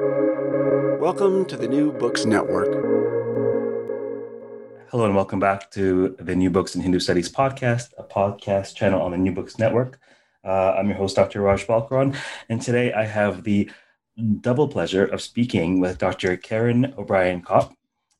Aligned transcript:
Welcome 0.00 1.44
to 1.44 1.56
the 1.56 1.68
New 1.68 1.92
Books 1.92 2.24
Network. 2.24 2.66
Hello, 4.90 5.04
and 5.04 5.14
welcome 5.14 5.38
back 5.38 5.70
to 5.70 6.16
the 6.18 6.34
New 6.34 6.50
Books 6.50 6.74
in 6.74 6.80
Hindu 6.80 6.98
Studies 6.98 7.30
podcast, 7.30 7.92
a 7.96 8.02
podcast 8.02 8.74
channel 8.74 9.00
on 9.00 9.12
the 9.12 9.16
New 9.16 9.30
Books 9.30 9.56
Network. 9.56 10.00
Uh, 10.42 10.74
I'm 10.76 10.88
your 10.88 10.96
host, 10.96 11.14
Dr. 11.14 11.42
Raj 11.42 11.64
Balkaran, 11.68 12.16
and 12.48 12.60
today 12.60 12.92
I 12.92 13.04
have 13.04 13.44
the 13.44 13.70
double 14.40 14.66
pleasure 14.66 15.04
of 15.04 15.22
speaking 15.22 15.78
with 15.78 15.98
Dr. 15.98 16.36
Karen 16.38 16.92
O'Brien 16.98 17.40
Kop 17.40 17.76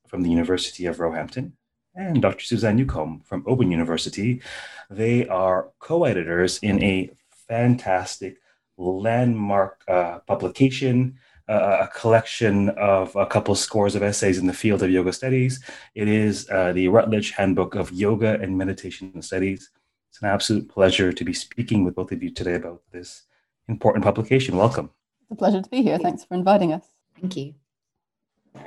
from 0.06 0.22
the 0.22 0.30
University 0.30 0.86
of 0.86 1.00
Roehampton 1.00 1.54
and 1.96 2.22
Dr. 2.22 2.45
Suzanne 2.45 2.77
Newcombe 2.77 3.22
from 3.25 3.43
Open 3.48 3.72
University. 3.72 4.43
They 4.91 5.27
are 5.27 5.70
co 5.80 6.04
editors 6.04 6.59
in 6.59 6.80
a 6.84 7.11
fantastic 7.48 8.36
landmark 8.77 9.82
uh, 9.88 10.20
publication 10.20 11.18
a 11.48 11.88
collection 11.95 12.70
of 12.70 13.14
a 13.16 13.27
couple 13.27 13.54
scores 13.54 13.95
of 13.95 14.02
essays 14.02 14.38
in 14.38 14.46
the 14.46 14.52
field 14.52 14.82
of 14.82 14.91
yoga 14.91 15.12
studies. 15.12 15.62
It 15.95 16.09
is 16.09 16.48
uh, 16.50 16.73
the 16.73 16.88
Routledge 16.88 17.32
Handbook 17.32 17.74
of 17.74 17.92
Yoga 17.92 18.41
and 18.41 18.56
Meditation 18.56 19.20
Studies. 19.20 19.70
It's 20.10 20.22
an 20.22 20.28
absolute 20.28 20.69
pleasure 20.69 21.12
to 21.12 21.24
be 21.24 21.33
speaking 21.33 21.84
with 21.84 21.96
both 21.96 22.12
of 22.12 22.22
you 22.22 22.30
today 22.30 22.55
about 22.55 22.83
this 22.92 23.24
important 23.69 24.05
publication. 24.05 24.56
Welcome. 24.56 24.91
It's 25.22 25.33
a 25.33 25.34
pleasure 25.34 25.60
to 25.60 25.69
be 25.69 25.83
here. 25.83 25.98
Thanks 25.98 26.24
for 26.24 26.34
inviting 26.34 26.72
us. 26.72 26.86
Thank 27.20 27.36
you. 27.36 27.55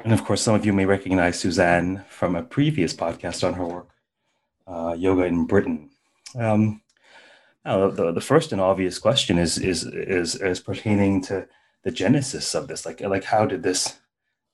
And 0.04 0.14
of 0.14 0.24
course, 0.26 0.42
some 0.42 0.54
of 0.54 0.66
you 0.66 0.74
may 0.74 0.86
recognize 0.86 1.40
Suzanne 1.40 2.04
from 2.10 2.36
a 2.36 2.44
previous 2.44 2.94
podcast 2.94 3.48
on 3.48 3.54
her 3.54 3.66
work, 3.66 3.90
uh, 4.68 4.96
Yoga 4.98 5.24
in 5.24 5.46
Britain. 5.46 5.90
Um, 6.36 6.82
now, 7.66 7.90
the, 7.90 8.12
the 8.12 8.22
first 8.22 8.52
and 8.52 8.62
obvious 8.62 9.00
question 9.00 9.38
is, 9.38 9.58
is, 9.58 9.84
is, 9.86 10.36
is 10.36 10.60
pertaining 10.60 11.22
to 11.24 11.48
the 11.88 11.94
genesis 11.94 12.54
of 12.54 12.68
this? 12.68 12.86
Like 12.86 13.00
like 13.00 13.24
how 13.24 13.46
did 13.46 13.64
this 13.64 13.98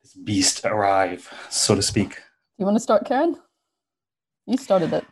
this 0.03 0.13
beast 0.13 0.63
arrive 0.65 1.27
so 1.49 1.73
to 1.73 1.81
speak? 1.81 2.21
You 2.59 2.65
want 2.65 2.75
to 2.75 2.79
start 2.79 3.07
karen? 3.07 3.35
You 4.45 4.55
started 4.55 4.93
it. 4.93 5.03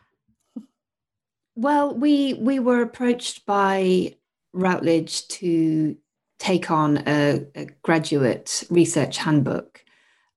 Well 1.56 1.92
we 1.92 2.34
we 2.34 2.60
were 2.60 2.80
approached 2.80 3.44
by 3.44 4.14
routledge 4.52 5.26
to 5.38 5.96
take 6.38 6.70
on 6.70 7.02
a, 7.08 7.44
a 7.56 7.66
graduate 7.82 8.62
research 8.70 9.16
handbook 9.18 9.84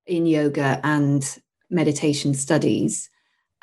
in 0.08 0.26
yoga 0.26 0.80
and 0.84 1.38
meditation 1.70 2.34
studies. 2.34 3.12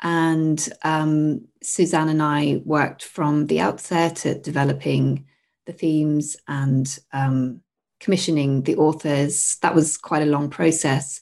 And 0.01 0.59
um, 0.83 1.45
suzanne 1.61 2.09
and 2.09 2.21
i 2.21 2.61
worked 2.63 3.03
from 3.03 3.47
the 3.47 3.59
outset 3.59 4.25
at 4.25 4.43
developing 4.43 5.25
the 5.65 5.73
themes 5.73 6.37
and 6.47 6.99
um, 7.11 7.61
commissioning 8.03 8.63
the 8.63 8.75
authors. 8.75 9.57
That 9.61 9.73
was 9.73 9.97
quite 9.97 10.21
a 10.21 10.31
long 10.35 10.49
process. 10.49 11.21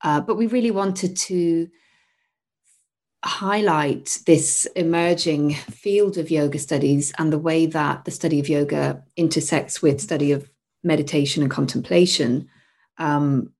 Uh, 0.00 0.20
but 0.20 0.36
we 0.36 0.46
really 0.46 0.70
wanted 0.70 1.16
to 1.16 1.68
highlight 3.24 4.18
this 4.26 4.66
emerging 4.74 5.54
field 5.54 6.18
of 6.18 6.30
yoga 6.30 6.58
studies 6.58 7.12
and 7.18 7.32
the 7.32 7.38
way 7.38 7.66
that 7.66 8.04
the 8.04 8.10
study 8.10 8.40
of 8.40 8.48
yoga 8.48 9.04
intersects 9.16 9.80
with 9.80 10.00
study 10.00 10.32
of 10.32 10.50
meditation 10.82 11.42
and 11.42 11.52
contemplation 11.52 12.48
um, 12.98 13.52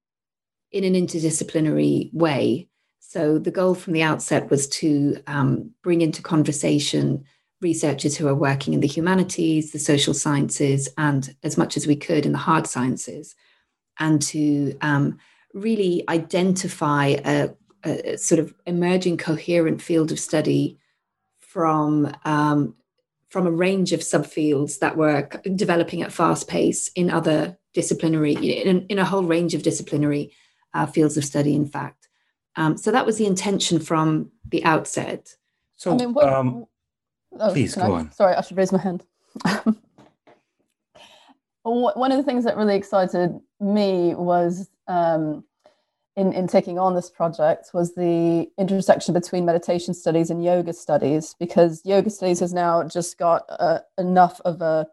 in 0.73 0.83
an 0.83 0.95
interdisciplinary 0.95 2.13
way. 2.13 2.69
So 2.99 3.39
the 3.39 3.53
goal 3.53 3.75
from 3.75 3.93
the 3.93 4.03
outset 4.03 4.51
was 4.51 4.67
to 4.69 5.23
um, 5.27 5.71
bring 5.83 6.01
into 6.01 6.23
conversation 6.23 7.25
researchers 7.63 8.17
who 8.17 8.29
are 8.29 8.35
working 8.35 8.75
in 8.75 8.81
the 8.81 8.87
humanities, 8.87 9.73
the 9.73 9.79
social 9.79 10.13
sciences, 10.13 10.89
and 10.99 11.35
as 11.43 11.57
much 11.57 11.77
as 11.77 11.87
we 11.87 11.97
could 11.97 12.27
in 12.27 12.33
the 12.33 12.39
hard 12.39 12.67
sciences, 12.67 13.35
and 13.99 14.21
to 14.21 14.77
um, 14.81 15.19
really 15.55 16.05
identify 16.09 17.17
a, 17.25 17.51
a, 17.85 18.19
sort 18.19 18.39
of 18.39 18.53
emerging 18.67 19.17
coherent 19.17 19.81
field 19.81 20.13
of 20.13 20.19
study 20.19 20.79
from 21.41 22.15
um, 22.25 22.75
from 23.29 23.47
a 23.47 23.51
range 23.51 23.93
of 23.93 24.01
subfields 24.01 24.81
that 24.81 24.97
were 24.97 25.27
developing 25.55 26.03
at 26.03 26.13
fast 26.13 26.49
pace 26.49 26.89
in 26.89 27.11
other 27.11 27.57
disciplinary 27.73 28.35
in, 28.35 28.87
in 28.89 28.99
a 28.99 29.05
whole 29.05 29.25
range 29.25 29.55
of 29.55 29.63
disciplinary 29.63 30.33
uh, 30.75 30.85
fields 30.85 31.17
of 31.17 31.25
study 31.25 31.55
in 31.55 31.67
fact. 31.67 32.09
Um, 32.57 32.77
so 32.77 32.91
that 32.91 33.07
was 33.07 33.17
the 33.17 33.27
intention 33.27 33.79
from 33.79 34.31
the 34.47 34.63
outset. 34.65 35.35
So 35.77 35.93
I 35.93 35.97
mean, 35.97 36.13
what, 36.13 36.29
um, 36.29 36.67
Oh, 37.41 37.53
Please 37.53 37.75
go 37.75 37.83
I, 37.83 37.99
on. 37.99 38.13
Sorry, 38.13 38.35
I 38.35 38.41
should 38.43 38.57
raise 38.57 38.73
my 38.73 38.79
hand. 38.79 39.05
One 41.65 42.11
of 42.11 42.19
the 42.19 42.25
things 42.25 42.45
that 42.45 42.57
really 42.57 42.75
excited 42.75 43.39
me 43.61 44.15
was 44.15 44.69
um, 44.89 45.45
in, 46.17 46.33
in 46.33 46.47
taking 46.49 46.79
on 46.79 46.95
this 46.95 47.11
project 47.11 47.71
was 47.73 47.95
the 47.95 48.51
intersection 48.59 49.15
between 49.15 49.47
meditation 49.47 49.95
studies 49.95 50.31
and 50.31 50.45
yoga 50.45 50.73
studies, 50.73 51.35
because 51.39 51.81
yoga 51.85 52.11
studies 52.11 52.41
has 52.41 52.53
now 52.53 52.83
just 52.83 53.17
got 53.17 53.45
uh, 53.49 53.79
enough 53.97 54.41
of 54.45 54.61
a, 54.61 54.87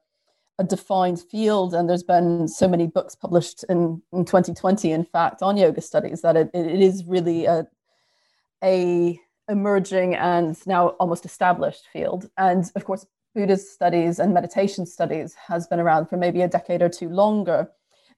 a 0.59 0.63
defined 0.63 1.19
field, 1.19 1.73
and 1.73 1.89
there's 1.89 2.03
been 2.03 2.47
so 2.47 2.67
many 2.67 2.87
books 2.87 3.15
published 3.15 3.65
in, 3.67 4.01
in 4.13 4.23
2020, 4.23 4.91
in 4.91 5.03
fact, 5.03 5.41
on 5.41 5.57
yoga 5.57 5.81
studies 5.81 6.21
that 6.21 6.37
it, 6.37 6.49
it 6.53 6.81
is 6.81 7.03
really 7.05 7.45
a, 7.45 7.67
a 8.63 9.19
emerging 9.49 10.15
and 10.15 10.55
now 10.67 10.89
almost 10.99 11.25
established 11.25 11.87
field. 11.91 12.29
And 12.37 12.69
of 12.75 12.85
course, 12.85 13.05
Buddhist 13.35 13.73
studies 13.73 14.19
and 14.19 14.33
meditation 14.33 14.85
studies 14.85 15.35
has 15.47 15.67
been 15.67 15.79
around 15.79 16.07
for 16.07 16.17
maybe 16.17 16.41
a 16.41 16.47
decade 16.47 16.81
or 16.81 16.89
two 16.89 17.09
longer. 17.09 17.69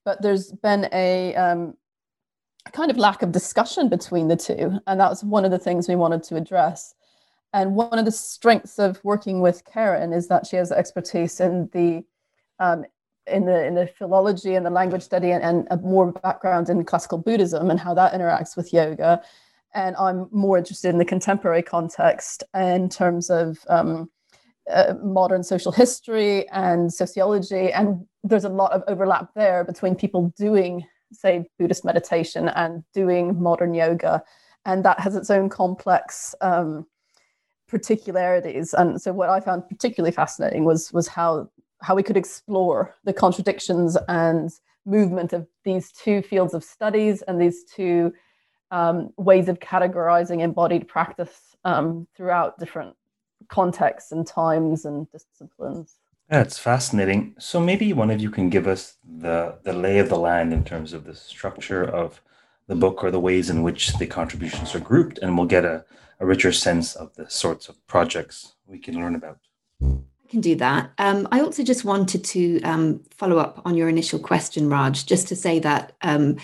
But 0.05 0.21
there's 0.21 0.51
been 0.51 0.87
a, 0.91 1.35
um, 1.35 1.75
kind 2.73 2.91
of 2.91 2.97
lack 2.97 3.21
of 3.21 3.31
discussion 3.31 3.89
between 3.89 4.27
the 4.27 4.35
two. 4.35 4.79
And 4.87 4.99
that 4.99 5.09
was 5.09 5.23
one 5.23 5.45
of 5.45 5.51
the 5.51 5.59
things 5.59 5.87
we 5.87 5.95
wanted 5.95 6.23
to 6.23 6.35
address. 6.35 6.93
And 7.53 7.75
one 7.75 7.97
of 7.99 8.05
the 8.05 8.11
strengths 8.11 8.79
of 8.79 9.03
working 9.03 9.41
with 9.41 9.65
Karen 9.65 10.13
is 10.13 10.27
that 10.27 10.47
she 10.47 10.55
has 10.55 10.71
expertise 10.71 11.39
in 11.39 11.69
the 11.73 12.03
um, 12.59 12.85
in 13.27 13.45
the 13.45 13.65
in 13.65 13.75
the 13.75 13.87
philology 13.87 14.55
and 14.55 14.65
the 14.65 14.69
language 14.69 15.01
study 15.01 15.31
and, 15.31 15.43
and 15.43 15.67
a 15.69 15.77
more 15.77 16.11
background 16.11 16.69
in 16.69 16.83
classical 16.85 17.17
Buddhism 17.17 17.69
and 17.69 17.79
how 17.79 17.93
that 17.93 18.13
interacts 18.13 18.55
with 18.55 18.73
yoga 18.73 19.21
and 19.73 19.95
I'm 19.97 20.27
more 20.31 20.57
interested 20.57 20.89
in 20.89 20.97
the 20.97 21.05
contemporary 21.05 21.63
context 21.63 22.43
in 22.53 22.89
terms 22.89 23.29
of 23.29 23.59
um, 23.69 24.09
uh, 24.71 24.93
modern 25.03 25.43
social 25.43 25.71
history 25.71 26.47
and 26.49 26.93
sociology. 26.93 27.71
And 27.71 28.05
there's 28.23 28.43
a 28.43 28.49
lot 28.49 28.71
of 28.71 28.83
overlap 28.87 29.29
there 29.35 29.63
between 29.63 29.95
people 29.95 30.33
doing, 30.37 30.85
say, 31.11 31.45
Buddhist 31.57 31.85
meditation 31.85 32.49
and 32.49 32.83
doing 32.93 33.41
modern 33.41 33.73
yoga. 33.73 34.23
And 34.65 34.85
that 34.85 34.99
has 34.99 35.15
its 35.15 35.29
own 35.29 35.49
complex 35.49 36.35
um, 36.41 36.85
particularities. 37.67 38.73
And 38.73 39.01
so, 39.01 39.11
what 39.13 39.29
I 39.29 39.39
found 39.39 39.67
particularly 39.67 40.11
fascinating 40.11 40.65
was 40.65 40.93
was 40.93 41.07
how 41.07 41.49
how 41.81 41.95
we 41.95 42.03
could 42.03 42.17
explore 42.17 42.93
the 43.05 43.13
contradictions 43.13 43.97
and 44.07 44.51
movement 44.85 45.33
of 45.33 45.47
these 45.63 45.91
two 45.91 46.21
fields 46.21 46.53
of 46.53 46.63
studies 46.63 47.23
and 47.23 47.41
these 47.41 47.63
two 47.63 48.13
um, 48.71 49.13
ways 49.17 49.47
of 49.49 49.59
categorizing 49.59 50.41
embodied 50.41 50.87
practice 50.87 51.55
um, 51.63 52.07
throughout 52.15 52.57
different 52.57 52.95
contexts 53.49 54.11
and 54.11 54.25
times 54.25 54.85
and 54.85 55.07
disciplines. 55.11 55.95
That's 56.29 56.57
fascinating. 56.57 57.35
So 57.37 57.59
maybe 57.59 57.91
one 57.91 58.09
of 58.09 58.21
you 58.21 58.31
can 58.31 58.49
give 58.49 58.65
us 58.65 58.95
the 59.03 59.57
the 59.63 59.73
lay 59.73 59.99
of 59.99 60.07
the 60.07 60.17
land 60.17 60.53
in 60.53 60.63
terms 60.63 60.93
of 60.93 61.03
the 61.03 61.13
structure 61.13 61.83
of 61.83 62.21
the 62.67 62.75
book 62.75 63.03
or 63.03 63.11
the 63.11 63.19
ways 63.19 63.49
in 63.49 63.63
which 63.63 63.97
the 63.97 64.07
contributions 64.07 64.73
are 64.73 64.79
grouped, 64.79 65.17
and 65.17 65.37
we'll 65.37 65.47
get 65.47 65.65
a, 65.65 65.83
a 66.21 66.25
richer 66.25 66.53
sense 66.53 66.95
of 66.95 67.13
the 67.15 67.29
sorts 67.29 67.67
of 67.67 67.85
projects 67.85 68.53
we 68.65 68.79
can 68.79 68.95
learn 68.95 69.15
about. 69.15 69.39
I 69.83 70.29
can 70.29 70.39
do 70.39 70.55
that. 70.55 70.91
Um, 70.97 71.27
I 71.33 71.41
also 71.41 71.63
just 71.63 71.83
wanted 71.83 72.23
to 72.23 72.61
um, 72.61 73.01
follow 73.09 73.37
up 73.37 73.61
on 73.65 73.75
your 73.75 73.89
initial 73.89 74.19
question, 74.19 74.69
Raj, 74.69 75.05
just 75.05 75.27
to 75.27 75.35
say 75.35 75.59
that 75.59 75.91
um, 76.01 76.37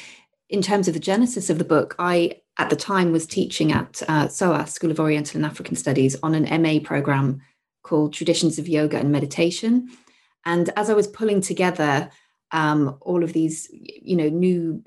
in 0.49 0.61
terms 0.61 0.87
of 0.87 0.93
the 0.93 0.99
genesis 0.99 1.49
of 1.49 1.57
the 1.57 1.65
book, 1.65 1.95
I 1.99 2.41
at 2.59 2.69
the 2.69 2.75
time 2.75 3.11
was 3.11 3.27
teaching 3.27 3.71
at 3.71 4.01
uh, 4.07 4.27
SOAS, 4.27 4.73
School 4.73 4.89
of 4.89 4.99
Oriental 4.99 5.37
and 5.37 5.45
African 5.45 5.75
Studies, 5.75 6.15
on 6.23 6.33
an 6.33 6.61
MA 6.61 6.79
program 6.83 7.41
called 7.83 8.13
Traditions 8.13 8.57
of 8.57 8.67
Yoga 8.67 8.97
and 8.97 9.11
Meditation. 9.11 9.89
And 10.45 10.71
as 10.75 10.89
I 10.89 10.93
was 10.93 11.07
pulling 11.07 11.41
together 11.41 12.09
um, 12.51 12.97
all 13.01 13.23
of 13.23 13.33
these, 13.33 13.69
you 13.71 14.15
know, 14.15 14.29
new 14.29 14.83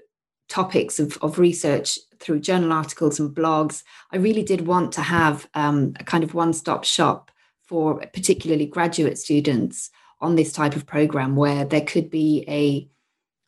topics 0.49 0.99
of, 0.99 1.17
of 1.23 1.39
research 1.39 1.99
through 2.19 2.41
journal 2.41 2.73
articles 2.73 3.21
and 3.21 3.35
blogs, 3.35 3.85
I 4.11 4.17
really 4.17 4.43
did 4.43 4.67
want 4.67 4.93
to 4.93 5.03
have 5.03 5.49
um, 5.55 5.95
a 6.01 6.05
kind 6.05 6.25
of 6.25 6.35
one-stop 6.35 6.85
shop 6.85 7.31
for 7.63 7.99
particularly 8.13 8.67
graduate 8.67 9.17
students 9.17 9.91
on 10.21 10.35
this 10.35 10.53
type 10.53 10.75
of 10.75 10.87
program 10.87 11.37
where 11.37 11.65
there 11.65 11.81
could 11.81 12.11
be 12.11 12.45
a, 12.49 12.89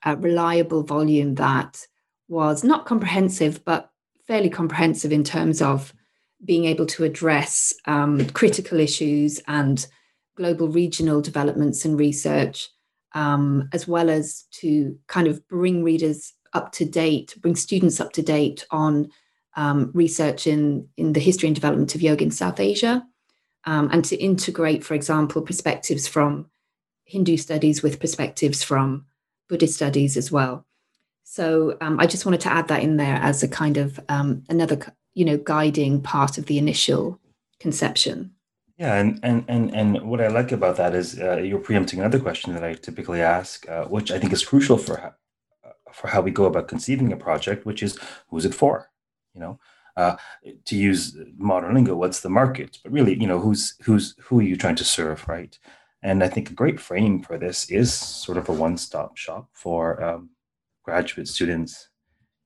a 0.08 0.16
reliable 0.16 0.84
volume 0.84 1.34
that 1.34 1.86
was 2.32 2.64
not 2.64 2.86
comprehensive, 2.86 3.62
but 3.64 3.90
fairly 4.26 4.48
comprehensive 4.48 5.12
in 5.12 5.22
terms 5.22 5.60
of 5.60 5.92
being 6.42 6.64
able 6.64 6.86
to 6.86 7.04
address 7.04 7.74
um, 7.84 8.26
critical 8.30 8.80
issues 8.80 9.40
and 9.46 9.86
global 10.34 10.68
regional 10.68 11.20
developments 11.20 11.84
and 11.84 11.98
research 11.98 12.70
um, 13.14 13.68
as 13.74 13.86
well 13.86 14.08
as 14.08 14.44
to 14.50 14.98
kind 15.06 15.28
of 15.28 15.46
bring 15.46 15.84
readers 15.84 16.32
up 16.54 16.72
to 16.72 16.86
date, 16.86 17.36
bring 17.40 17.54
students 17.54 18.00
up 18.00 18.12
to 18.12 18.22
date 18.22 18.64
on 18.70 19.10
um, 19.56 19.90
research 19.92 20.46
in, 20.46 20.88
in 20.96 21.12
the 21.12 21.20
history 21.20 21.48
and 21.48 21.54
development 21.54 21.94
of 21.94 22.00
yoga 22.00 22.24
in 22.24 22.30
South 22.30 22.58
Asia, 22.58 23.04
um, 23.64 23.90
and 23.92 24.06
to 24.06 24.16
integrate, 24.16 24.82
for 24.82 24.94
example, 24.94 25.42
perspectives 25.42 26.08
from 26.08 26.50
Hindu 27.04 27.36
studies 27.36 27.82
with 27.82 28.00
perspectives 28.00 28.62
from 28.62 29.04
Buddhist 29.50 29.74
studies 29.74 30.16
as 30.16 30.32
well. 30.32 30.66
So 31.24 31.76
um, 31.80 31.98
I 32.00 32.06
just 32.06 32.26
wanted 32.26 32.40
to 32.42 32.52
add 32.52 32.68
that 32.68 32.82
in 32.82 32.96
there 32.96 33.16
as 33.16 33.42
a 33.42 33.48
kind 33.48 33.76
of 33.76 33.98
um, 34.08 34.44
another, 34.48 34.78
you 35.14 35.24
know, 35.24 35.38
guiding 35.38 36.00
part 36.02 36.38
of 36.38 36.46
the 36.46 36.58
initial 36.58 37.18
conception. 37.60 38.32
Yeah, 38.78 38.94
and 38.94 39.20
and 39.22 39.44
and 39.48 39.74
and 39.74 40.02
what 40.02 40.20
I 40.20 40.28
like 40.28 40.50
about 40.50 40.76
that 40.76 40.94
is 40.94 41.18
uh, 41.18 41.36
you're 41.36 41.60
preempting 41.60 42.00
another 42.00 42.18
question 42.18 42.52
that 42.54 42.64
I 42.64 42.74
typically 42.74 43.22
ask, 43.22 43.68
uh, 43.68 43.84
which 43.84 44.10
I 44.10 44.18
think 44.18 44.32
is 44.32 44.44
crucial 44.44 44.76
for 44.76 44.96
how, 44.96 45.14
for 45.92 46.08
how 46.08 46.20
we 46.20 46.30
go 46.30 46.46
about 46.46 46.68
conceiving 46.68 47.12
a 47.12 47.16
project, 47.16 47.64
which 47.64 47.82
is 47.82 47.98
who's 48.28 48.44
it 48.44 48.54
for? 48.54 48.90
You 49.34 49.40
know, 49.40 49.60
uh, 49.96 50.16
to 50.64 50.76
use 50.76 51.16
modern 51.36 51.74
lingo, 51.74 51.94
what's 51.94 52.20
the 52.20 52.30
market? 52.30 52.78
But 52.82 52.92
really, 52.92 53.14
you 53.14 53.26
know, 53.26 53.38
who's 53.38 53.74
who's 53.82 54.16
who 54.20 54.40
are 54.40 54.48
you 54.50 54.56
trying 54.56 54.76
to 54.76 54.84
serve, 54.84 55.28
right? 55.28 55.56
And 56.02 56.24
I 56.24 56.28
think 56.28 56.50
a 56.50 56.54
great 56.54 56.80
frame 56.80 57.22
for 57.22 57.38
this 57.38 57.70
is 57.70 57.94
sort 57.94 58.36
of 58.38 58.48
a 58.48 58.52
one-stop 58.52 59.16
shop 59.16 59.48
for 59.52 60.02
um, 60.02 60.30
graduate 60.82 61.28
students 61.28 61.88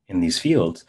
in 0.09 0.21
these 0.21 0.39
fields. 0.39 0.85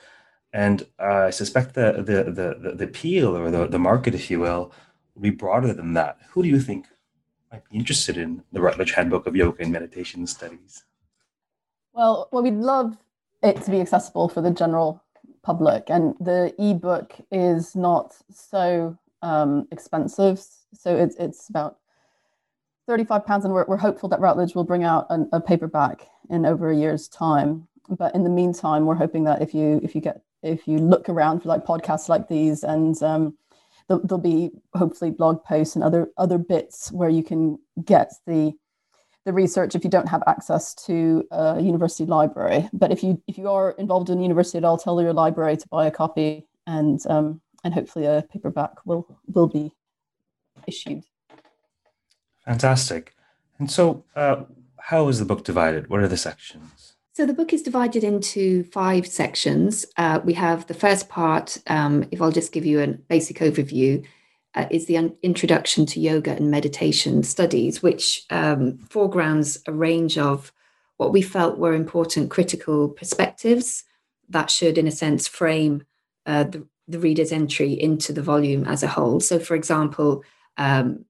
And 0.53 0.85
uh, 0.99 1.25
I 1.25 1.29
suspect 1.29 1.73
the, 1.73 1.93
the 1.97 2.31
the 2.31 2.75
the 2.75 2.85
appeal 2.85 3.35
or 3.35 3.51
the 3.51 3.67
the 3.67 3.79
market, 3.79 4.15
if 4.15 4.31
you 4.31 4.39
will, 4.39 4.71
will 5.13 5.21
be 5.21 5.29
broader 5.29 5.73
than 5.73 5.93
that. 5.93 6.17
Who 6.31 6.41
do 6.43 6.49
you 6.49 6.59
think 6.59 6.87
might 7.51 7.69
be 7.69 7.77
interested 7.77 8.17
in 8.17 8.43
the 8.51 8.61
Routledge 8.61 8.91
Handbook 8.91 9.27
of 9.27 9.35
Yoga 9.35 9.63
and 9.63 9.71
Meditation 9.71 10.25
Studies? 10.25 10.83
Well, 11.93 12.29
well, 12.31 12.43
we'd 12.43 12.53
love 12.53 12.97
it 13.43 13.61
to 13.63 13.71
be 13.71 13.81
accessible 13.81 14.29
for 14.29 14.41
the 14.41 14.51
general 14.51 15.03
public, 15.43 15.89
and 15.89 16.15
the 16.19 16.53
ebook 16.57 17.15
is 17.31 17.75
not 17.75 18.15
so 18.29 18.97
um, 19.21 19.67
expensive. 19.71 20.41
So 20.73 20.95
it's 20.95 21.15
it's 21.17 21.49
about 21.49 21.77
thirty-five 22.87 23.25
pounds, 23.25 23.45
and 23.45 23.53
we're, 23.53 23.65
we're 23.67 23.77
hopeful 23.77 24.09
that 24.09 24.19
Routledge 24.19 24.55
will 24.55 24.63
bring 24.63 24.83
out 24.83 25.05
an, 25.09 25.29
a 25.31 25.39
paperback 25.39 26.07
in 26.29 26.45
over 26.45 26.71
a 26.71 26.75
year's 26.75 27.07
time. 27.07 27.67
But 27.89 28.15
in 28.15 28.23
the 28.23 28.29
meantime, 28.29 28.85
we're 28.85 28.95
hoping 28.95 29.25
that 29.25 29.41
if 29.41 29.53
you 29.53 29.79
if 29.83 29.93
you 29.93 30.01
get 30.01 30.21
if 30.43 30.67
you 30.67 30.77
look 30.77 31.09
around 31.09 31.41
for 31.41 31.49
like 31.49 31.65
podcasts 31.65 32.09
like 32.09 32.27
these, 32.27 32.63
and 32.63 33.01
um, 33.03 33.37
there'll, 33.87 34.05
there'll 34.05 34.21
be 34.21 34.51
hopefully 34.73 35.11
blog 35.11 35.43
posts 35.43 35.75
and 35.75 35.83
other 35.83 36.09
other 36.17 36.37
bits 36.37 36.91
where 36.91 37.09
you 37.09 37.23
can 37.23 37.59
get 37.83 38.11
the 38.25 38.53
the 39.25 39.33
research 39.33 39.75
if 39.75 39.83
you 39.83 39.89
don't 39.89 40.07
have 40.07 40.23
access 40.25 40.73
to 40.73 41.25
a 41.31 41.59
university 41.61 42.05
library. 42.05 42.69
But 42.73 42.91
if 42.91 43.03
you 43.03 43.21
if 43.27 43.37
you 43.37 43.49
are 43.49 43.71
involved 43.71 44.09
in 44.09 44.21
university, 44.21 44.63
I'll 44.63 44.77
tell 44.77 45.01
your 45.01 45.13
library 45.13 45.57
to 45.57 45.67
buy 45.67 45.87
a 45.87 45.91
copy, 45.91 46.47
and 46.65 46.99
um, 47.07 47.41
and 47.63 47.73
hopefully 47.73 48.05
a 48.05 48.25
paperback 48.31 48.85
will 48.85 49.17
will 49.27 49.47
be 49.47 49.73
issued. 50.67 51.03
Fantastic. 52.47 53.13
And 53.59 53.69
so, 53.69 54.05
uh, 54.15 54.43
how 54.79 55.09
is 55.09 55.19
the 55.19 55.25
book 55.25 55.43
divided? 55.43 55.89
What 55.89 55.99
are 55.99 56.07
the 56.07 56.17
sections? 56.17 56.95
So 57.13 57.25
the 57.25 57.33
book 57.33 57.51
is 57.51 57.61
divided 57.61 58.03
into 58.03 58.63
five 58.65 59.05
sections. 59.05 59.85
Uh, 59.97 60.21
we 60.23 60.33
have 60.33 60.67
the 60.67 60.73
first 60.73 61.09
part, 61.09 61.57
um, 61.67 62.07
if 62.11 62.21
I'll 62.21 62.31
just 62.31 62.53
give 62.53 62.65
you 62.65 62.79
a 62.79 62.87
basic 62.87 63.37
overview, 63.37 64.05
uh, 64.55 64.67
is 64.71 64.85
the 64.85 64.97
un- 64.97 65.15
introduction 65.23 65.85
to 65.87 65.99
yoga 65.99 66.31
and 66.31 66.49
meditation 66.49 67.23
studies, 67.23 67.83
which 67.83 68.25
um, 68.29 68.77
foregrounds 68.89 69.59
a 69.67 69.73
range 69.73 70.17
of 70.17 70.53
what 70.97 71.11
we 71.11 71.21
felt 71.21 71.57
were 71.57 71.73
important 71.73 72.29
critical 72.29 72.87
perspectives 72.87 73.83
that 74.29 74.49
should, 74.49 74.77
in 74.77 74.87
a 74.87 74.91
sense, 74.91 75.27
frame 75.27 75.83
uh, 76.25 76.43
the, 76.43 76.65
the 76.87 76.99
reader's 76.99 77.31
entry 77.31 77.73
into 77.73 78.13
the 78.13 78.21
volume 78.21 78.63
as 78.65 78.83
a 78.83 78.87
whole. 78.87 79.19
So, 79.19 79.37
for 79.39 79.55
example, 79.55 80.23
um, 80.57 81.05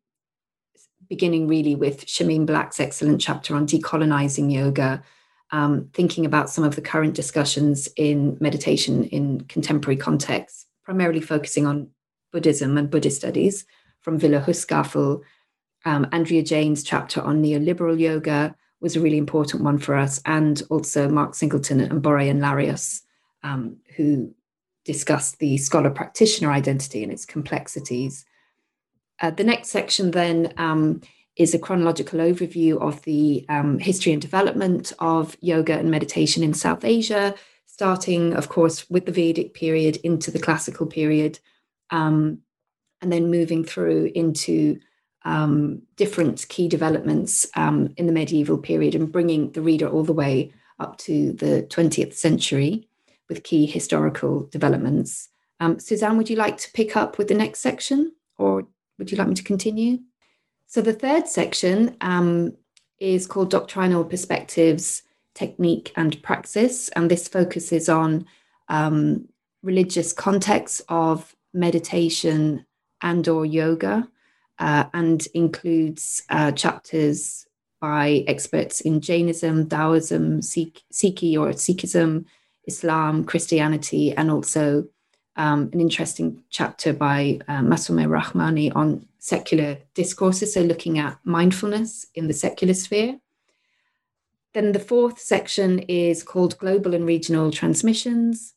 beginning 1.10 1.48
really 1.48 1.76
with 1.76 2.06
Shameem 2.06 2.46
Black's 2.46 2.80
excellent 2.80 3.22
chapter 3.22 3.56
on 3.56 3.68
decolonizing 3.68 4.52
yoga, 4.52 5.04
um, 5.52 5.90
thinking 5.94 6.26
about 6.26 6.50
some 6.50 6.64
of 6.64 6.76
the 6.76 6.82
current 6.82 7.14
discussions 7.14 7.88
in 7.96 8.38
meditation 8.40 9.06
in 9.06 9.42
contemporary 9.42 9.98
contexts, 9.98 10.66
primarily 10.84 11.22
focusing 11.22 11.66
on 11.66 11.90
Buddhism 12.32 12.78
and 12.78 12.90
Buddhist 12.90 13.18
studies 13.18 13.66
from 14.02 14.20
Ville 14.20 14.42
Husgafvel. 14.42 15.22
Um, 15.86 16.08
Andrea 16.12 16.44
Jain's 16.44 16.84
chapter 16.84 17.22
on 17.22 17.42
neoliberal 17.42 17.98
yoga 17.98 18.56
was 18.80 18.96
a 18.96 19.00
really 19.00 19.18
important 19.18 19.64
one 19.64 19.78
for 19.78 19.96
us, 19.96 20.22
and 20.26 20.62
also 20.70 21.10
Mark 21.10 21.34
Singleton 21.34 21.80
and 21.80 22.04
Borayin 22.04 22.40
Larios, 22.40 23.02
um, 23.44 23.78
who 23.96 24.34
discussed 24.86 25.40
the 25.40 25.58
scholar 25.58 25.90
practitioner 25.90 26.52
identity 26.52 27.04
and 27.04 27.12
its 27.12 27.26
complexities. 27.26 28.26
Uh, 29.22 29.32
the 29.32 29.44
next 29.44 29.70
section 29.70 30.12
then 30.12 30.54
um, 30.58 31.02
is 31.36 31.54
a 31.54 31.60
chronological 31.60 32.20
overview 32.20 32.80
of 32.82 33.02
the 33.04 33.46
um, 33.50 33.80
history 33.80 34.12
and 34.12 34.22
development 34.22 34.94
of 35.00 35.38
yoga 35.42 35.78
and 35.78 35.92
meditation 35.92 36.44
in 36.44 36.54
South 36.54 36.84
Asia, 36.84 37.36
starting, 37.66 38.34
of 38.34 38.50
course, 38.50 38.90
with 38.90 39.06
the 39.06 39.12
Vedic 39.12 39.54
period 39.54 39.98
into 39.98 40.32
the 40.32 40.40
classical 40.40 40.88
period, 40.88 41.40
um, 41.92 42.40
and 43.02 43.12
then 43.12 43.30
moving 43.30 43.64
through 43.64 44.12
into 44.16 44.80
um, 45.26 45.82
different 45.96 46.48
key 46.48 46.68
developments 46.68 47.46
um, 47.56 47.94
in 47.98 48.08
the 48.08 48.14
medieval 48.14 48.58
period 48.58 48.96
and 48.96 49.12
bringing 49.12 49.52
the 49.52 49.62
reader 49.62 49.88
all 49.88 50.04
the 50.04 50.14
way 50.14 50.52
up 50.80 50.98
to 50.98 51.34
the 51.34 51.68
20th 51.70 52.14
century 52.14 52.88
with 53.30 53.44
key 53.44 53.66
historical 53.66 54.48
developments. 54.52 55.30
Um, 55.60 55.80
Suzanne, 55.80 56.18
would 56.18 56.30
you 56.30 56.36
like 56.36 56.58
to 56.58 56.72
pick 56.72 56.96
up 56.96 57.18
with 57.18 57.28
the 57.28 57.34
next 57.34 57.60
section 57.60 58.14
or 58.38 58.68
would 58.98 59.12
you 59.12 59.18
like 59.18 59.28
me 59.28 59.36
to 59.36 59.44
continue? 59.44 60.00
So 60.66 60.82
the 60.82 60.94
third 60.94 61.28
section 61.28 61.96
um, 62.02 62.54
is 63.00 63.28
called 63.28 63.50
Doctrinal 63.50 64.04
Perspectives, 64.04 65.04
Technique 65.34 65.94
and 65.96 66.22
Praxis, 66.24 66.90
and 66.90 67.10
this 67.10 67.28
focuses 67.28 67.90
on 67.90 68.26
um, 68.70 69.28
religious 69.64 70.12
contexts 70.14 70.82
of 70.90 71.36
meditation 71.54 72.66
and 73.02 73.28
or 73.28 73.46
yoga, 73.46 74.08
uh, 74.60 74.86
and 74.94 75.28
includes 75.34 76.24
uh, 76.30 76.52
chapters 76.52 77.46
by 77.80 78.24
experts 78.28 78.82
in 78.82 79.02
Jainism, 79.02 79.70
Taoism, 79.70 80.42
Sikh, 80.42 80.82
Sikhi 80.92 81.38
or 81.38 81.50
Sikhism, 81.50 82.26
Islam, 82.68 83.24
Christianity, 83.24 84.14
and 84.14 84.32
also 84.32 84.88
um, 85.38 85.70
an 85.72 85.80
interesting 85.80 86.44
chapter 86.50 86.94
by 86.94 87.40
uh, 87.48 87.62
Masoumeh 87.62 88.08
Rahmani 88.08 88.76
on 88.76 89.08
secular 89.20 89.78
discourses, 89.94 90.54
so 90.54 90.62
looking 90.62 91.00
at 91.00 91.18
mindfulness 91.24 92.08
in 92.16 92.28
the 92.28 92.34
secular 92.34 92.74
sphere. 92.74 93.20
Then 94.54 94.72
the 94.72 94.80
fourth 94.80 95.20
section 95.20 95.80
is 95.80 96.24
called 96.24 96.58
Global 96.58 96.96
and 96.96 97.06
Regional 97.06 97.52
Transmissions 97.52 98.56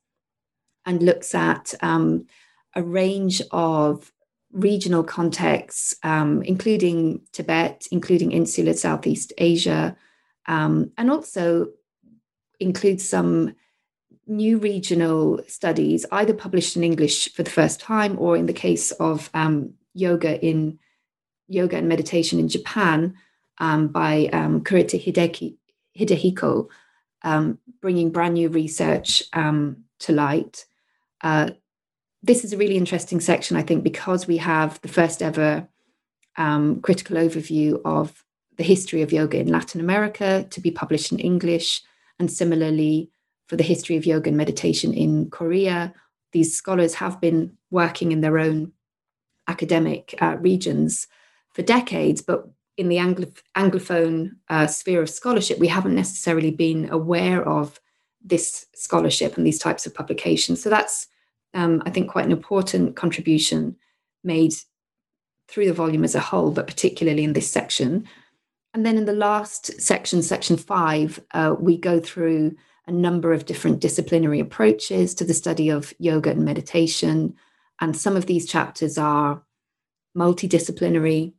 and 0.87 1.03
looks 1.03 1.35
at 1.35 1.75
um, 1.83 2.27
a 2.75 2.83
range 2.83 3.43
of 3.51 4.11
regional 4.53 5.05
contexts, 5.05 5.95
um, 6.03 6.43
including 6.43 7.21
Tibet, 7.33 7.87
including 7.91 8.33
insular 8.33 8.73
Southeast 8.73 9.33
Asia, 9.39 9.97
um, 10.47 10.91
and 10.97 11.11
also 11.11 11.69
includes 12.59 13.09
some 13.09 13.55
new 14.31 14.59
regional 14.59 15.41
studies, 15.49 16.07
either 16.13 16.33
published 16.33 16.77
in 16.77 16.85
English 16.85 17.33
for 17.35 17.43
the 17.43 17.51
first 17.51 17.81
time, 17.81 18.17
or 18.19 18.37
in 18.37 18.47
the 18.47 18.53
case 18.53 18.93
of 18.93 19.29
um, 19.35 19.75
yoga 19.93 20.41
in 20.41 20.79
yoga 21.49 21.77
and 21.77 21.89
meditation 21.89 22.39
in 22.39 22.49
Japan 22.49 23.15
um, 23.59 23.89
by 23.89 24.31
um, 24.33 24.63
Kurita 24.63 25.05
Hideki, 25.05 25.57
Hidehiko, 25.99 26.69
um, 27.23 27.59
bringing 27.83 28.11
brand 28.11 28.35
new 28.35 28.49
research 28.49 29.25
um, 29.33 29.85
to 29.99 30.13
light. 30.13 30.65
Uh, 31.23 31.51
this 32.23 32.45
is 32.45 32.53
a 32.53 32.57
really 32.57 32.77
interesting 32.77 33.21
section, 33.21 33.57
I 33.57 33.63
think, 33.63 33.83
because 33.83 34.27
we 34.27 34.37
have 34.37 34.81
the 34.83 34.89
first 34.89 35.23
ever 35.23 35.67
um, 36.37 36.81
critical 36.83 37.17
overview 37.17 37.81
of 37.85 38.25
the 38.57 38.63
history 38.63 39.03
of 39.03 39.13
yoga 39.13 39.39
in 39.39 39.49
Latin 39.49 39.81
America 39.81 40.47
to 40.51 40.61
be 40.61 40.71
published 40.71 41.11
in 41.11 41.19
English, 41.19 41.83
and 42.19 42.31
similarly 42.31 43.11
for 43.51 43.57
the 43.57 43.65
history 43.65 43.97
of 43.97 44.07
yoga 44.07 44.29
and 44.29 44.37
meditation 44.37 44.95
in 44.95 45.29
Korea. 45.29 45.93
These 46.31 46.57
scholars 46.57 46.95
have 46.95 47.21
been 47.21 47.59
working 47.73 48.13
in 48.13 48.21
their 48.21 48.39
own 48.39 48.71
academic 49.49 50.15
uh, 50.23 50.37
regions 50.39 51.09
for 51.53 51.63
decades, 51.63 52.23
but 52.23 52.49
in 52.77 52.89
the 52.89 52.99
Anglo- 52.99 53.33
Anglophone 53.57 54.37
uh, 54.49 54.69
sphere 54.69 55.03
of 55.03 55.11
scholarship, 55.11 55.59
we 55.59 55.67
haven't 55.67 55.97
necessarily 55.97 56.53
been 56.53 56.89
aware 56.91 57.43
of 57.43 57.81
this 58.25 58.67
scholarship 58.77 59.37
and 59.37 59.45
these 59.45 59.59
types 59.59 59.85
of 59.85 59.95
publications. 59.95 60.63
So 60.63 60.71
that's, 60.71 61.09
um, 61.53 61.83
I 61.85 61.91
think, 61.91 62.09
quite 62.09 62.27
an 62.27 62.39
important 62.41 62.95
contribution 62.95 63.75
made 64.23 64.55
through 65.49 65.67
the 65.67 65.81
volume 65.83 66.05
as 66.05 66.15
a 66.15 66.21
whole, 66.21 66.53
but 66.53 66.69
particularly 66.69 67.25
in 67.25 67.33
this 67.33 67.51
section. 67.51 68.07
and 68.75 68.87
then 68.87 68.97
in 68.97 69.07
the 69.07 69.13
last 69.13 69.81
section, 69.81 70.23
section 70.23 70.57
five, 70.57 71.21
uh, 71.33 71.57
we 71.59 71.77
go 71.77 71.99
through 71.99 72.55
a 72.87 72.93
number 72.93 73.33
of 73.33 73.47
different 73.47 73.81
disciplinary 73.81 74.41
approaches 74.41 75.15
to 75.15 75.25
the 75.25 75.35
study 75.35 75.69
of 75.69 75.93
yoga 75.99 76.31
and 76.31 76.45
meditation. 76.45 77.35
And 77.81 77.97
some 77.97 78.17
of 78.17 78.27
these 78.27 78.47
chapters 78.47 78.99
are 78.99 79.43
multidisciplinary, 80.17 81.33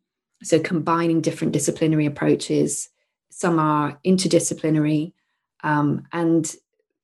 so 0.43 0.59
combining 0.59 1.21
different 1.21 1.53
disciplinary 1.53 2.05
approaches. 2.05 2.89
Some 3.29 3.59
are 3.59 3.99
interdisciplinary. 4.05 5.13
Um, 5.63 6.07
and 6.11 6.53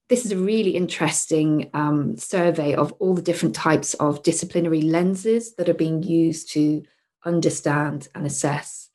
this 0.10 0.26
is 0.26 0.32
a 0.32 0.38
really 0.38 0.72
interesting 0.72 1.70
um, 1.74 2.18
survey 2.18 2.74
of 2.74 2.94
all 2.94 3.14
the 3.14 3.22
different 3.22 3.56
types 3.56 3.94
of 3.96 4.24
disciplinary 4.24 4.82
lenses 4.82 5.56
that 5.56 5.70
are 5.70 5.74
being 5.74 6.02
used 6.02 6.52
to 6.54 6.84
understand 7.26 8.08
and 8.16 8.26
assess 8.26 8.90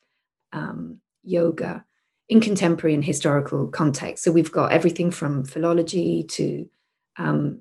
um, 0.53 1.01
yoga 1.23 1.85
in 2.33 2.41
contemporary 2.41 2.95
and 2.95 3.05
historical 3.05 3.67
context. 3.69 4.25
So 4.25 4.33
we've 4.33 4.51
got 4.51 4.73
everything 4.73 5.11
from 5.11 5.45
philology 5.45 6.23
to 6.37 6.67
um, 7.19 7.61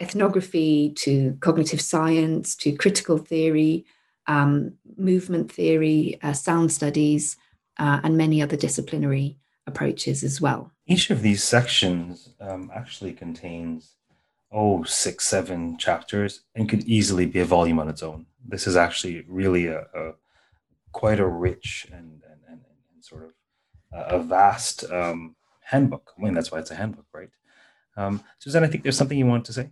ethnography 0.00 0.94
to 1.04 1.36
cognitive 1.40 1.82
science 1.82 2.56
to 2.56 2.72
critical 2.72 3.18
theory, 3.18 3.84
um, 4.26 4.72
movement 4.96 5.52
theory, 5.52 6.18
uh, 6.22 6.32
sound 6.32 6.72
studies, 6.72 7.36
uh, 7.78 8.00
and 8.02 8.16
many 8.16 8.40
other 8.40 8.56
disciplinary 8.56 9.36
approaches 9.66 10.24
as 10.24 10.40
well. 10.40 10.72
Each 10.86 11.10
of 11.10 11.20
these 11.20 11.44
sections 11.44 12.30
um, 12.40 12.70
actually 12.74 13.12
contains, 13.12 13.96
oh, 14.50 14.82
six, 14.84 15.26
seven 15.26 15.76
chapters 15.76 16.40
and 16.54 16.70
could 16.70 16.84
easily 16.84 17.26
be 17.26 17.40
a 17.40 17.44
volume 17.44 17.78
on 17.78 17.90
its 17.90 18.02
own. 18.02 18.24
This 18.48 18.66
is 18.66 18.76
actually 18.76 19.26
really 19.28 19.66
a, 19.66 19.80
a 19.80 20.14
quite 20.92 21.20
a 21.20 21.26
rich 21.26 21.86
and, 21.92 22.22
and, 22.30 22.40
and, 22.48 22.60
and 22.94 23.04
sort 23.04 23.24
of 23.24 23.35
a 23.96 24.18
vast 24.18 24.84
um, 24.90 25.34
handbook. 25.60 26.12
I 26.16 26.22
mean, 26.22 26.34
that's 26.34 26.52
why 26.52 26.58
it's 26.58 26.70
a 26.70 26.74
handbook, 26.74 27.06
right? 27.12 27.30
Um, 27.96 28.22
Suzanne, 28.38 28.64
I 28.64 28.68
think 28.68 28.82
there's 28.82 28.96
something 28.96 29.18
you 29.18 29.26
want 29.26 29.44
to 29.46 29.52
say. 29.52 29.70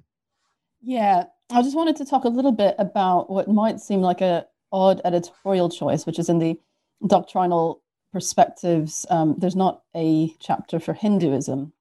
Yeah, 0.83 1.25
I 1.51 1.63
just 1.63 1.77
wanted 1.77 1.97
to 1.97 2.05
talk 2.05 2.25
a 2.25 2.29
little 2.29 2.53
bit 2.53 2.75
about 2.79 3.31
what 3.31 3.49
might 3.49 3.81
seem 3.81 4.01
like 4.01 4.21
a 4.21 4.47
odd 4.73 5.01
editorial 5.05 5.69
choice, 5.69 6.07
which 6.07 6.19
is 6.19 6.29
in 6.29 6.39
the 6.39 6.59
doctrinal 7.07 7.83
perspectives. 8.13 9.07
Um, 9.11 9.37
there's 9.39 9.57
not 9.57 9.83
a 9.95 10.35
chapter 10.41 10.81
for 10.81 10.95
Hinduism, 10.95 11.73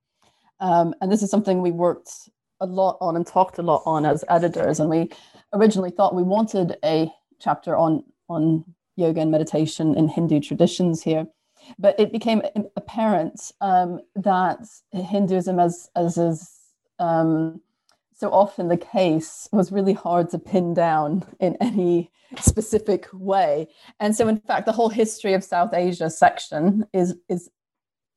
um, 0.60 0.96
and 1.02 1.12
this 1.12 1.24
is 1.24 1.32
something 1.32 1.62
we 1.62 1.72
worked 1.72 2.30
a 2.60 2.66
lot 2.66 2.98
on 3.02 3.16
and 3.16 3.26
talked 3.26 3.58
a 3.58 3.62
lot 3.62 3.84
on 3.86 4.06
as 4.06 4.24
editors. 4.30 4.80
And 4.80 4.90
we 4.90 5.12
originally 5.54 5.92
thought 5.92 6.16
we 6.16 6.24
wanted 6.24 6.78
a 6.84 7.10
chapter 7.40 7.76
on 7.76 8.04
on 8.30 8.64
yoga 8.96 9.22
and 9.22 9.32
meditation 9.32 9.96
in 9.96 10.08
Hindu 10.08 10.40
traditions 10.40 11.04
here, 11.04 11.28
but 11.80 12.00
it 12.00 12.12
became 12.12 12.42
apparent 12.76 13.52
um, 13.62 14.00
that 14.16 14.60
Hinduism, 14.92 15.60
as 15.60 15.90
as 15.96 16.18
is 16.18 16.50
um, 17.00 17.62
so 18.16 18.30
often 18.32 18.68
the 18.68 18.78
case 18.78 19.50
was 19.52 19.72
really 19.72 19.94
hard 19.94 20.30
to 20.30 20.40
pin 20.40 20.74
down 20.74 21.26
in 21.40 21.58
any 21.60 22.12
specific 22.40 23.08
way. 23.12 23.68
And 24.00 24.16
so, 24.16 24.28
in 24.28 24.40
fact, 24.40 24.66
the 24.66 24.72
whole 24.72 24.90
history 24.90 25.34
of 25.34 25.44
South 25.44 25.74
Asia 25.74 26.10
section 26.10 26.86
is 26.94 27.16
is 27.30 27.50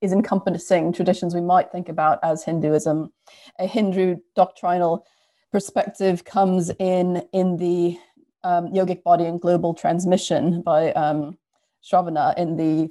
is 0.03 0.13
encompassing 0.13 0.93
traditions 0.93 1.35
we 1.35 1.41
might 1.41 1.73
think 1.73 1.89
about 1.89 2.19
as 2.23 2.45
Hinduism. 2.45 3.13
A 3.59 3.67
Hindu 3.67 4.17
doctrinal 4.35 5.05
perspective 5.51 6.25
comes 6.25 6.71
in 6.79 7.23
in 7.33 7.57
the 7.57 7.99
um, 8.45 8.69
yogic 8.69 9.03
body 9.03 9.25
and 9.25 9.41
global 9.41 9.75
transmission 9.75 10.63
by 10.63 10.93
um, 10.93 11.37
Shravana 11.83 12.37
in 12.37 12.57
the 12.57 12.91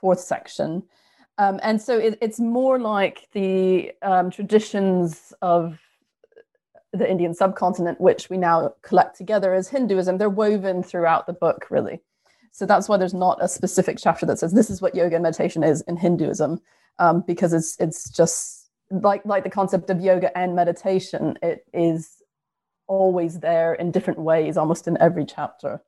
fourth 0.00 0.20
section. 0.20 0.82
Um, 1.38 1.60
and 1.62 1.80
so 1.80 1.96
it, 1.98 2.18
it's 2.20 2.40
more 2.40 2.78
like 2.80 3.28
the 3.32 3.92
um, 4.02 4.30
traditions 4.30 5.32
of 5.40 5.78
the 6.92 7.08
Indian 7.08 7.34
subcontinent, 7.34 8.00
which 8.00 8.30
we 8.30 8.36
now 8.36 8.74
collect 8.82 9.16
together 9.16 9.54
as 9.54 9.68
Hinduism, 9.68 10.18
they're 10.18 10.28
woven 10.28 10.82
throughout 10.82 11.26
the 11.26 11.32
book, 11.32 11.66
really. 11.70 12.00
So 12.50 12.66
that's 12.66 12.88
why 12.88 12.96
there's 12.96 13.14
not 13.14 13.38
a 13.42 13.48
specific 13.48 13.98
chapter 14.00 14.26
that 14.26 14.38
says 14.38 14.52
this 14.52 14.70
is 14.70 14.82
what 14.82 14.94
yoga 14.94 15.16
and 15.16 15.22
meditation 15.22 15.62
is 15.62 15.82
in 15.82 15.96
Hinduism, 15.96 16.60
um, 16.98 17.22
because 17.26 17.52
it's 17.52 17.76
it's 17.78 18.10
just 18.10 18.70
like 18.90 19.24
like 19.24 19.44
the 19.44 19.50
concept 19.50 19.90
of 19.90 20.00
yoga 20.00 20.36
and 20.36 20.56
meditation. 20.56 21.38
It 21.42 21.66
is 21.72 22.22
always 22.86 23.40
there 23.40 23.74
in 23.74 23.92
different 23.92 24.18
ways, 24.18 24.56
almost 24.56 24.88
in 24.88 24.98
every 24.98 25.26
chapter. 25.26 25.82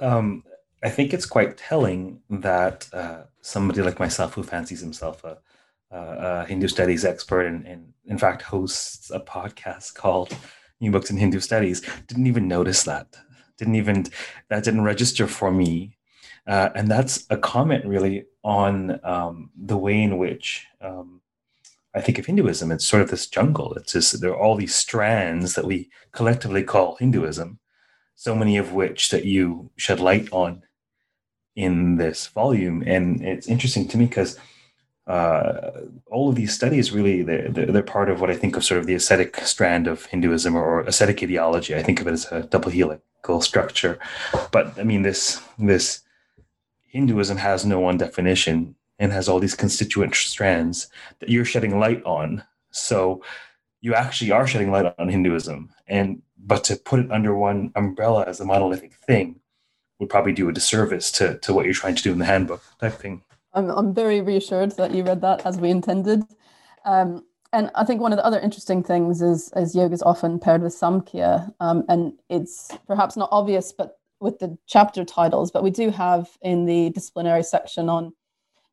Um, 0.00 0.44
I 0.82 0.90
think 0.90 1.12
it's 1.12 1.26
quite 1.26 1.56
telling 1.56 2.20
that 2.30 2.88
uh, 2.92 3.22
somebody 3.40 3.82
like 3.82 3.98
myself, 3.98 4.34
who 4.34 4.42
fancies 4.42 4.80
himself 4.80 5.24
a 5.24 5.38
a 5.90 6.44
Hindu 6.46 6.68
studies 6.68 7.04
expert 7.04 7.46
and, 7.46 7.66
and, 7.66 7.92
in 8.06 8.18
fact 8.18 8.42
hosts 8.42 9.10
a 9.10 9.20
podcast 9.20 9.94
called 9.94 10.34
New 10.80 10.90
Books 10.90 11.10
in 11.10 11.16
Hindu 11.16 11.40
Studies. 11.40 11.82
Didn't 12.06 12.26
even 12.26 12.48
notice 12.48 12.84
that. 12.84 13.16
Didn't 13.58 13.74
even 13.74 14.06
that 14.48 14.64
didn't 14.64 14.84
register 14.84 15.26
for 15.26 15.50
me. 15.50 15.96
Uh, 16.46 16.70
and 16.74 16.88
that's 16.90 17.26
a 17.28 17.36
comment 17.36 17.84
really 17.84 18.24
on 18.42 18.98
um, 19.04 19.50
the 19.56 19.76
way 19.76 20.02
in 20.02 20.16
which 20.16 20.66
um, 20.80 21.20
I 21.94 22.00
think 22.00 22.18
of 22.18 22.24
Hinduism. 22.24 22.72
It's 22.72 22.86
sort 22.86 23.02
of 23.02 23.10
this 23.10 23.26
jungle. 23.26 23.74
It's 23.74 23.92
just 23.92 24.20
there 24.20 24.30
are 24.30 24.38
all 24.38 24.56
these 24.56 24.74
strands 24.74 25.54
that 25.54 25.66
we 25.66 25.90
collectively 26.12 26.62
call 26.62 26.96
Hinduism, 26.96 27.58
so 28.14 28.34
many 28.34 28.56
of 28.56 28.72
which 28.72 29.10
that 29.10 29.26
you 29.26 29.70
shed 29.76 30.00
light 30.00 30.28
on 30.32 30.62
in 31.58 31.96
this 31.96 32.28
volume. 32.28 32.84
And 32.86 33.20
it's 33.20 33.48
interesting 33.48 33.88
to 33.88 33.98
me 33.98 34.06
because 34.06 34.38
uh, 35.08 35.72
all 36.06 36.28
of 36.28 36.36
these 36.36 36.54
studies 36.54 36.92
really 36.92 37.22
they're, 37.22 37.50
they're 37.50 37.82
part 37.82 38.08
of 38.08 38.20
what 38.20 38.30
I 38.30 38.36
think 38.36 38.56
of 38.56 38.64
sort 38.64 38.78
of 38.78 38.86
the 38.86 38.94
ascetic 38.94 39.36
strand 39.38 39.88
of 39.88 40.06
Hinduism 40.06 40.54
or 40.54 40.80
ascetic 40.82 41.20
ideology. 41.20 41.74
I 41.74 41.82
think 41.82 42.00
of 42.00 42.06
it 42.06 42.12
as 42.12 42.26
a 42.30 42.44
double 42.44 42.70
helical 42.70 43.40
structure. 43.40 43.98
But 44.52 44.78
I 44.78 44.84
mean, 44.84 45.02
this 45.02 45.42
this 45.58 46.02
Hinduism 46.86 47.38
has 47.38 47.66
no 47.66 47.80
one 47.80 47.98
definition 47.98 48.76
and 49.00 49.12
has 49.12 49.28
all 49.28 49.40
these 49.40 49.56
constituent 49.56 50.14
strands 50.14 50.86
that 51.18 51.28
you're 51.28 51.44
shedding 51.44 51.80
light 51.80 52.02
on. 52.04 52.44
So 52.70 53.22
you 53.80 53.94
actually 53.94 54.30
are 54.30 54.46
shedding 54.46 54.70
light 54.70 54.94
on 54.96 55.08
Hinduism, 55.08 55.70
and 55.88 56.22
but 56.38 56.62
to 56.64 56.76
put 56.76 57.00
it 57.00 57.10
under 57.10 57.34
one 57.34 57.72
umbrella 57.74 58.26
as 58.28 58.38
a 58.38 58.44
monolithic 58.44 58.94
thing 58.94 59.40
would 59.98 60.08
probably 60.08 60.32
do 60.32 60.48
a 60.48 60.52
disservice 60.52 61.10
to 61.12 61.38
to 61.38 61.52
what 61.52 61.64
you're 61.64 61.74
trying 61.74 61.94
to 61.94 62.02
do 62.02 62.12
in 62.12 62.18
the 62.18 62.24
handbook 62.24 62.62
type 62.80 62.94
thing. 62.94 63.22
I'm, 63.54 63.70
I'm 63.70 63.94
very 63.94 64.20
reassured 64.20 64.72
that 64.72 64.94
you 64.94 65.02
read 65.02 65.20
that 65.22 65.44
as 65.46 65.58
we 65.58 65.70
intended. 65.70 66.22
Um, 66.84 67.24
and 67.52 67.70
I 67.74 67.84
think 67.84 68.00
one 68.00 68.12
of 68.12 68.18
the 68.18 68.24
other 68.24 68.38
interesting 68.38 68.82
things 68.82 69.22
is, 69.22 69.50
is 69.56 69.74
yoga 69.74 69.94
is 69.94 70.02
often 70.02 70.38
paired 70.38 70.62
with 70.62 70.74
Samkhya. 70.74 71.52
Um, 71.60 71.84
and 71.88 72.12
it's 72.28 72.70
perhaps 72.86 73.16
not 73.16 73.30
obvious, 73.32 73.72
but 73.72 73.98
with 74.20 74.38
the 74.38 74.58
chapter 74.66 75.04
titles, 75.04 75.50
but 75.50 75.62
we 75.62 75.70
do 75.70 75.90
have 75.90 76.28
in 76.42 76.66
the 76.66 76.90
disciplinary 76.90 77.42
section 77.42 77.88
on 77.88 78.12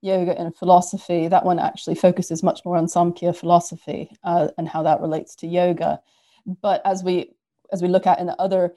yoga 0.01 0.37
and 0.37 0.55
philosophy, 0.55 1.27
that 1.27 1.45
one 1.45 1.57
actually 1.57 1.95
focuses 1.95 2.43
much 2.43 2.65
more 2.65 2.77
on 2.77 2.85
Samkhya 2.85 3.35
philosophy 3.35 4.11
uh, 4.23 4.49
and 4.57 4.67
how 4.67 4.83
that 4.83 5.01
relates 5.01 5.35
to 5.35 5.47
yoga. 5.47 6.01
But 6.61 6.81
as 6.85 7.03
we 7.03 7.31
as 7.71 7.81
we 7.81 7.87
look 7.87 8.05
at 8.05 8.19
in 8.19 8.27
the 8.27 8.39
other 8.39 8.75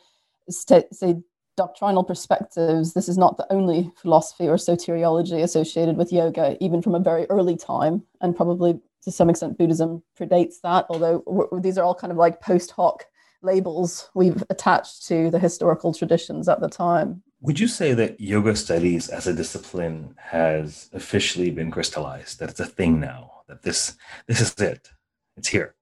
st- 0.49 0.95
say 0.95 1.17
doctrinal 1.59 2.05
perspectives, 2.05 2.95
this 2.95 3.09
is 3.09 3.19
not 3.19 3.37
the 3.37 3.53
only 3.53 3.91
philosophy 4.01 4.47
or 4.47 4.57
soteriology 4.57 5.43
associated 5.43 5.97
with 5.97 6.13
yoga, 6.13 6.57
even 6.61 6.81
from 6.81 6.95
a 6.95 7.01
very 7.01 7.27
early 7.29 7.57
time, 7.57 8.05
and 8.21 8.37
probably 8.37 8.81
to 9.03 9.11
some 9.11 9.29
extent 9.29 9.59
Buddhism 9.59 10.03
predates 10.19 10.61
that, 10.63 10.87
although 10.89 11.51
these 11.61 11.77
are 11.77 11.85
all 11.85 11.97
kind 11.97 12.13
of 12.13 12.17
like 12.17 12.41
post 12.41 12.71
hoc 12.71 13.07
labels 13.43 14.09
we've 14.15 14.43
attached 14.51 15.07
to 15.09 15.31
the 15.31 15.39
historical 15.39 15.93
traditions 15.93 16.49
at 16.49 16.61
the 16.61 16.69
time. 16.69 17.23
Would 17.41 17.59
you 17.59 17.69
say 17.69 17.93
that 17.95 18.21
yoga 18.21 18.55
studies 18.55 19.09
as 19.09 19.27
a 19.27 19.35
discipline 19.35 20.15
has 20.19 20.89
officially 20.93 21.51
been 21.51 21.71
crystallized, 21.73 22.39
that 22.39 22.51
it's 22.51 22.61
a 22.61 22.67
thing 22.67 23.01
now, 23.01 23.43
that 23.49 23.63
this 23.63 23.97
this 24.29 24.41
is 24.41 24.55
it, 24.61 24.91
it's 25.37 25.49
here? 25.49 25.75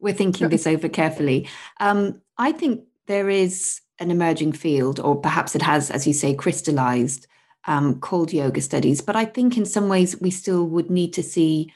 We're 0.00 0.14
thinking 0.14 0.48
this 0.48 0.66
over 0.66 0.88
carefully. 0.88 1.48
Um, 1.78 2.20
I 2.36 2.52
think 2.52 2.84
there 3.06 3.30
is 3.30 3.80
an 3.98 4.10
emerging 4.10 4.52
field, 4.52 5.00
or 5.00 5.16
perhaps 5.16 5.54
it 5.54 5.62
has, 5.62 5.90
as 5.90 6.06
you 6.06 6.12
say, 6.12 6.34
crystallized, 6.34 7.26
um, 7.66 8.00
called 8.00 8.32
yoga 8.32 8.60
studies. 8.60 9.00
But 9.00 9.16
I 9.16 9.24
think 9.24 9.56
in 9.56 9.64
some 9.64 9.88
ways 9.88 10.20
we 10.20 10.30
still 10.30 10.66
would 10.66 10.90
need 10.90 11.12
to 11.14 11.22
see 11.22 11.72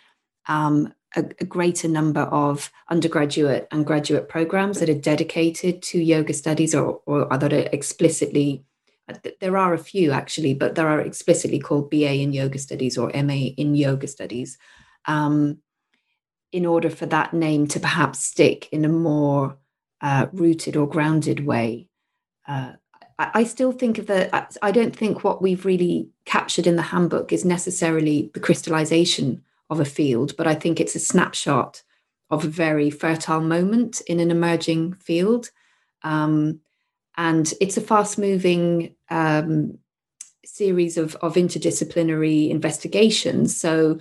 um, 0.47 0.93
a, 1.17 1.25
a, 1.41 1.45
greater 1.45 1.89
number 1.89 2.23
of 2.23 2.71
undergraduate 2.89 3.67
and 3.71 3.85
graduate 3.85 4.29
programs 4.29 4.81
that 4.81 4.89
are 4.89 4.95
dedicated 4.95 5.83
to 5.83 5.99
yoga 5.99 6.33
studies 6.33 6.75
or, 6.75 7.01
or 7.07 7.27
that 7.37 7.53
are 7.53 7.69
explicitly. 7.73 8.65
Uh, 9.09 9.15
there 9.41 9.57
are 9.57 9.75
a 9.75 9.79
few 9.79 10.13
actually, 10.13 10.55
but 10.55 10.77
there 10.77 10.89
are 10.89 11.01
explicitly 11.01 11.59
called 11.59 11.91
BA 11.91 12.15
in 12.15 12.33
yoga 12.33 12.59
studies 12.59 12.97
or 12.97 13.11
MA 13.15 13.51
in 13.57 13.75
yoga 13.75 14.07
studies. 14.07 14.57
Um, 15.07 15.59
in 16.53 16.67
order 16.67 16.91
for 16.91 17.07
that 17.07 17.33
name 17.33 17.67
to 17.69 17.79
perhaps 17.79 18.25
stick 18.25 18.69
in 18.73 18.85
a 18.85 18.89
more 18.89 19.57
uh, 20.01 20.27
rooted 20.33 20.77
or 20.77 20.89
grounded 20.89 21.47
way 21.47 21.90
uh, 22.51 22.73
I 23.19 23.45
still 23.45 23.73
think 23.73 23.99
of 23.99 24.07
the, 24.07 24.31
I 24.63 24.71
don't 24.71 24.97
think 24.97 25.23
what 25.23 25.43
we've 25.43 25.67
really 25.67 26.09
captured 26.25 26.67
in 26.67 26.77
the 26.77 26.83
handbook 26.83 27.33
is 27.33 27.45
necessarily 27.45 28.31
the 28.33 28.41
crystallization 28.41 29.45
of 29.69 29.79
a 29.79 29.85
field, 29.85 30.35
but 30.39 30.47
I 30.47 30.55
think 30.55 30.81
it's 30.81 30.95
a 30.95 31.01
snapshot 31.01 31.83
of 32.31 32.45
a 32.45 32.49
very 32.49 32.91
fertile 32.91 33.43
moment 33.43 34.01
in 34.03 34.21
an 34.21 34.31
emerging 34.31 34.95
field. 34.95 35.51
Um, 36.03 36.61
and 37.17 37.53
it's 37.61 37.77
a 37.77 37.83
fast 37.83 38.19
moving 38.19 38.95
um, 39.11 39.79
series 40.45 40.97
of, 40.97 41.15
of 41.17 41.35
interdisciplinary 41.35 42.49
investigations. 42.49 43.55
So 43.55 43.99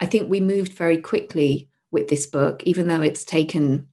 I 0.00 0.06
think 0.06 0.30
we 0.30 0.40
moved 0.40 0.72
very 0.72 0.96
quickly 0.96 1.68
with 1.90 2.08
this 2.08 2.26
book, 2.26 2.62
even 2.64 2.88
though 2.88 3.02
it's 3.02 3.24
taken 3.24 3.88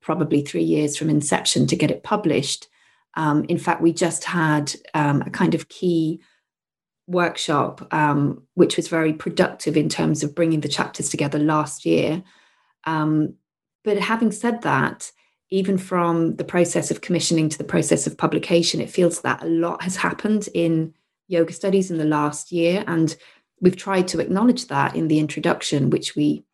probably 0.00 0.42
three 0.42 0.62
years 0.62 0.96
from 0.96 1.10
inception 1.10 1.66
to 1.66 1.76
get 1.76 1.90
it 1.90 2.04
published. 2.04 2.68
Um, 3.16 3.44
in 3.44 3.58
fact, 3.58 3.82
we 3.82 3.92
just 3.92 4.24
had 4.24 4.74
um, 4.94 5.22
a 5.22 5.30
kind 5.30 5.54
of 5.54 5.68
key 5.68 6.20
workshop, 7.06 7.86
um, 7.92 8.42
which 8.54 8.76
was 8.76 8.88
very 8.88 9.12
productive 9.12 9.76
in 9.76 9.88
terms 9.88 10.22
of 10.22 10.34
bringing 10.34 10.60
the 10.60 10.68
chapters 10.68 11.08
together 11.08 11.38
last 11.38 11.86
year. 11.86 12.22
Um, 12.84 13.34
but 13.84 13.98
having 13.98 14.32
said 14.32 14.62
that, 14.62 15.10
even 15.50 15.78
from 15.78 16.36
the 16.36 16.44
process 16.44 16.90
of 16.90 17.00
commissioning 17.00 17.48
to 17.48 17.58
the 17.58 17.64
process 17.64 18.06
of 18.06 18.18
publication, 18.18 18.80
it 18.80 18.90
feels 18.90 19.20
that 19.20 19.42
a 19.42 19.46
lot 19.46 19.82
has 19.82 19.96
happened 19.96 20.48
in 20.54 20.92
yoga 21.28 21.52
studies 21.52 21.90
in 21.90 21.98
the 21.98 22.04
last 22.04 22.50
year. 22.50 22.82
And 22.86 23.16
we've 23.60 23.76
tried 23.76 24.08
to 24.08 24.20
acknowledge 24.20 24.66
that 24.66 24.96
in 24.96 25.08
the 25.08 25.20
introduction, 25.20 25.90
which 25.90 26.16
we, 26.16 26.44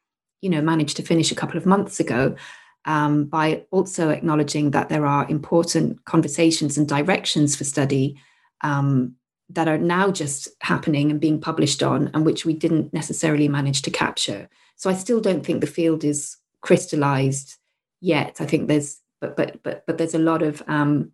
you 0.42 0.50
know, 0.50 0.61
managed 0.61 0.97
to 0.99 1.02
finish 1.02 1.33
a 1.33 1.35
couple 1.35 1.57
of 1.57 1.66
months 1.66 2.00
ago 2.00 2.37
um, 2.85 3.25
by 3.25 3.65
also 3.71 4.11
acknowledging 4.11 4.73
that 4.73 4.89
there 4.89 5.07
are 5.07 5.29
important 5.29 6.05
conversations 6.05 6.77
and 6.77 6.89
directions 6.89 7.57
for 7.57 7.65
study 7.65 8.17
um, 8.62 9.15
that 9.51 9.69
are 9.69 9.79
now 9.79 10.11
just 10.11 10.49
happening 10.62 11.11
and 11.11 11.21
being 11.21 11.41
published 11.41 11.83
on, 11.83 12.11
and 12.15 12.25
which 12.25 12.45
we 12.45 12.55
didn't 12.55 12.93
necessarily 12.93 13.49
manage 13.49 13.83
to 13.83 13.91
capture. 13.91 14.49
So 14.77 14.91
I 14.91 14.95
still 14.95 15.21
don't 15.21 15.45
think 15.45 15.61
the 15.61 15.67
field 15.67 16.05
is 16.05 16.37
crystallized 16.61 17.57
yet. 18.01 18.37
I 18.41 18.47
think 18.47 18.69
there's, 18.69 19.01
but 19.21 19.37
but 19.37 19.62
but 19.62 19.85
but 19.87 19.99
there's 19.99 20.15
a 20.15 20.19
lot 20.19 20.43
of 20.43 20.62
um, 20.67 21.12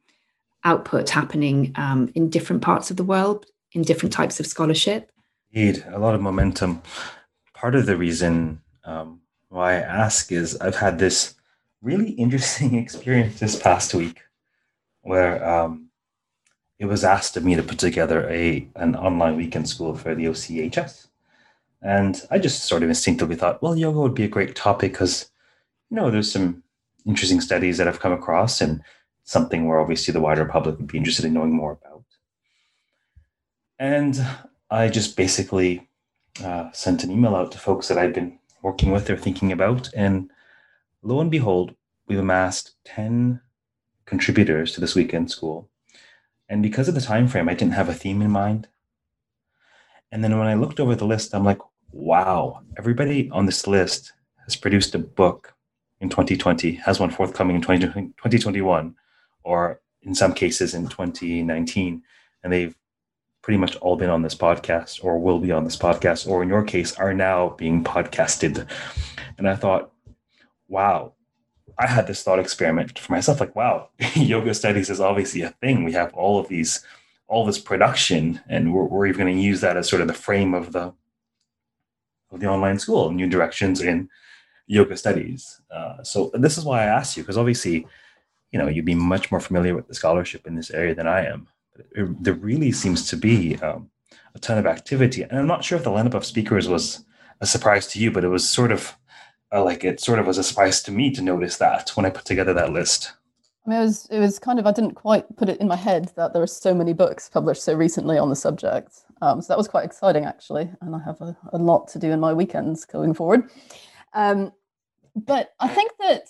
output 0.65 1.11
happening 1.11 1.73
um, 1.77 2.11
in 2.15 2.31
different 2.31 2.63
parts 2.63 2.91
of 2.91 2.97
the 2.97 3.05
world 3.05 3.47
in 3.73 3.83
different 3.83 4.13
types 4.13 4.41
of 4.41 4.47
scholarship. 4.47 5.11
Indeed, 5.53 5.85
a 5.89 5.99
lot 5.99 6.15
of 6.15 6.21
momentum. 6.21 6.83
Part 7.55 7.75
of 7.75 7.87
the 7.87 7.97
reason 7.97 8.61
um, 8.85 9.21
why 9.49 9.75
I 9.75 9.81
ask 9.81 10.31
is 10.33 10.57
I've 10.59 10.77
had 10.77 10.99
this 10.99 11.35
really 11.83 12.11
interesting 12.25 12.75
experience 12.77 13.41
this 13.41 13.61
past 13.61 13.95
week 13.95 14.23
where 15.03 15.47
um, 15.49 15.89
it 16.79 16.87
was 16.87 17.05
asked 17.05 17.37
of 17.37 17.45
me 17.45 17.55
to 17.55 17.63
put 17.63 17.79
together 17.79 18.29
a 18.29 18.69
an 18.77 18.95
online 18.95 19.37
weekend 19.37 19.69
school 19.69 19.95
for 19.97 20.15
the 20.15 20.27
OCHS. 20.27 21.07
And 21.81 22.21
I 22.31 22.39
just 22.39 22.65
sort 22.65 22.83
of 22.83 22.89
instinctively 22.89 23.37
thought, 23.37 23.63
well, 23.63 23.77
yoga 23.77 24.01
would 24.01 24.15
be 24.15 24.25
a 24.25 24.29
great 24.29 24.57
topic 24.57 24.93
because, 24.93 25.31
you 25.91 25.97
know, 25.97 26.11
there's 26.11 26.31
some 26.31 26.63
interesting 27.07 27.41
studies 27.41 27.79
that 27.79 27.87
I've 27.87 28.01
come 28.01 28.13
across 28.13 28.61
and 28.61 28.83
something 29.25 29.67
where 29.67 29.79
obviously 29.79 30.13
the 30.13 30.21
wider 30.21 30.45
public 30.45 30.77
would 30.79 30.89
be 30.89 30.99
interested 30.99 31.25
in 31.25 31.35
knowing 31.35 31.53
more 31.53 31.73
about. 31.73 32.05
And 33.79 34.21
I 34.71 34.89
just 34.89 35.17
basically 35.17 35.89
uh, 36.43 36.71
sent 36.73 37.05
an 37.05 37.11
email 37.11 37.37
out 37.37 37.53
to 37.53 37.59
folks 37.59 37.89
that 37.89 37.99
I'd 37.99 38.13
been 38.13 38.39
working 38.63 38.91
with 38.91 39.09
or 39.09 39.17
thinking 39.17 39.53
about. 39.53 39.89
And 39.95 40.31
lo 41.09 41.21
and 41.21 41.31
behold, 41.31 41.75
we've 42.07 42.19
amassed 42.19 42.75
10 42.85 43.41
contributors 44.05 44.73
to 44.73 44.81
this 44.81 44.95
weekend 44.95 45.31
school. 45.31 45.71
And 46.51 46.63
because 46.63 46.87
of 46.87 46.95
the 46.95 47.01
time 47.01 47.29
frame, 47.29 47.49
I 47.49 47.55
didn't 47.55 47.75
have 47.75 47.89
a 47.89 47.95
theme 47.95 48.21
in 48.21 48.31
mind. 48.31 48.69
And 50.13 50.23
then 50.23 50.39
when 50.39 50.47
I 50.47 50.55
looked 50.55 50.81
over 50.81 50.95
the 50.95 51.07
list, 51.07 51.35
I'm 51.35 51.45
like, 51.45 51.61
wow, 51.93 52.61
everybody 52.77 53.31
on 53.31 53.47
this 53.47 53.67
list 53.67 54.13
has 54.45 54.55
produced 54.55 54.95
a 54.95 54.99
book 54.99 55.55
in 56.01 56.11
2020, 56.11 56.73
has 56.73 57.01
one 57.01 57.11
forthcoming 57.11 57.57
in 57.57 57.63
2021, 57.63 58.95
or 59.45 59.81
in 60.03 60.15
some 60.15 60.35
cases 60.35 60.75
in 60.75 60.89
2019. 60.89 62.03
And 62.45 62.53
they've 62.53 62.77
pretty 63.43 63.59
much 63.59 63.77
all 63.77 63.97
been 63.97 64.11
on 64.11 64.21
this 64.21 64.35
podcast 64.35 65.03
or 65.03 65.19
will 65.19 65.39
be 65.39 65.53
on 65.53 65.65
this 65.65 65.77
podcast, 65.77 66.29
or 66.29 66.43
in 66.43 66.51
your 66.51 66.65
case, 66.65 66.95
are 66.97 67.15
now 67.15 67.51
being 67.57 67.83
podcasted. 67.83 68.67
And 69.39 69.49
I 69.49 69.57
thought, 69.57 69.91
wow, 70.69 71.15
I 71.79 71.87
had 71.87 72.07
this 72.07 72.23
thought 72.23 72.39
experiment 72.39 72.99
for 72.99 73.13
myself 73.13 73.41
like, 73.41 73.57
wow, 73.57 73.89
yoga 74.15 74.55
studies 74.55 74.91
is 74.91 75.01
obviously 75.01 75.43
a 75.43 75.51
thing. 75.51 75.85
We 75.85 75.93
have 75.93 76.13
all 76.15 76.39
of 76.39 76.49
these, 76.49 76.85
all 77.27 77.45
this 77.45 77.59
production, 77.59 78.41
and 78.49 78.73
we're, 78.73 78.85
we're 78.85 79.07
even 79.07 79.27
going 79.27 79.37
to 79.37 79.43
use 79.43 79.61
that 79.61 79.77
as 79.77 79.89
sort 79.89 80.03
of 80.03 80.09
the 80.09 80.15
frame 80.15 80.55
of 80.55 80.73
the 80.73 80.93
of 82.31 82.41
the 82.41 82.47
online 82.47 82.79
school, 82.79 83.11
new 83.11 83.27
directions 83.27 83.81
in 83.81 84.09
yoga 84.67 84.97
studies. 84.99 85.63
Uh, 85.71 86.03
so 86.03 86.31
this 86.35 86.59
is 86.59 86.65
why 86.65 86.83
I 86.83 86.87
asked 86.87 87.17
you, 87.17 87.23
because 87.23 87.39
obviously, 87.39 87.87
you 88.53 88.59
know, 88.59 88.69
you'd 88.69 88.85
be 88.85 88.95
much 88.95 89.31
more 89.31 89.41
familiar 89.41 89.75
with 89.75 89.89
the 89.89 89.95
scholarship 89.95 90.47
in 90.47 90.55
this 90.55 90.71
area 90.71 90.95
than 90.95 91.07
I 91.07 91.25
am. 91.25 91.49
It, 91.93 92.23
there 92.23 92.35
really 92.35 92.71
seems 92.71 93.09
to 93.09 93.17
be 93.17 93.57
um, 93.61 93.91
a 94.35 94.39
ton 94.39 94.59
of 94.59 94.67
activity, 94.67 95.23
and 95.23 95.39
I'm 95.39 95.47
not 95.47 95.65
sure 95.65 95.79
if 95.79 95.85
the 95.85 95.91
lineup 95.91 96.15
of 96.15 96.27
speakers 96.27 96.69
was 96.69 97.05
a 97.41 97.47
surprise 97.47 97.87
to 97.89 97.99
you, 97.99 98.11
but 98.11 98.25
it 98.25 98.29
was 98.29 98.49
sort 98.49 98.73
of 98.73 98.95
uh, 99.53 99.65
like 99.65 99.85
it 99.85 100.01
sort 100.01 100.19
of 100.19 100.27
was 100.27 100.39
a 100.39 100.43
surprise 100.43 100.83
to 100.83 100.93
me 100.93 101.11
to 101.13 101.23
notice 101.23 101.57
that 101.59 101.91
when 101.91 102.07
I 102.07 102.11
put 102.11 102.25
together 102.25 102.53
that 102.55 102.73
list. 102.73 103.13
I 103.67 103.71
mean, 103.71 103.81
it 103.81 103.83
was 103.83 104.07
it 104.11 104.19
was 104.19 104.39
kind 104.39 104.59
of 104.59 104.67
I 104.67 104.73
didn't 104.73 104.95
quite 104.95 105.37
put 105.37 105.49
it 105.49 105.61
in 105.61 105.69
my 105.69 105.77
head 105.77 106.13
that 106.17 106.33
there 106.33 106.41
were 106.41 106.47
so 106.47 106.75
many 106.75 106.93
books 106.93 107.29
published 107.29 107.63
so 107.63 107.75
recently 107.75 108.19
on 108.19 108.31
the 108.31 108.37
subject. 108.37 109.05
Um, 109.21 109.43
so 109.43 109.49
that 109.49 109.59
was 109.59 109.69
quite 109.69 109.85
exciting 109.85 110.25
actually, 110.25 110.71
and 110.81 110.95
I 110.95 111.01
have 111.05 111.21
a, 111.21 111.37
a 111.53 111.59
lot 111.59 111.89
to 111.89 111.99
do 111.99 112.11
in 112.11 112.21
my 112.21 112.33
weekends 112.33 112.85
going 112.85 113.15
forward. 113.15 113.51
Um, 114.15 114.53
but 115.15 115.55
I 115.61 115.69
think 115.69 115.93
that 116.01 116.29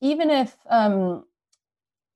even 0.00 0.30
if 0.30 0.56
um, 0.70 1.24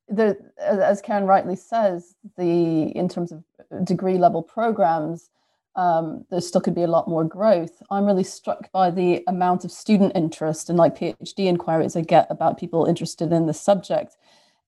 the 0.08 0.38
as 0.58 1.02
Karen 1.02 1.24
rightly 1.24 1.56
says, 1.56 2.14
the 2.36 2.96
in 2.96 3.08
terms 3.08 3.32
of 3.32 3.44
degree 3.84 4.18
level 4.18 4.42
programs, 4.42 5.30
um, 5.78 6.24
there 6.28 6.40
still 6.40 6.60
could 6.60 6.74
be 6.74 6.82
a 6.82 6.88
lot 6.88 7.06
more 7.06 7.24
growth. 7.24 7.80
I'm 7.88 8.04
really 8.04 8.24
struck 8.24 8.70
by 8.72 8.90
the 8.90 9.22
amount 9.28 9.64
of 9.64 9.70
student 9.70 10.12
interest 10.16 10.68
and 10.68 10.76
like 10.76 10.98
PhD 10.98 11.46
inquiries 11.46 11.94
I 11.94 12.00
get 12.00 12.26
about 12.30 12.58
people 12.58 12.84
interested 12.84 13.32
in 13.32 13.46
the 13.46 13.54
subject. 13.54 14.16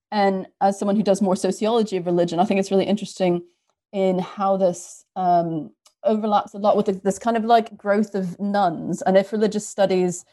And 0.09 0.47
as 0.61 0.79
someone 0.79 0.95
who 0.95 1.03
does 1.03 1.21
more 1.21 1.35
sociology 1.35 1.97
of 1.97 2.05
religion, 2.05 2.39
I 2.39 2.45
think 2.45 2.61
it's 2.61 2.71
really 2.71 2.85
interesting 2.85 3.43
in 3.91 4.19
how 4.19 4.55
this 4.55 5.03
um, 5.17 5.71
overlaps 6.05 6.53
a 6.53 6.59
lot 6.59 6.77
with 6.77 7.03
this 7.03 7.19
kind 7.19 7.35
of 7.35 7.43
like 7.43 7.75
growth 7.75 8.15
of 8.15 8.39
nones. 8.39 9.01
And 9.01 9.17
if 9.17 9.33
religious 9.33 9.67
studies, 9.67 10.23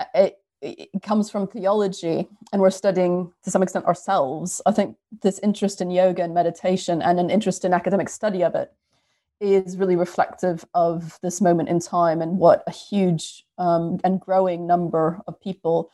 uh, 0.00 0.04
it, 0.14 0.38
it 0.60 1.02
comes 1.02 1.30
from 1.30 1.46
theology 1.46 2.28
and 2.52 2.60
we're 2.60 2.70
studying 2.70 3.32
to 3.44 3.50
some 3.50 3.62
extent 3.62 3.86
ourselves, 3.86 4.60
I 4.66 4.72
think 4.72 4.96
this 5.22 5.38
interest 5.38 5.80
in 5.80 5.90
yoga 5.90 6.22
and 6.22 6.34
meditation 6.34 7.00
and 7.00 7.18
an 7.18 7.30
interest 7.30 7.64
in 7.64 7.72
academic 7.72 8.10
study 8.10 8.44
of 8.44 8.54
it 8.54 8.70
is 9.40 9.76
really 9.76 9.96
reflective 9.96 10.64
of 10.74 11.18
this 11.22 11.40
moment 11.40 11.68
in 11.68 11.78
time 11.80 12.22
and 12.22 12.38
what 12.38 12.62
a 12.66 12.70
huge 12.70 13.44
um, 13.58 13.98
and 14.02 14.20
growing 14.20 14.66
number 14.66 15.20
of 15.26 15.40
people 15.40 15.90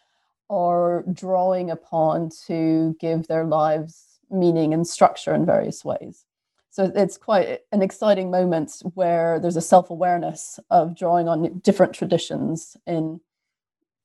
are 0.49 1.05
drawing 1.13 1.71
upon 1.71 2.31
to 2.47 2.97
give 3.01 3.27
their 3.27 3.45
lives 3.45 4.21
meaning 4.31 4.73
and 4.73 4.87
structure 4.87 5.35
in 5.35 5.45
various 5.45 5.85
ways. 5.85 6.25
So 6.71 6.91
it's 6.95 7.19
quite 7.19 7.61
an 7.71 7.83
exciting 7.83 8.31
moment 8.31 8.81
where 8.95 9.39
there's 9.39 9.57
a 9.57 9.61
self 9.61 9.91
awareness 9.91 10.59
of 10.71 10.97
drawing 10.97 11.29
on 11.29 11.59
different 11.59 11.93
traditions 11.93 12.77
in 12.87 13.21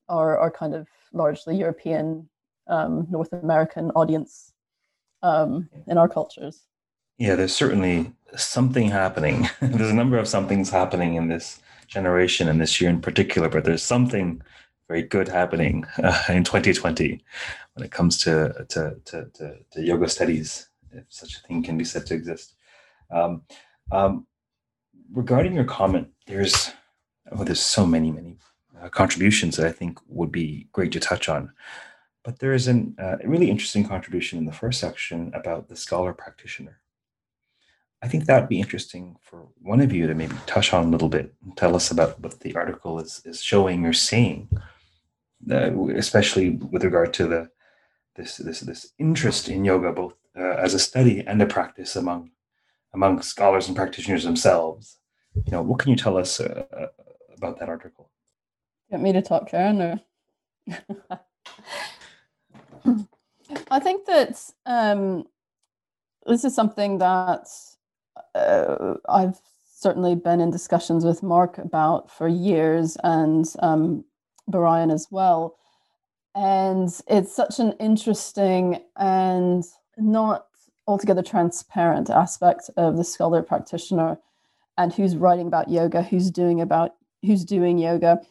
our, 0.09 0.37
our 0.37 0.51
kind 0.51 0.75
of 0.75 0.87
largely 1.13 1.55
European, 1.55 2.27
um, 2.67 3.07
North 3.09 3.31
American 3.31 3.91
audience 3.91 4.51
um, 5.23 5.69
in 5.87 5.97
our 5.97 6.09
cultures. 6.09 6.63
Yeah, 7.17 7.35
there's 7.35 7.55
certainly 7.55 8.13
something 8.35 8.89
happening. 8.89 9.49
there's 9.61 9.89
a 9.89 9.95
number 9.95 10.17
of 10.17 10.27
somethings 10.27 10.69
happening 10.69 11.15
in 11.15 11.27
this 11.27 11.59
generation 11.87 12.47
and 12.47 12.61
this 12.61 12.79
year 12.79 12.89
in 12.89 13.01
particular, 13.01 13.49
but 13.49 13.63
there's 13.63 13.83
something 13.83 14.41
very 14.87 15.01
good 15.01 15.27
happening 15.27 15.85
uh, 16.01 16.23
in 16.29 16.43
2020 16.43 17.21
when 17.73 17.85
it 17.85 17.91
comes 17.91 18.17
to, 18.19 18.65
to, 18.69 18.95
to, 19.05 19.25
to, 19.33 19.57
to 19.71 19.81
yoga 19.81 20.07
studies, 20.07 20.69
if 20.91 21.05
such 21.09 21.37
a 21.37 21.39
thing 21.41 21.63
can 21.63 21.77
be 21.77 21.83
said 21.83 22.05
to 22.05 22.13
exist. 22.13 22.53
Um, 23.11 23.41
um, 23.91 24.27
regarding 25.11 25.53
your 25.53 25.65
comment, 25.65 26.09
there's 26.27 26.71
oh, 27.31 27.43
there's 27.43 27.59
so 27.59 27.85
many, 27.85 28.11
many 28.11 28.37
uh, 28.81 28.89
contributions 28.89 29.57
that 29.57 29.67
I 29.67 29.71
think 29.71 29.99
would 30.07 30.31
be 30.31 30.67
great 30.71 30.91
to 30.93 30.99
touch 30.99 31.29
on. 31.29 31.51
But 32.23 32.39
there 32.39 32.53
is 32.53 32.67
an, 32.67 32.95
uh, 32.99 33.17
a 33.23 33.27
really 33.27 33.49
interesting 33.49 33.87
contribution 33.87 34.37
in 34.37 34.45
the 34.45 34.51
first 34.51 34.79
section 34.79 35.31
about 35.33 35.69
the 35.69 35.75
scholar 35.75 36.13
practitioner. 36.13 36.79
I 38.01 38.07
think 38.07 38.25
that 38.25 38.41
would 38.41 38.49
be 38.49 38.59
interesting 38.59 39.15
for 39.21 39.47
one 39.59 39.81
of 39.81 39.91
you 39.91 40.05
to 40.07 40.13
maybe 40.13 40.35
touch 40.45 40.73
on 40.73 40.85
a 40.85 40.89
little 40.89 41.09
bit 41.09 41.33
and 41.43 41.57
tell 41.57 41.75
us 41.75 41.89
about 41.89 42.19
what 42.19 42.39
the 42.41 42.55
article 42.55 42.99
is, 42.99 43.21
is 43.25 43.41
showing 43.41 43.85
or 43.85 43.93
saying, 43.93 44.49
uh, 45.51 45.71
especially 45.95 46.51
with 46.51 46.83
regard 46.83 47.13
to 47.15 47.27
the 47.27 47.49
this 48.15 48.37
this 48.37 48.61
this 48.61 48.93
interest 48.97 49.49
in 49.49 49.65
yoga, 49.65 49.91
both 49.91 50.13
uh, 50.37 50.55
as 50.57 50.73
a 50.73 50.79
study 50.79 51.23
and 51.25 51.41
a 51.41 51.45
practice 51.45 51.95
among 51.95 52.31
among 52.93 53.21
scholars 53.21 53.67
and 53.67 53.75
practitioners 53.75 54.23
themselves. 54.23 54.97
You 55.35 55.51
know, 55.51 55.61
what 55.61 55.79
can 55.79 55.91
you 55.91 55.97
tell 55.97 56.17
us 56.17 56.39
uh, 56.39 56.87
about 57.35 57.59
that 57.59 57.69
article? 57.69 58.09
You 58.89 58.95
want 58.95 59.03
me 59.03 59.13
to 59.13 59.21
talk, 59.21 59.49
Karen, 59.49 59.81
or? 59.81 60.01
I 63.71 63.79
think 63.79 64.05
that 64.05 64.41
um, 64.65 65.25
this 66.25 66.43
is 66.43 66.55
something 66.55 66.97
that 66.99 67.47
uh, 68.35 68.95
I've 69.09 69.39
certainly 69.65 70.15
been 70.15 70.39
in 70.39 70.49
discussions 70.49 71.05
with 71.05 71.23
Mark 71.23 71.57
about 71.57 72.09
for 72.11 72.27
years 72.27 72.97
and 73.03 73.45
um, 73.59 74.03
Brian 74.47 74.91
as 74.91 75.07
well. 75.11 75.57
And 76.35 76.89
it's 77.07 77.35
such 77.35 77.59
an 77.59 77.73
interesting 77.79 78.81
and 78.95 79.63
not 79.97 80.45
altogether 80.87 81.21
transparent 81.21 82.09
aspect 82.09 82.69
of 82.77 82.97
the 82.97 83.03
scholar 83.03 83.41
practitioner 83.41 84.17
and 84.77 84.93
who's 84.93 85.15
writing 85.15 85.47
about 85.47 85.69
yoga, 85.69 86.01
who's 86.01 86.31
doing 86.31 86.61
about 86.61 86.95
who's 87.23 87.43
doing 87.43 87.77
yoga, 87.77 88.21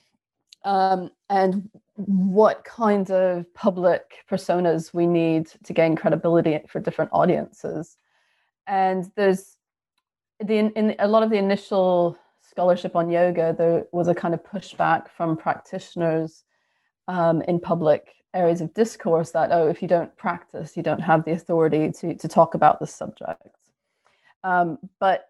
um, 0.64 1.10
and 1.28 1.68
what 1.96 2.64
kind 2.64 3.10
of 3.10 3.52
public 3.54 4.24
personas 4.30 4.94
we 4.94 5.06
need 5.06 5.48
to 5.64 5.72
gain 5.72 5.96
credibility 5.96 6.58
for 6.68 6.80
different 6.80 7.10
audiences. 7.12 7.96
And 8.66 9.10
there's 9.16 9.55
the 10.40 10.56
in 10.56 10.94
a 10.98 11.08
lot 11.08 11.22
of 11.22 11.30
the 11.30 11.36
initial 11.36 12.16
scholarship 12.42 12.94
on 12.96 13.10
yoga, 13.10 13.54
there 13.56 13.84
was 13.92 14.08
a 14.08 14.14
kind 14.14 14.34
of 14.34 14.42
pushback 14.42 15.08
from 15.08 15.36
practitioners 15.36 16.44
um, 17.08 17.42
in 17.42 17.58
public 17.60 18.14
areas 18.34 18.60
of 18.60 18.74
discourse 18.74 19.30
that 19.30 19.50
oh, 19.52 19.68
if 19.68 19.80
you 19.82 19.88
don't 19.88 20.14
practice, 20.16 20.76
you 20.76 20.82
don't 20.82 21.00
have 21.00 21.24
the 21.24 21.32
authority 21.32 21.90
to 21.92 22.14
to 22.14 22.28
talk 22.28 22.54
about 22.54 22.80
the 22.80 22.86
subject. 22.86 23.56
Um, 24.44 24.78
but 25.00 25.28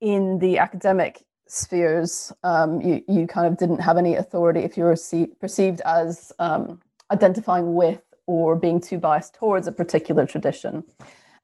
in 0.00 0.38
the 0.38 0.58
academic 0.58 1.24
spheres, 1.46 2.32
um, 2.44 2.80
you, 2.80 3.02
you 3.08 3.26
kind 3.26 3.46
of 3.46 3.58
didn't 3.58 3.80
have 3.80 3.98
any 3.98 4.14
authority 4.14 4.60
if 4.60 4.76
you 4.76 4.84
were 4.84 4.96
see, 4.96 5.26
perceived 5.26 5.80
as 5.84 6.32
um, 6.38 6.80
identifying 7.10 7.74
with 7.74 8.02
or 8.26 8.54
being 8.54 8.80
too 8.80 8.98
biased 8.98 9.34
towards 9.34 9.66
a 9.66 9.72
particular 9.72 10.24
tradition. 10.26 10.84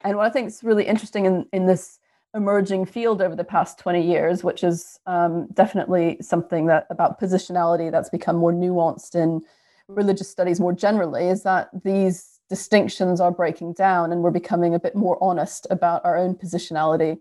And 0.02 0.16
what 0.16 0.26
I 0.26 0.30
think 0.30 0.46
is 0.46 0.62
really 0.62 0.84
interesting 0.84 1.26
in, 1.26 1.46
in 1.52 1.66
this 1.66 1.98
emerging 2.36 2.86
field 2.86 3.22
over 3.22 3.34
the 3.34 3.44
past 3.44 3.78
20 3.78 4.02
years, 4.02 4.44
which 4.44 4.62
is 4.62 5.00
um, 5.06 5.46
definitely 5.54 6.18
something 6.20 6.66
that 6.66 6.86
about 6.90 7.20
positionality 7.20 7.90
that's 7.90 8.10
become 8.10 8.36
more 8.36 8.52
nuanced 8.52 9.14
in 9.14 9.42
religious 9.88 10.28
studies 10.28 10.60
more 10.60 10.72
generally, 10.72 11.28
is 11.28 11.42
that 11.42 11.70
these 11.82 12.40
distinctions 12.48 13.20
are 13.20 13.32
breaking 13.32 13.72
down 13.72 14.12
and 14.12 14.22
we're 14.22 14.30
becoming 14.30 14.74
a 14.74 14.78
bit 14.78 14.94
more 14.94 15.18
honest 15.20 15.66
about 15.70 16.04
our 16.04 16.16
own 16.16 16.34
positionality 16.34 17.18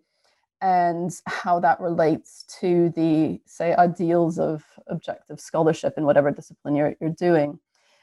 and 0.61 1.21
how 1.25 1.59
that 1.59 1.79
relates 1.79 2.43
to 2.59 2.89
the 2.95 3.39
say 3.45 3.73
ideals 3.75 4.37
of 4.37 4.63
objective 4.87 5.39
scholarship 5.39 5.93
in 5.97 6.05
whatever 6.05 6.31
discipline 6.31 6.75
you're, 6.75 6.95
you're 7.01 7.09
doing. 7.09 7.59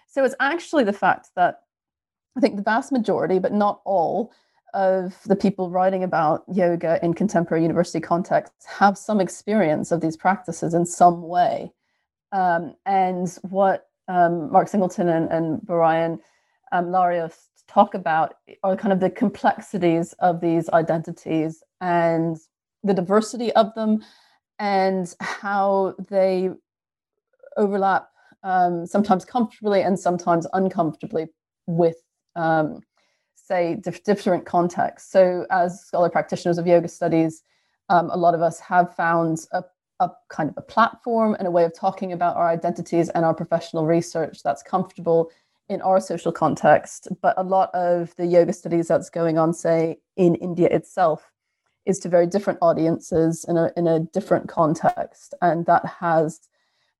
So 0.08 0.24
it's 0.24 0.34
actually 0.40 0.84
the 0.84 0.92
fact 0.92 1.30
that 1.36 1.60
i 2.36 2.40
think 2.40 2.56
the 2.56 2.62
vast 2.62 2.92
majority 2.92 3.38
but 3.38 3.52
not 3.52 3.80
all 3.84 4.32
of 4.74 5.18
the 5.26 5.36
people 5.36 5.70
writing 5.70 6.02
about 6.02 6.44
yoga 6.52 6.98
in 7.02 7.14
contemporary 7.14 7.62
university 7.62 8.00
contexts 8.00 8.66
have 8.66 8.96
some 8.96 9.20
experience 9.20 9.92
of 9.92 10.00
these 10.00 10.16
practices 10.16 10.74
in 10.74 10.86
some 10.86 11.22
way. 11.22 11.72
Um, 12.32 12.74
and 12.86 13.28
what 13.42 13.88
um, 14.08 14.50
mark 14.50 14.68
singleton 14.68 15.08
and, 15.08 15.30
and 15.30 15.62
brian 15.62 16.18
um, 16.72 16.86
larios 16.86 17.34
talk 17.68 17.94
about 17.94 18.34
are 18.62 18.76
kind 18.76 18.92
of 18.92 19.00
the 19.00 19.10
complexities 19.10 20.12
of 20.18 20.40
these 20.40 20.68
identities 20.70 21.62
and 21.80 22.36
the 22.82 22.94
diversity 22.94 23.52
of 23.52 23.74
them 23.74 24.02
and 24.58 25.14
how 25.20 25.94
they 26.10 26.50
overlap 27.56 28.08
um, 28.42 28.86
sometimes 28.86 29.24
comfortably 29.24 29.82
and 29.82 29.98
sometimes 29.98 30.46
uncomfortably 30.52 31.26
with 31.66 31.96
um, 32.34 32.80
say 33.34 33.76
dif- 33.76 34.04
different 34.04 34.44
contexts 34.46 35.10
so 35.10 35.46
as 35.50 35.84
scholar 35.84 36.08
practitioners 36.08 36.58
of 36.58 36.66
yoga 36.66 36.88
studies 36.88 37.42
um, 37.88 38.10
a 38.10 38.16
lot 38.16 38.34
of 38.34 38.42
us 38.42 38.60
have 38.60 38.94
found 38.94 39.46
a, 39.52 39.62
a 40.00 40.10
kind 40.28 40.48
of 40.48 40.54
a 40.56 40.62
platform 40.62 41.34
and 41.38 41.46
a 41.46 41.50
way 41.50 41.64
of 41.64 41.74
talking 41.74 42.12
about 42.12 42.36
our 42.36 42.48
identities 42.48 43.08
and 43.10 43.24
our 43.24 43.34
professional 43.34 43.86
research 43.86 44.42
that's 44.42 44.62
comfortable 44.62 45.30
in 45.68 45.80
our 45.82 46.00
social 46.00 46.32
context 46.32 47.08
but 47.20 47.34
a 47.36 47.42
lot 47.42 47.70
of 47.74 48.14
the 48.16 48.26
yoga 48.26 48.52
studies 48.52 48.88
that's 48.88 49.10
going 49.10 49.38
on 49.38 49.52
say 49.52 49.98
in 50.16 50.34
india 50.36 50.68
itself 50.68 51.32
is 51.86 51.98
to 52.00 52.08
very 52.08 52.26
different 52.26 52.58
audiences 52.62 53.44
in 53.48 53.56
a, 53.56 53.70
in 53.76 53.86
a 53.86 54.00
different 54.00 54.48
context. 54.48 55.34
And 55.42 55.66
that 55.66 55.84
has 56.00 56.40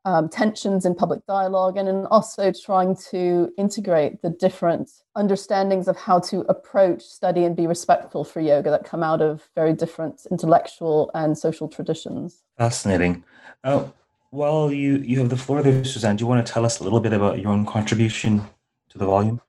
um, 0.04 0.28
tensions 0.28 0.84
in 0.84 0.94
public 0.94 1.24
dialogue 1.26 1.76
and 1.76 1.88
in 1.88 2.06
also 2.06 2.52
trying 2.52 2.96
to 3.10 3.52
integrate 3.56 4.20
the 4.22 4.30
different 4.30 4.90
understandings 5.14 5.86
of 5.86 5.96
how 5.96 6.18
to 6.18 6.40
approach 6.48 7.02
study 7.02 7.44
and 7.44 7.54
be 7.54 7.66
respectful 7.66 8.24
for 8.24 8.40
yoga 8.40 8.70
that 8.70 8.84
come 8.84 9.02
out 9.02 9.22
of 9.22 9.48
very 9.54 9.72
different 9.72 10.26
intellectual 10.30 11.10
and 11.14 11.38
social 11.38 11.68
traditions. 11.68 12.42
Fascinating. 12.58 13.24
Uh, 13.62 13.84
well, 14.32 14.72
you, 14.72 14.96
you 14.98 15.18
have 15.20 15.28
the 15.28 15.36
floor 15.36 15.62
there, 15.62 15.84
Suzanne. 15.84 16.16
Do 16.16 16.22
you 16.22 16.26
want 16.26 16.44
to 16.44 16.52
tell 16.52 16.64
us 16.64 16.80
a 16.80 16.84
little 16.84 17.00
bit 17.00 17.12
about 17.12 17.38
your 17.38 17.52
own 17.52 17.64
contribution 17.64 18.42
to 18.88 18.98
the 18.98 19.06
volume, 19.06 19.40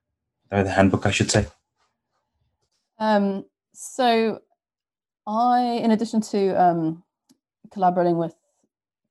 or 0.52 0.64
the 0.64 0.72
handbook, 0.72 1.06
I 1.06 1.12
should 1.12 1.32
say? 1.32 1.48
Um, 3.00 3.46
so 3.74 4.42
I, 5.26 5.62
in 5.84 5.92
addition 5.92 6.22
to 6.22 6.62
um, 6.62 7.04
collaborating 7.72 8.18
with 8.18 8.36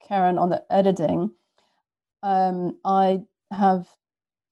Karen 0.06 0.38
on 0.38 0.50
the 0.50 0.64
editing, 0.70 1.30
um, 2.22 2.78
I 2.84 3.22
have 3.50 3.88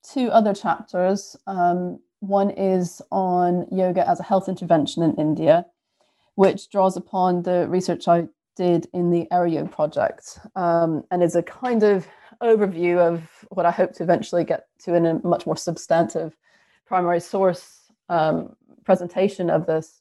two 0.02 0.30
other 0.30 0.54
chapters. 0.54 1.36
Um, 1.46 2.00
one 2.20 2.50
is 2.50 3.00
on 3.10 3.66
yoga 3.70 4.08
as 4.08 4.20
a 4.20 4.24
health 4.24 4.48
intervention 4.48 5.02
in 5.02 5.14
India, 5.16 5.66
which 6.34 6.70
draws 6.70 6.96
upon 6.96 7.42
the 7.42 7.66
research 7.68 8.08
I 8.08 8.28
did 8.56 8.88
in 8.92 9.10
the 9.10 9.26
AyurYog 9.32 9.70
project 9.70 10.38
um, 10.54 11.04
and 11.10 11.22
is 11.22 11.34
a 11.34 11.42
kind 11.42 11.82
of 11.82 12.06
overview 12.42 12.98
of 12.98 13.22
what 13.50 13.66
I 13.66 13.70
hope 13.70 13.92
to 13.94 14.02
eventually 14.02 14.44
get 14.44 14.66
to 14.80 14.94
in 14.94 15.06
a 15.06 15.26
much 15.26 15.46
more 15.46 15.56
substantive 15.56 16.36
primary 16.86 17.20
source 17.20 17.90
um, 18.08 18.56
presentation 18.84 19.50
of 19.50 19.66
this 19.66 19.99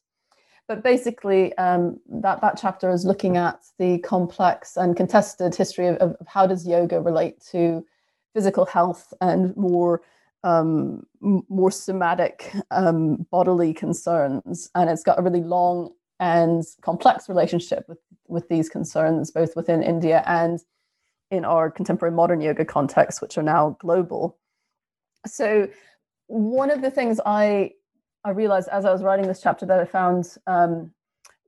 but 0.70 0.84
basically 0.84 1.52
um, 1.58 1.98
that 2.08 2.40
that 2.42 2.56
chapter 2.56 2.92
is 2.92 3.04
looking 3.04 3.36
at 3.36 3.58
the 3.80 3.98
complex 3.98 4.76
and 4.76 4.96
contested 4.96 5.52
history 5.52 5.88
of, 5.88 5.96
of 5.96 6.16
how 6.28 6.46
does 6.46 6.64
yoga 6.64 7.00
relate 7.00 7.44
to 7.50 7.84
physical 8.34 8.64
health 8.64 9.12
and 9.20 9.56
more 9.56 10.00
um, 10.44 11.04
more 11.20 11.72
somatic 11.72 12.52
um, 12.70 13.26
bodily 13.32 13.74
concerns. 13.74 14.70
And 14.76 14.88
it's 14.88 15.02
got 15.02 15.18
a 15.18 15.22
really 15.22 15.42
long 15.42 15.90
and 16.20 16.62
complex 16.82 17.28
relationship 17.28 17.88
with 17.88 17.98
with 18.28 18.48
these 18.48 18.68
concerns 18.68 19.32
both 19.32 19.56
within 19.56 19.82
india 19.82 20.22
and 20.26 20.60
in 21.32 21.44
our 21.44 21.68
contemporary 21.68 22.14
modern 22.14 22.40
yoga 22.40 22.64
context 22.64 23.20
which 23.20 23.36
are 23.36 23.42
now 23.42 23.76
global. 23.80 24.38
So 25.26 25.68
one 26.28 26.70
of 26.70 26.80
the 26.80 26.92
things 26.92 27.18
i 27.26 27.72
I 28.24 28.30
realized 28.30 28.68
as 28.68 28.84
I 28.84 28.92
was 28.92 29.02
writing 29.02 29.26
this 29.26 29.40
chapter 29.40 29.64
that 29.66 29.80
I 29.80 29.84
found 29.84 30.36
um, 30.46 30.92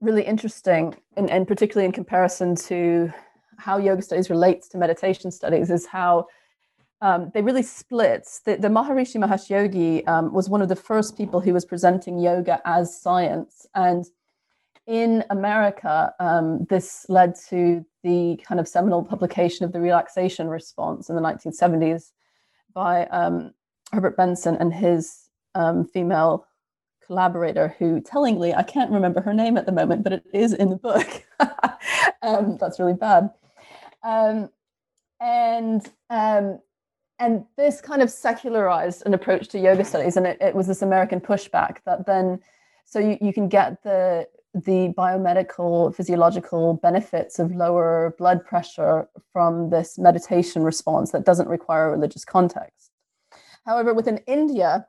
really 0.01 0.23
interesting, 0.23 0.95
and, 1.15 1.29
and 1.29 1.47
particularly 1.47 1.85
in 1.85 1.91
comparison 1.91 2.55
to 2.55 3.11
how 3.57 3.77
yoga 3.77 4.01
studies 4.01 4.29
relates 4.29 4.67
to 4.69 4.77
meditation 4.77 5.31
studies, 5.31 5.69
is 5.69 5.85
how 5.85 6.27
um, 7.01 7.31
they 7.33 7.41
really 7.41 7.63
split. 7.63 8.27
The, 8.45 8.55
the 8.55 8.69
Maharishi 8.69 9.23
Mahesh 9.23 9.49
Yogi 9.49 10.05
um, 10.07 10.33
was 10.33 10.49
one 10.49 10.61
of 10.61 10.69
the 10.69 10.75
first 10.75 11.15
people 11.15 11.41
who 11.41 11.53
was 11.53 11.65
presenting 11.65 12.17
yoga 12.17 12.61
as 12.65 12.99
science. 12.99 13.67
And 13.75 14.05
in 14.87 15.23
America, 15.29 16.13
um, 16.19 16.65
this 16.69 17.05
led 17.07 17.35
to 17.49 17.85
the 18.03 18.39
kind 18.47 18.59
of 18.59 18.67
seminal 18.67 19.03
publication 19.03 19.65
of 19.65 19.73
the 19.73 19.79
relaxation 19.79 20.47
response 20.47 21.09
in 21.09 21.15
the 21.15 21.21
1970s 21.21 22.11
by 22.73 23.05
um, 23.07 23.53
Herbert 23.91 24.17
Benson 24.17 24.55
and 24.55 24.73
his 24.73 25.29
um, 25.55 25.85
female 25.85 26.47
collaborator 27.05 27.75
who 27.79 28.01
tellingly 28.01 28.53
i 28.53 28.63
can't 28.63 28.91
remember 28.91 29.21
her 29.21 29.33
name 29.33 29.57
at 29.57 29.65
the 29.65 29.71
moment 29.71 30.03
but 30.03 30.13
it 30.13 30.23
is 30.33 30.53
in 30.53 30.69
the 30.69 30.75
book. 30.75 31.23
Um, 32.23 32.57
that's 32.57 32.79
really 32.79 32.93
bad. 32.93 33.29
Um, 34.01 34.49
and 35.19 35.85
um, 36.09 36.59
and 37.19 37.45
this 37.57 37.81
kind 37.81 38.01
of 38.01 38.09
secularized 38.09 39.03
an 39.05 39.13
approach 39.13 39.49
to 39.49 39.59
yoga 39.59 39.85
studies 39.85 40.17
and 40.17 40.25
it, 40.25 40.37
it 40.41 40.55
was 40.55 40.67
this 40.67 40.81
american 40.81 41.21
pushback 41.21 41.77
that 41.85 42.05
then 42.05 42.39
so 42.85 42.99
you, 42.99 43.17
you 43.21 43.31
can 43.31 43.47
get 43.47 43.83
the 43.83 44.27
the 44.53 44.93
biomedical 44.97 45.95
physiological 45.95 46.75
benefits 46.75 47.39
of 47.39 47.55
lower 47.55 48.15
blood 48.17 48.45
pressure 48.45 49.07
from 49.31 49.69
this 49.69 49.97
meditation 49.97 50.63
response 50.63 51.11
that 51.11 51.25
doesn't 51.25 51.47
require 51.47 51.87
a 51.87 51.91
religious 51.91 52.25
context. 52.25 52.91
However 53.65 53.93
within 53.93 54.17
india 54.27 54.85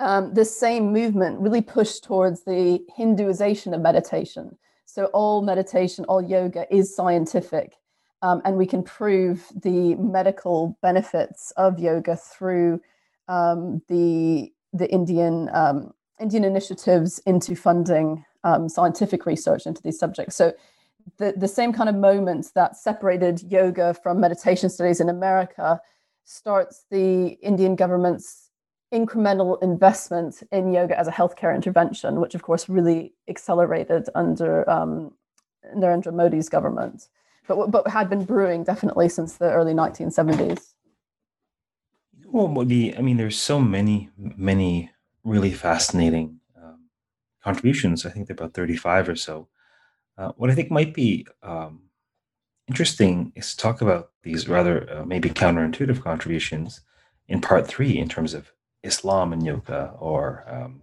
um, 0.00 0.34
this 0.34 0.58
same 0.58 0.92
movement 0.92 1.40
really 1.40 1.62
pushed 1.62 2.04
towards 2.04 2.44
the 2.44 2.84
Hinduization 2.96 3.74
of 3.74 3.80
meditation. 3.80 4.56
So 4.86 5.06
all 5.06 5.42
meditation, 5.42 6.04
all 6.06 6.22
yoga 6.22 6.66
is 6.74 6.94
scientific. 6.94 7.74
Um, 8.22 8.40
and 8.44 8.56
we 8.56 8.66
can 8.66 8.82
prove 8.82 9.46
the 9.54 9.96
medical 9.96 10.78
benefits 10.80 11.52
of 11.56 11.78
yoga 11.78 12.16
through 12.16 12.80
um, 13.28 13.82
the 13.88 14.52
the 14.72 14.90
Indian 14.90 15.50
um, 15.52 15.92
Indian 16.20 16.44
initiatives 16.44 17.18
into 17.26 17.54
funding 17.54 18.24
um, 18.42 18.68
scientific 18.68 19.26
research 19.26 19.66
into 19.66 19.82
these 19.82 19.98
subjects. 19.98 20.36
So 20.36 20.52
the, 21.18 21.34
the 21.36 21.48
same 21.48 21.72
kind 21.72 21.88
of 21.88 21.96
moment 21.96 22.50
that 22.54 22.76
separated 22.76 23.42
yoga 23.42 23.94
from 23.94 24.20
meditation 24.20 24.70
studies 24.70 25.00
in 25.00 25.08
America 25.08 25.80
starts 26.24 26.86
the 26.90 27.38
Indian 27.42 27.76
government's 27.76 28.43
incremental 28.94 29.60
investment 29.62 30.42
in 30.52 30.72
yoga 30.72 30.98
as 30.98 31.08
a 31.08 31.10
healthcare 31.10 31.54
intervention, 31.54 32.20
which 32.20 32.34
of 32.34 32.42
course 32.42 32.68
really 32.68 33.12
accelerated 33.28 34.08
under 34.14 34.68
um, 34.70 35.12
Narendra 35.76 36.14
Modi's 36.14 36.48
government, 36.48 37.08
but, 37.48 37.70
but 37.70 37.88
had 37.88 38.08
been 38.08 38.24
brewing 38.24 38.62
definitely 38.62 39.08
since 39.08 39.36
the 39.36 39.50
early 39.50 39.74
1970s. 39.74 40.74
Well, 42.26 42.64
the 42.64 42.96
I 42.96 43.00
mean, 43.00 43.16
there's 43.16 43.38
so 43.38 43.60
many, 43.60 44.10
many 44.16 44.90
really 45.24 45.52
fascinating 45.52 46.40
um, 46.56 46.86
contributions. 47.42 48.06
I 48.06 48.10
think 48.10 48.26
they're 48.26 48.34
about 48.34 48.54
35 48.54 49.08
or 49.08 49.16
so. 49.16 49.48
Uh, 50.16 50.32
what 50.36 50.50
I 50.50 50.54
think 50.54 50.70
might 50.70 50.94
be 50.94 51.26
um, 51.42 51.82
interesting 52.68 53.32
is 53.34 53.50
to 53.50 53.56
talk 53.56 53.80
about 53.80 54.10
these 54.22 54.48
rather 54.48 54.90
uh, 54.92 55.04
maybe 55.04 55.30
counterintuitive 55.30 56.02
contributions 56.02 56.80
in 57.28 57.40
part 57.40 57.66
three 57.66 57.98
in 57.98 58.08
terms 58.08 58.34
of 58.34 58.52
Islam 58.84 59.32
and 59.32 59.44
yoga 59.44 59.94
or 59.98 60.44
um, 60.48 60.82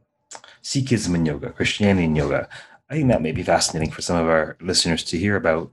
Sikhism 0.64 1.16
and 1.16 1.26
yoga, 1.26 1.52
Christianity 1.52 2.06
and 2.06 2.18
yoga. 2.18 2.50
I 2.90 2.96
think 2.96 3.08
that 3.10 3.22
may 3.22 3.32
be 3.32 3.44
fascinating 3.44 3.92
for 3.92 4.02
some 4.02 4.18
of 4.18 4.28
our 4.28 4.58
listeners 4.60 5.04
to 5.06 5.18
hear 5.18 5.36
about. 5.36 5.72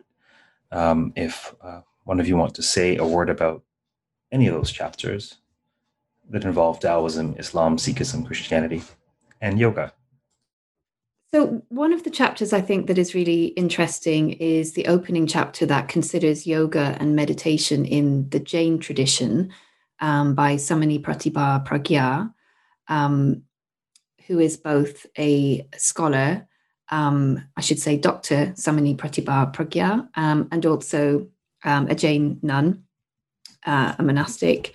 Um, 0.70 1.12
if 1.16 1.54
uh, 1.62 1.80
one 2.04 2.20
of 2.20 2.28
you 2.28 2.36
want 2.36 2.54
to 2.54 2.62
say 2.62 2.96
a 2.96 3.06
word 3.06 3.30
about 3.30 3.62
any 4.30 4.46
of 4.46 4.54
those 4.54 4.70
chapters 4.70 5.36
that 6.30 6.44
involve 6.44 6.78
Taoism, 6.80 7.34
Islam, 7.38 7.76
Sikhism, 7.76 8.26
Christianity, 8.26 8.82
and 9.40 9.58
yoga. 9.58 9.92
So, 11.32 11.62
one 11.68 11.92
of 11.92 12.04
the 12.04 12.10
chapters 12.10 12.54
I 12.54 12.62
think 12.62 12.86
that 12.86 12.96
is 12.96 13.14
really 13.14 13.46
interesting 13.48 14.30
is 14.32 14.72
the 14.72 14.86
opening 14.86 15.26
chapter 15.26 15.66
that 15.66 15.88
considers 15.88 16.46
yoga 16.46 16.96
and 16.98 17.14
meditation 17.14 17.84
in 17.84 18.30
the 18.30 18.40
Jain 18.40 18.78
tradition 18.78 19.52
um, 20.00 20.34
by 20.34 20.56
Samani 20.56 21.02
Pratibha 21.02 21.64
Pragya, 21.66 22.32
um, 22.88 23.42
who 24.26 24.38
is 24.38 24.56
both 24.56 25.06
a 25.18 25.66
scholar, 25.76 26.46
um, 26.90 27.42
I 27.56 27.60
should 27.60 27.78
say, 27.78 27.96
Dr. 27.96 28.52
Samani 28.54 28.96
Pratibha 28.96 29.52
Pragya, 29.54 30.08
um, 30.14 30.48
and 30.50 30.64
also 30.66 31.28
um, 31.64 31.88
a 31.88 31.94
Jain 31.94 32.38
nun, 32.42 32.84
uh, 33.66 33.94
a 33.98 34.02
monastic. 34.02 34.74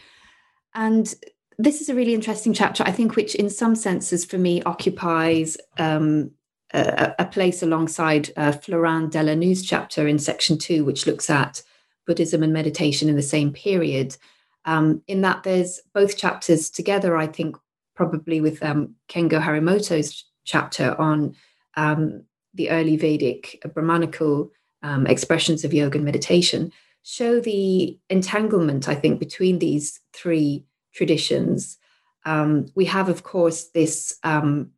And 0.73 1.13
this 1.57 1.81
is 1.81 1.89
a 1.89 1.95
really 1.95 2.13
interesting 2.13 2.53
chapter, 2.53 2.83
I 2.83 2.91
think, 2.91 3.15
which 3.15 3.35
in 3.35 3.49
some 3.49 3.75
senses 3.75 4.25
for 4.25 4.37
me 4.37 4.61
occupies 4.63 5.57
um, 5.77 6.31
a, 6.73 7.13
a, 7.19 7.25
place 7.25 7.61
alongside 7.61 8.31
uh, 8.35 8.51
Florin 8.51 9.09
Deleanu's 9.09 9.63
chapter 9.63 10.07
in 10.07 10.17
section 10.17 10.57
two, 10.57 10.83
which 10.83 11.05
looks 11.05 11.29
at 11.29 11.61
Buddhism 12.07 12.43
and 12.43 12.51
meditation 12.51 13.07
in 13.07 13.15
the 13.15 13.21
same 13.21 13.53
period. 13.53 14.17
Um, 14.65 15.01
in 15.07 15.21
that 15.21 15.43
there's 15.43 15.81
both 15.93 16.17
chapters 16.17 16.69
together, 16.69 17.17
I 17.17 17.27
think, 17.27 17.57
probably 17.95 18.41
with 18.41 18.63
um, 18.63 18.95
Kengo 19.09 19.41
Harimoto's 19.41 20.25
chapter 20.45 20.99
on 20.99 21.35
um, 21.75 22.23
the 22.53 22.69
early 22.69 22.97
Vedic 22.97 23.59
uh, 23.63 23.67
Brahmanical 23.69 24.51
um, 24.81 25.07
expressions 25.07 25.63
of 25.63 25.73
yoga 25.73 25.97
and 25.97 26.05
meditation, 26.05 26.71
show 27.03 27.39
the 27.39 27.97
entanglement, 28.09 28.87
I 28.87 28.95
think, 28.95 29.19
between 29.19 29.59
these 29.59 29.99
three 30.13 30.65
traditions. 30.93 31.77
Um, 32.25 32.67
we 32.75 32.85
have, 32.85 33.09
of 33.09 33.23
course, 33.23 33.69
this 33.69 34.17
um, 34.23 34.71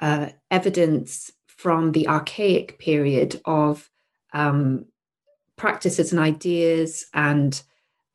uh, 0.00 0.30
evidence 0.50 1.30
from 1.46 1.92
the 1.92 2.08
archaic 2.08 2.78
period 2.78 3.40
of 3.44 3.88
practices 5.56 6.12
and 6.12 6.20
ideas 6.20 7.06
and 7.14 7.62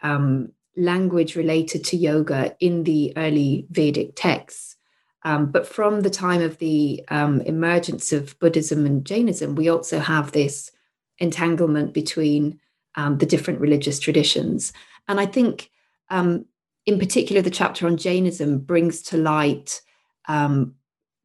um, 0.04 0.52
language 0.78 1.36
related 1.36 1.84
to 1.86 1.98
yoga 1.98 2.56
in 2.60 2.84
the 2.84 3.13
early 3.18 3.66
Vedic 3.72 4.13
texts. 4.16 4.76
Um, 5.24 5.52
but 5.52 5.68
from 5.68 6.02
the 6.02 6.10
time 6.10 6.42
of 6.42 6.58
the 6.60 7.04
um, 7.10 7.42
emergence 7.42 8.13
of 8.13 8.40
Buddhism 8.40 8.86
and 8.86 9.06
Jainism, 9.06 9.56
we 9.56 9.68
also 9.68 10.00
have 10.00 10.32
this 10.32 10.72
entanglement 11.18 11.94
between 11.94 12.60
um, 12.96 13.18
the 13.18 13.26
different 13.26 13.60
religious 13.60 14.00
traditions. 14.00 14.72
And 15.08 15.20
I 15.20 15.26
think 15.26 15.72
um, 16.10 16.46
in 16.86 17.00
particular, 17.00 17.42
the 17.42 17.50
chapter 17.50 17.88
on 17.88 17.98
Jainism 17.98 18.60
brings 18.60 19.02
to 19.04 19.18
light 19.18 19.82
um, 20.30 20.76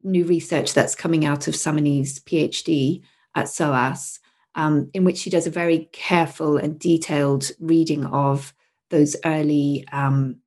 new 0.03 0.25
research 0.25 0.73
that's 0.73 0.95
coming 0.95 1.25
out 1.25 1.47
of 1.47 1.55
Samani's 1.55 2.19
PhD 2.19 3.01
at 3.35 3.47
SOAS, 3.47 4.19
um, 4.55 4.89
in 4.93 5.03
which 5.05 5.17
she 5.17 5.29
does 5.29 5.47
a 5.47 5.51
very 5.51 5.89
careful 5.93 6.57
and 6.57 6.77
detailed 6.77 7.51
reading 7.59 8.05
of 8.07 8.53
those 8.93 9.15
early 9.25 9.85
um, 9.91 10.37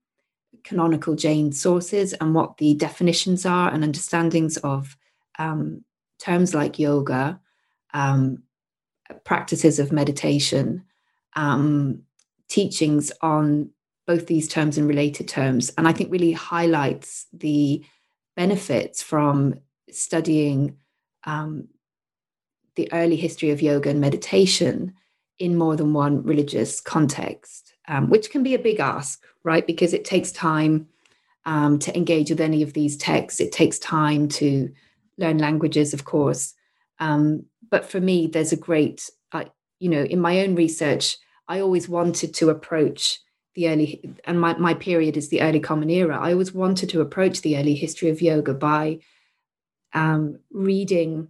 canonical 0.62 1.16
Jain 1.16 1.50
sources 1.50 2.12
and 2.12 2.32
what 2.32 2.58
the 2.58 2.74
definitions 2.74 3.44
are 3.44 3.72
and 3.72 3.82
understandings 3.82 4.56
of 4.58 4.96
um, 5.40 5.84
terms 6.20 6.54
like 6.54 6.78
yoga, 6.78 7.40
um, 7.92 8.44
practices 9.24 9.80
of 9.80 9.90
meditation, 9.90 10.84
um, 11.34 12.02
teachings 12.48 13.10
on 13.20 13.70
both 14.06 14.28
these 14.28 14.46
terms 14.46 14.78
and 14.78 14.86
related 14.86 15.26
terms. 15.26 15.72
And 15.76 15.88
I 15.88 15.92
think 15.92 16.12
really 16.12 16.32
highlights 16.32 17.26
the 17.32 17.84
benefits 18.36 19.02
from 19.02 19.56
studying 19.90 20.76
um, 21.24 21.66
the 22.76 22.88
early 22.92 23.16
history 23.16 23.50
of 23.50 23.60
yoga 23.60 23.90
and 23.90 24.00
meditation 24.00 24.94
in 25.40 25.56
more 25.56 25.74
than 25.74 25.92
one 25.92 26.22
religious 26.22 26.80
context, 26.80 27.74
um, 27.88 28.08
which 28.08 28.30
can 28.30 28.42
be 28.42 28.54
a 28.54 28.58
big 28.58 28.80
ask, 28.80 29.24
right? 29.44 29.66
Because 29.66 29.92
it 29.92 30.04
takes 30.04 30.32
time 30.32 30.88
um, 31.44 31.78
to 31.78 31.96
engage 31.96 32.30
with 32.30 32.40
any 32.40 32.62
of 32.62 32.72
these 32.72 32.96
texts. 32.96 33.40
It 33.40 33.52
takes 33.52 33.78
time 33.78 34.28
to 34.28 34.72
learn 35.18 35.38
languages, 35.38 35.94
of 35.94 36.04
course. 36.04 36.54
Um, 36.98 37.44
but 37.70 37.84
for 37.84 38.00
me, 38.00 38.26
there's 38.26 38.52
a 38.52 38.56
great, 38.56 39.08
uh, 39.32 39.44
you 39.78 39.88
know, 39.88 40.02
in 40.02 40.20
my 40.20 40.40
own 40.40 40.54
research, 40.54 41.16
I 41.48 41.60
always 41.60 41.88
wanted 41.88 42.34
to 42.34 42.50
approach 42.50 43.20
the 43.56 43.68
early 43.68 44.14
and 44.24 44.40
my, 44.40 44.56
my 44.58 44.74
period 44.74 45.16
is 45.16 45.30
the 45.30 45.40
early 45.40 45.58
common 45.58 45.90
era 45.90 46.18
i 46.20 46.30
always 46.30 46.52
wanted 46.52 46.88
to 46.90 47.00
approach 47.00 47.40
the 47.40 47.56
early 47.56 47.74
history 47.74 48.10
of 48.10 48.22
yoga 48.22 48.54
by 48.54 48.98
um, 49.94 50.38
reading 50.52 51.28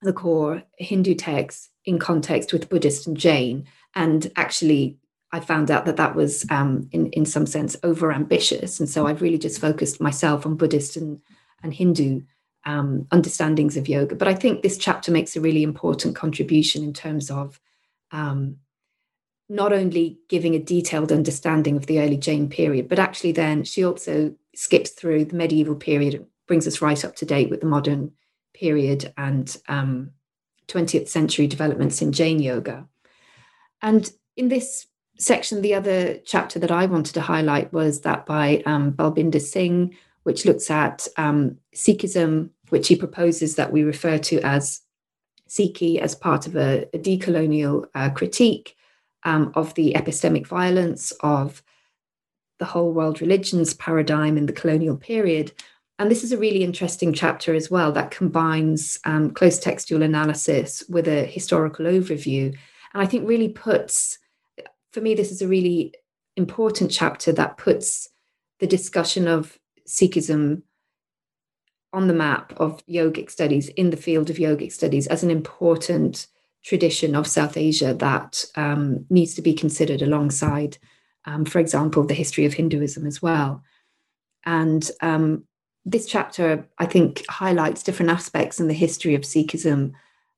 the 0.00 0.12
core 0.12 0.62
hindu 0.78 1.14
texts 1.14 1.68
in 1.84 1.98
context 1.98 2.52
with 2.52 2.70
buddhist 2.70 3.06
and 3.06 3.16
jain 3.16 3.66
and 3.94 4.32
actually 4.34 4.96
i 5.32 5.40
found 5.40 5.70
out 5.70 5.84
that 5.84 5.96
that 5.96 6.14
was 6.14 6.46
um, 6.50 6.88
in, 6.92 7.06
in 7.10 7.24
some 7.24 7.46
sense 7.46 7.76
over 7.82 8.12
ambitious 8.12 8.80
and 8.80 8.88
so 8.88 9.06
i've 9.06 9.22
really 9.22 9.38
just 9.38 9.60
focused 9.60 10.00
myself 10.00 10.46
on 10.46 10.56
buddhist 10.56 10.96
and, 10.96 11.20
and 11.62 11.74
hindu 11.74 12.20
um, 12.66 13.06
understandings 13.12 13.76
of 13.76 13.88
yoga 13.88 14.14
but 14.14 14.28
i 14.28 14.34
think 14.34 14.62
this 14.62 14.78
chapter 14.78 15.10
makes 15.10 15.36
a 15.36 15.40
really 15.40 15.62
important 15.62 16.14
contribution 16.14 16.82
in 16.82 16.92
terms 16.92 17.30
of 17.30 17.60
um, 18.10 18.56
not 19.48 19.72
only 19.72 20.18
giving 20.28 20.54
a 20.54 20.58
detailed 20.58 21.10
understanding 21.10 21.76
of 21.76 21.86
the 21.86 22.00
early 22.00 22.16
Jain 22.16 22.48
period, 22.48 22.88
but 22.88 22.98
actually 22.98 23.32
then 23.32 23.64
she 23.64 23.84
also 23.84 24.34
skips 24.54 24.90
through 24.90 25.24
the 25.24 25.36
medieval 25.36 25.74
period 25.74 26.14
and 26.14 26.26
brings 26.46 26.66
us 26.66 26.82
right 26.82 27.04
up 27.04 27.16
to 27.16 27.26
date 27.26 27.48
with 27.48 27.60
the 27.60 27.66
modern 27.66 28.12
period 28.52 29.12
and 29.16 29.56
um, 29.68 30.10
20th 30.68 31.08
century 31.08 31.46
developments 31.46 32.02
in 32.02 32.12
Jain 32.12 32.40
yoga. 32.40 32.86
And 33.80 34.10
in 34.36 34.48
this 34.48 34.86
section, 35.18 35.62
the 35.62 35.74
other 35.74 36.18
chapter 36.24 36.58
that 36.58 36.70
I 36.70 36.86
wanted 36.86 37.14
to 37.14 37.20
highlight 37.20 37.72
was 37.72 38.00
that 38.02 38.26
by 38.26 38.62
um, 38.66 38.92
Balbinder 38.92 39.40
Singh, 39.40 39.96
which 40.22 40.44
looks 40.44 40.70
at 40.70 41.06
um, 41.16 41.58
Sikhism, 41.74 42.50
which 42.68 42.88
he 42.88 42.96
proposes 42.96 43.56
that 43.56 43.72
we 43.72 43.82
refer 43.82 44.18
to 44.18 44.40
as 44.40 44.80
Sikhi 45.48 45.98
as 45.98 46.14
part 46.14 46.46
of 46.46 46.56
a, 46.56 46.86
a 46.94 46.98
decolonial 46.98 47.86
uh, 47.94 48.10
critique 48.10 48.76
um, 49.24 49.52
of 49.54 49.74
the 49.74 49.94
epistemic 49.94 50.46
violence 50.46 51.12
of 51.20 51.62
the 52.58 52.64
whole 52.64 52.92
world 52.92 53.20
religions 53.20 53.74
paradigm 53.74 54.36
in 54.36 54.46
the 54.46 54.52
colonial 54.52 54.96
period. 54.96 55.52
And 55.98 56.10
this 56.10 56.22
is 56.22 56.32
a 56.32 56.38
really 56.38 56.62
interesting 56.62 57.12
chapter 57.12 57.54
as 57.54 57.70
well 57.70 57.90
that 57.92 58.10
combines 58.10 58.98
um, 59.04 59.30
close 59.30 59.58
textual 59.58 60.02
analysis 60.02 60.84
with 60.88 61.08
a 61.08 61.24
historical 61.24 61.86
overview. 61.86 62.56
And 62.94 63.02
I 63.02 63.06
think 63.06 63.28
really 63.28 63.48
puts, 63.48 64.18
for 64.92 65.00
me, 65.00 65.14
this 65.14 65.30
is 65.30 65.42
a 65.42 65.48
really 65.48 65.94
important 66.36 66.90
chapter 66.90 67.32
that 67.32 67.56
puts 67.56 68.08
the 68.60 68.66
discussion 68.66 69.28
of 69.28 69.58
Sikhism 69.86 70.62
on 71.92 72.06
the 72.06 72.14
map 72.14 72.52
of 72.58 72.84
yogic 72.86 73.30
studies 73.30 73.68
in 73.70 73.90
the 73.90 73.96
field 73.96 74.30
of 74.30 74.36
yogic 74.36 74.72
studies 74.72 75.06
as 75.06 75.22
an 75.22 75.30
important 75.30 76.26
tradition 76.62 77.14
of 77.14 77.26
South 77.26 77.56
Asia 77.56 77.94
that 77.94 78.44
um, 78.56 79.06
needs 79.10 79.34
to 79.34 79.42
be 79.42 79.54
considered 79.54 80.02
alongside, 80.02 80.76
um, 81.24 81.44
for 81.44 81.60
example, 81.60 82.04
the 82.04 82.14
history 82.14 82.44
of 82.44 82.54
Hinduism 82.54 83.06
as 83.06 83.22
well. 83.22 83.62
And 84.44 84.88
um, 85.00 85.44
this 85.84 86.06
chapter, 86.06 86.66
I 86.78 86.86
think, 86.86 87.24
highlights 87.28 87.82
different 87.82 88.10
aspects 88.10 88.60
in 88.60 88.68
the 88.68 88.74
history 88.74 89.14
of 89.14 89.22
Sikhism, 89.22 89.92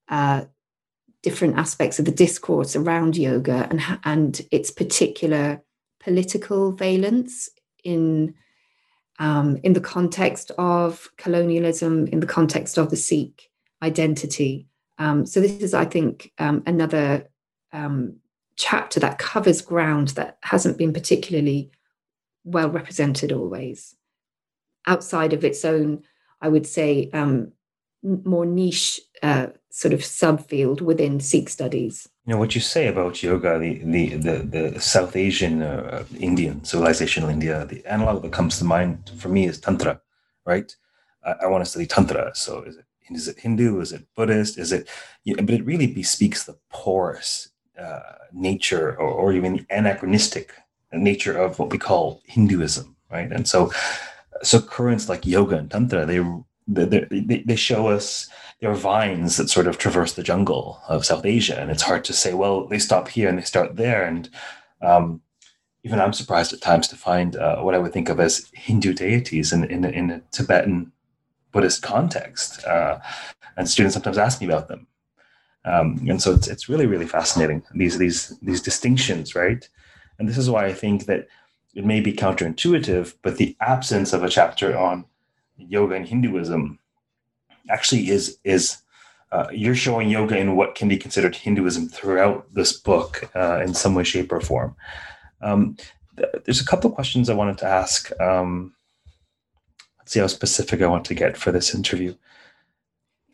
uh, 0.09 0.45
different 1.23 1.59
aspects 1.59 1.99
of 1.99 2.05
the 2.05 2.11
discourse 2.11 2.75
around 2.75 3.17
yoga 3.17 3.69
and, 3.71 3.81
and 4.05 4.41
its 4.51 4.71
particular 4.71 5.63
political 6.01 6.73
valence 6.73 7.49
in 7.85 8.35
um, 9.19 9.59
in 9.63 9.75
the 9.75 9.81
context 9.83 10.51
of 10.57 11.11
colonialism, 11.19 12.07
in 12.07 12.21
the 12.21 12.27
context 12.27 12.79
of 12.79 12.89
the 12.89 12.97
Sikh 12.97 13.51
identity. 13.83 14.67
Um, 14.99 15.27
so 15.27 15.41
this 15.41 15.53
is, 15.61 15.75
I 15.75 15.85
think, 15.85 16.33
um, 16.39 16.63
another 16.67 17.29
um, 17.71 18.17
chapter 18.57 18.99
that 19.01 19.19
covers 19.19 19.61
ground 19.61 20.09
that 20.09 20.39
hasn't 20.43 20.79
been 20.79 20.95
particularly 20.95 21.71
well 22.45 22.71
represented 22.71 23.31
always, 23.31 23.95
outside 24.87 25.35
of 25.35 25.45
its 25.45 25.67
own, 25.67 26.03
I 26.41 26.49
would 26.49 26.67
say, 26.67 27.11
um, 27.13 27.53
more 28.03 28.47
niche 28.47 29.01
uh, 29.23 29.49
sort 29.71 29.95
of 29.95 30.01
subfield 30.01 30.81
within 30.81 31.21
Sikh 31.21 31.49
studies. 31.49 32.09
You 32.27 32.35
know 32.35 32.39
what 32.39 32.55
you 32.55 32.61
say 32.61 32.87
about 32.87 33.23
yoga 33.23 33.59
the 33.59 33.79
the 33.85 34.17
the, 34.17 34.37
the 34.73 34.81
south 34.81 35.17
asian 35.17 35.63
uh, 35.63 36.05
indian 36.19 36.61
civilizational 36.61 37.31
india 37.31 37.67
the 37.67 37.85
analog 37.87 38.23
that 38.23 38.33
comes 38.33 38.59
to 38.59 38.65
mind 38.65 39.11
for 39.19 39.29
me 39.29 39.47
is 39.47 39.61
tantra 39.61 40.01
right? 40.51 40.75
I, 41.25 41.35
I 41.43 41.47
want 41.47 41.65
to 41.65 41.71
study 41.71 41.87
tantra. 41.87 42.33
So 42.35 42.63
is 42.63 42.77
it 42.77 42.85
is 43.11 43.29
it 43.29 43.41
hindu? 43.41 43.81
Is 43.81 43.93
it 43.93 44.07
buddhist? 44.17 44.59
Is 44.59 44.73
it 44.73 44.89
you 45.25 45.35
know, 45.35 45.43
but 45.43 45.55
it 45.55 45.65
really 45.65 45.87
bespeaks 45.87 46.45
the 46.45 46.57
porous 46.71 47.51
uh, 47.79 48.01
nature 48.33 48.97
or, 49.01 49.09
or 49.09 49.33
even 49.33 49.67
anachronistic 49.71 50.53
nature 50.93 51.37
of 51.37 51.59
what 51.59 51.71
we 51.71 51.79
call 51.79 52.21
hinduism 52.25 52.97
right? 53.11 53.31
And 53.33 53.47
so 53.49 53.73
so 54.43 54.61
currents 54.61 55.09
like 55.09 55.27
yoga 55.27 55.57
and 55.57 55.71
tantra 55.71 56.07
they 56.07 56.21
they, 56.67 57.43
they 57.47 57.57
show 57.57 57.89
us 57.89 58.29
there 58.61 58.71
are 58.71 58.75
vines 58.75 59.37
that 59.37 59.49
sort 59.49 59.67
of 59.67 59.79
traverse 59.79 60.13
the 60.13 60.23
jungle 60.23 60.81
of 60.89 61.07
South 61.07 61.25
Asia, 61.25 61.59
and 61.59 61.71
it's 61.71 61.83
hard 61.83 62.05
to 62.05 62.13
say, 62.13 62.35
well, 62.35 62.67
they 62.67 62.79
stop 62.79 63.09
here 63.09 63.29
and 63.29 63.39
they 63.39 63.43
start 63.43 63.77
there. 63.77 64.05
And 64.05 64.29
um, 64.83 65.23
even 65.83 65.99
I'm 65.99 66.13
surprised 66.13 66.53
at 66.53 66.61
times 66.61 66.87
to 66.89 66.97
find 66.97 67.37
uh, 67.37 67.61
what 67.63 67.75
I 67.75 67.79
would 67.79 67.93
think 67.93 68.09
of 68.09 68.21
as 68.21 68.51
Hindu 68.53 68.93
deities 68.93 69.53
in, 69.53 69.65
in, 69.65 69.85
in 69.85 70.11
a 70.11 70.21
Tibetan 70.31 70.93
Buddhist 71.53 71.83
context. 71.83 72.65
Uh, 72.65 72.99
and 73.57 73.69
students 73.69 73.95
sometimes 73.95 74.19
ask 74.19 74.41
me 74.41 74.47
about 74.47 74.69
them. 74.69 74.87
Um, 75.65 76.07
and 76.09 76.23
so 76.23 76.33
it's, 76.33 76.49
it's 76.49 76.69
really, 76.69 76.87
really 76.87 77.07
fascinating, 77.07 77.63
these, 77.75 77.99
these, 77.99 78.39
these 78.41 78.63
distinctions, 78.63 79.35
right? 79.35 79.69
And 80.19 80.29
this 80.29 80.39
is 80.39 80.49
why 80.49 80.67
I 80.67 80.73
think 80.73 81.07
that 81.07 81.29
it 81.75 81.85
may 81.85 82.01
be 82.01 82.13
counterintuitive, 82.13 83.15
but 83.23 83.37
the 83.37 83.57
absence 83.61 84.13
of 84.13 84.23
a 84.23 84.29
chapter 84.29 84.77
on 84.77 85.05
yoga 85.69 85.95
and 85.95 86.07
Hinduism 86.07 86.79
actually 87.69 88.11
is 88.11 88.39
is 88.45 88.79
uh, 89.33 89.47
you're 89.53 89.77
showing 89.77 90.09
yoga 90.09 90.37
in 90.37 90.57
what 90.57 90.75
can 90.75 90.89
be 90.89 90.97
considered 90.97 91.37
Hinduism 91.37 91.89
throughout 91.89 92.53
this 92.53 92.73
book 92.73 93.31
uh, 93.37 93.61
in 93.63 93.75
some 93.75 93.95
way, 93.95 94.03
shape, 94.03 94.33
or 94.33 94.41
form. 94.41 94.75
Um, 95.41 95.77
th- 96.17 96.29
there's 96.45 96.61
a 96.61 96.67
couple 96.67 96.91
of 96.91 96.95
questions 96.97 97.31
I 97.31 97.35
wanted 97.35 97.59
to 97.59 97.67
ask. 97.67 98.11
Um, 98.21 98.75
let's 99.99 100.13
see 100.13 100.21
how 100.21 100.27
specific 100.27 100.83
I 100.83 100.89
want 100.89 101.05
to 101.07 101.15
get 101.15 101.37
for 101.37 101.53
this 101.53 101.75
interview. 101.75 102.15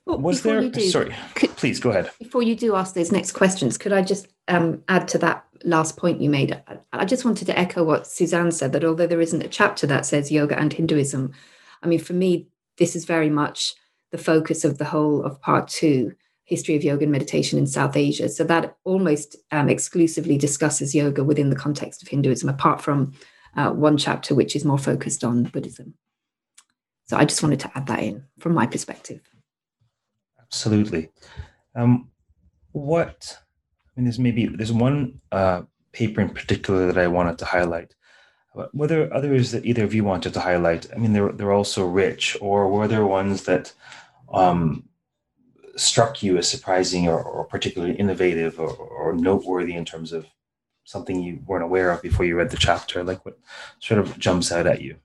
Well, 0.05 0.19
Was 0.19 0.43
there? 0.43 0.69
Do, 0.69 0.81
sorry, 0.83 1.15
could, 1.35 1.57
please 1.57 1.81
go 1.81 1.91
ahead. 1.91 2.11
Before 2.19 2.43
you 2.43 2.55
do 2.55 2.77
ask 2.77 2.95
those 2.95 3.11
next 3.11 3.33
questions, 3.33 3.79
could 3.79 3.93
I 3.93 4.03
just 4.03 4.29
um, 4.49 4.83
add 4.89 5.09
to 5.09 5.19
that 5.19 5.47
last 5.65 5.97
point 5.97 6.21
you 6.21 6.29
made? 6.29 6.61
I, 6.69 6.79
I 6.93 7.05
just 7.07 7.25
wanted 7.25 7.47
to 7.47 7.59
echo 7.59 7.83
what 7.83 8.07
Suzanne 8.07 8.53
said 8.53 8.73
that 8.73 8.85
although 8.85 9.07
there 9.07 9.21
isn't 9.21 9.43
a 9.43 9.49
chapter 9.49 9.87
that 9.89 10.07
says 10.07 10.31
yoga 10.31 10.59
and 10.59 10.73
Hinduism, 10.73 11.33
I 11.83 11.87
mean, 11.87 11.99
for 11.99 12.12
me, 12.12 12.49
this 12.79 12.97
is 12.97 13.05
very 13.05 13.31
much 13.31 13.75
the 14.12 14.19
focus 14.19 14.65
of 14.65 14.79
the 14.79 14.85
whole 14.85 15.23
of 15.23 15.41
part 15.41 15.69
two 15.69 16.12
history 16.45 16.77
of 16.77 16.85
yoga 16.85 17.03
and 17.03 17.12
meditation 17.12 17.59
in 17.59 17.67
south 17.67 17.97
asia. 17.97 18.29
So 18.29 18.45
that 18.45 18.77
almost 18.85 19.37
um, 19.51 19.69
exclusively 19.69 20.39
discusses 20.39 20.95
yoga 20.95 21.25
within 21.25 21.51
the 21.51 21.57
context 21.57 22.03
of 22.03 22.09
hinduism 22.09 22.49
apart 22.49 22.81
from 22.81 23.12
uh, 23.57 23.71
one 23.71 23.97
chapter 23.97 24.35
which 24.35 24.55
is 24.55 24.65
more 24.65 24.79
focused 24.79 25.25
on 25.25 25.45
buddhism. 25.45 25.95
So 27.07 27.17
i 27.17 27.25
just 27.25 27.43
wanted 27.43 27.61
to 27.61 27.71
add 27.75 27.87
that 27.87 28.01
in 28.01 28.25
from 28.39 28.55
my 28.55 28.67
perspective. 28.67 29.21
Absolutely. 30.41 31.11
Um, 31.75 32.11
what 32.77 33.39
i 33.97 34.01
mean 34.01 34.05
there's 34.05 34.19
maybe 34.19 34.47
there's 34.47 34.73
one 34.73 35.19
uh, 35.33 35.62
paper 35.93 36.21
in 36.21 36.29
particular 36.29 36.87
that 36.87 36.99
i 36.99 37.07
wanted 37.07 37.39
to 37.39 37.47
highlight 37.47 37.95
were 38.73 38.87
there 38.87 39.12
others 39.12 39.51
that 39.51 39.66
either 39.66 39.85
of 39.85 39.95
you 39.95 40.05
wanted 40.05 40.33
to 40.35 40.40
highlight? 40.40 40.87
I 40.92 40.99
mean, 40.99 41.12
they're 41.12 41.33
they're 41.33 41.53
also 41.53 41.87
rich, 41.87 42.37
or 42.40 42.69
were 42.71 42.88
there 42.88 43.07
ones 43.07 43.45
that 43.45 43.73
um, 44.33 44.88
struck 45.77 46.23
you 46.23 46.38
as 46.38 46.49
surprising 46.49 47.09
or, 47.09 47.23
or 47.23 47.45
particularly 47.45 47.95
innovative 47.95 48.59
or, 48.59 48.71
or, 48.71 49.12
noteworthy 49.12 49.75
in 49.75 49.85
terms 49.85 50.12
of 50.12 50.27
something 50.85 51.23
you 51.23 51.40
weren't 51.47 51.62
aware 51.62 51.90
of 51.90 52.03
before 52.03 52.25
you 52.25 52.37
read 52.37 52.51
the 52.51 52.57
chapter? 52.57 53.05
Like 53.05 53.25
what 53.25 53.38
sort 53.79 54.01
of 54.01 54.19
jumps 54.19 54.51
out 54.51 54.66
at 54.66 54.81
you? 54.81 54.97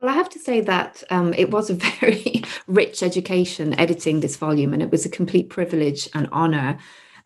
Well, 0.00 0.10
I 0.10 0.14
have 0.14 0.30
to 0.30 0.38
say 0.38 0.60
that 0.62 1.02
um, 1.10 1.32
it 1.34 1.50
was 1.50 1.70
a 1.70 1.74
very 2.00 2.42
rich 2.66 3.02
education 3.02 3.78
editing 3.78 4.20
this 4.20 4.36
volume, 4.36 4.72
and 4.72 4.82
it 4.82 4.90
was 4.90 5.04
a 5.04 5.10
complete 5.10 5.50
privilege 5.50 6.08
and 6.14 6.28
honor 6.32 6.78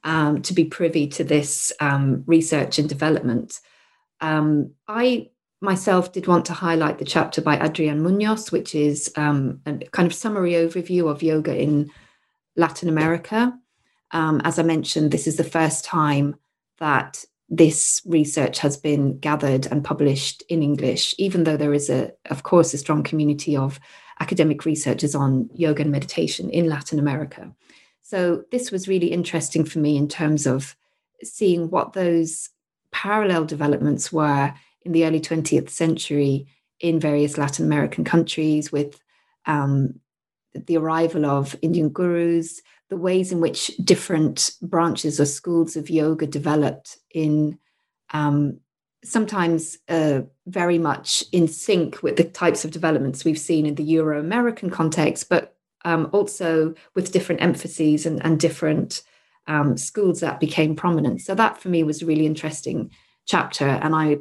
um, 0.05 0.43
to 0.43 0.53
be 0.53 0.65
privy 0.65 1.07
to 1.09 1.25
this 1.25 1.73
um, 1.81 2.25
research 2.27 2.79
and 2.79 2.89
development. 2.89 3.61
Um, 4.21 4.73
I 4.89 5.31
myself 5.61 6.13
did 6.13 6.27
want 6.27 6.45
to 6.47 6.53
highlight 6.53 6.99
the 6.99 7.05
chapter 7.05 7.41
by 7.41 7.59
Adrian 7.65 8.03
Munoz, 8.03 8.53
which 8.53 8.75
is 8.75 9.11
um, 9.17 9.61
a 9.67 9.79
kind 9.93 10.07
of 10.07 10.15
summary 10.15 10.53
overview 10.53 11.11
of 11.11 11.23
yoga 11.23 11.57
in 11.57 11.91
Latin 12.57 12.89
America. 12.89 13.59
Um, 14.13 14.41
as 14.45 14.59
I 14.59 14.63
mentioned, 14.63 15.11
this 15.11 15.27
is 15.27 15.37
the 15.37 15.45
first 15.45 15.85
time 15.85 16.37
that 16.79 17.25
this 17.49 18.03
research 18.05 18.59
has 18.59 18.77
been 18.77 19.19
gathered 19.19 19.67
and 19.67 19.85
published 19.85 20.43
in 20.49 20.63
English, 20.63 21.15
even 21.19 21.45
though 21.45 21.57
there 21.57 21.75
is 21.75 21.89
a, 21.89 22.13
of 22.31 22.43
course, 22.43 22.75
a 22.75 22.79
strong 22.79 23.03
community 23.03 23.57
of 23.57 23.79
academic 24.21 24.65
researchers 24.65 25.15
on 25.15 25.49
yoga 25.55 25.83
and 25.83 25.93
meditation 25.93 26.51
in 26.51 26.69
Latin 26.69 26.99
America. 26.99 27.53
So 28.03 28.45
this 28.51 28.71
was 28.71 28.89
really 28.89 29.09
interesting 29.09 29.65
for 29.65 29.79
me 29.79 29.97
in 29.97 30.09
terms 30.09 30.47
of 30.47 30.77
seeing 31.23 31.71
what 31.71 31.93
those 31.93 32.51
parallel 32.93 33.45
developments 33.45 34.13
were 34.13 34.55
in 34.87 34.93
the 34.93 35.05
early 35.05 35.21
20th 35.21 35.69
century 35.69 36.47
in 36.81 37.01
various 37.01 37.37
Latin 37.37 37.67
American 37.67 38.05
countries 38.05 38.71
with 38.71 38.99
um, 39.47 40.01
the 40.55 40.77
arrival 40.77 41.27
of 41.27 41.57
Indian 41.61 41.89
gurus, 41.89 42.63
the 42.89 42.97
ways 42.97 43.33
in 43.33 43.41
which 43.41 43.77
different 43.83 44.51
branches 44.63 45.21
or 45.21 45.27
schools 45.27 45.77
of 45.77 45.91
yoga 45.91 46.27
developed 46.27 46.99
in 47.11 47.59
um, 48.11 48.59
sometimes 49.05 49.79
uh, 49.89 50.21
very 50.47 50.79
much 50.79 51.25
in 51.33 51.49
sync 51.49 52.03
with 52.03 52.17
the 52.17 52.25
types 52.25 52.65
of 52.65 52.71
developments 52.71 53.25
we've 53.25 53.39
seen 53.39 53.67
in 53.67 53.75
the 53.75 53.85
Euro 53.85 54.21
American 54.21 54.71
context, 54.71 55.29
but 55.29 55.57
um, 55.85 56.09
also 56.13 56.75
with 56.95 57.13
different 57.13 57.43
emphases 57.43 58.07
and, 58.07 58.25
and 58.25 58.41
different 58.41 59.03
um, 59.47 59.77
schools 59.77 60.21
that 60.21 60.41
became 60.41 60.75
prominent. 60.75 61.21
So, 61.21 61.35
that 61.35 61.59
for 61.59 61.69
me 61.69 61.83
was 61.85 62.03
a 62.03 62.07
really 62.07 62.27
interesting 62.27 62.91
chapter. 63.27 63.67
And 63.67 63.95
I 63.95 64.19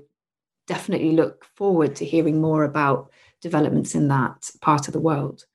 definitely 0.67 1.11
look 1.11 1.45
forward 1.45 1.95
to 1.97 2.05
hearing 2.05 2.41
more 2.41 2.63
about 2.63 3.11
developments 3.41 3.95
in 3.95 4.07
that 4.07 4.49
part 4.61 4.87
of 4.87 4.93
the 4.93 4.99
world. 4.99 5.45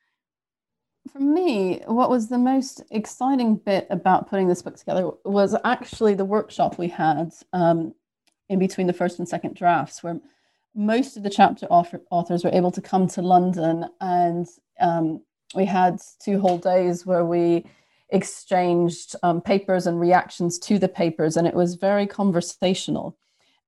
For 1.12 1.18
me, 1.18 1.80
what 1.86 2.10
was 2.10 2.28
the 2.28 2.38
most 2.38 2.82
exciting 2.90 3.56
bit 3.56 3.86
about 3.90 4.28
putting 4.28 4.48
this 4.48 4.62
book 4.62 4.76
together 4.76 5.10
was 5.24 5.56
actually 5.64 6.14
the 6.14 6.24
workshop 6.24 6.78
we 6.78 6.88
had 6.88 7.32
um, 7.52 7.94
in 8.48 8.58
between 8.58 8.86
the 8.86 8.92
first 8.92 9.18
and 9.18 9.28
second 9.28 9.56
drafts, 9.56 10.02
where 10.02 10.20
most 10.74 11.16
of 11.16 11.22
the 11.22 11.30
chapter 11.30 11.66
author- 11.66 12.02
authors 12.10 12.44
were 12.44 12.52
able 12.52 12.70
to 12.70 12.82
come 12.82 13.08
to 13.08 13.22
London, 13.22 13.86
and 14.00 14.46
um, 14.78 15.22
we 15.54 15.64
had 15.64 15.98
two 16.22 16.38
whole 16.38 16.58
days 16.58 17.06
where 17.06 17.24
we 17.24 17.64
exchanged 18.10 19.16
um, 19.22 19.40
papers 19.40 19.86
and 19.86 19.98
reactions 19.98 20.58
to 20.58 20.78
the 20.78 20.88
papers, 20.88 21.36
and 21.36 21.46
it 21.46 21.54
was 21.54 21.74
very 21.74 22.06
conversational. 22.06 23.16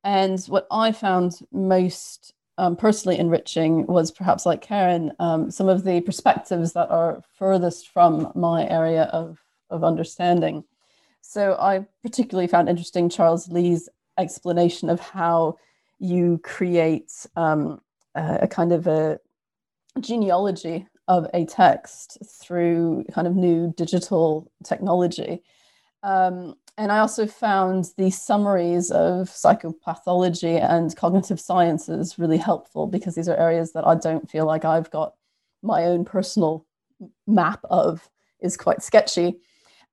And 0.05 0.41
what 0.47 0.67
I 0.71 0.93
found 0.93 1.41
most 1.53 2.35
um, 2.59 2.77
personally 2.77 3.19
enriching 3.19 3.87
was 3.87 4.11
perhaps 4.11 4.45
like 4.45 4.61
Karen, 4.61 5.13
um, 5.19 5.51
some 5.51 5.69
of 5.69 5.85
the 5.85 6.01
perspectives 6.01 6.73
that 6.73 6.91
are 6.91 7.23
furthest 7.39 7.89
from 7.89 8.31
my 8.35 8.69
area 8.69 9.05
of, 9.05 9.39
of 9.71 9.85
understanding. 9.85 10.65
So 11.21 11.57
I 11.59 11.87
particularly 12.03 12.49
found 12.49 12.69
interesting 12.69 13.09
Charles 13.09 13.49
Li's 13.49 13.89
explanation 14.19 14.91
of 14.91 15.01
how 15.01 15.59
you 15.99 16.41
create 16.43 17.13
um, 17.37 17.81
a, 18.15 18.41
a, 18.43 18.49
kind 18.49 18.73
of 18.73 18.87
a 18.87 19.19
genealogy 20.01 20.87
of 21.09 21.29
a 21.33 21.45
text 21.45 22.19
through 22.41 23.05
kind 23.13 23.27
of 23.27 23.37
new 23.37 23.73
digital 23.77 24.51
technology. 24.65 25.43
Um, 26.03 26.55
and 26.79 26.91
I 26.91 26.99
also 26.99 27.27
found 27.27 27.91
the 27.99 28.11
summaries 28.11 28.91
of 28.91 29.29
psychopathology 29.29 30.61
and 30.61 30.95
cognitive 30.97 31.39
sciences 31.39 32.19
really 32.19 32.39
helpful 32.39 32.87
because 32.87 33.15
these 33.15 33.29
are 33.29 33.37
areas 33.37 33.73
that 33.73 33.87
I 33.87 33.95
don't 33.95 34.31
feel 34.31 34.47
like 34.47 34.65
I've 34.65 34.91
got 34.91 35.15
my 35.63 35.85
own 35.85 36.05
personal 36.05 36.67
map 37.27 37.61
of 37.65 38.09
is 38.41 38.57
quite 38.57 38.83
sketchy. 38.83 39.37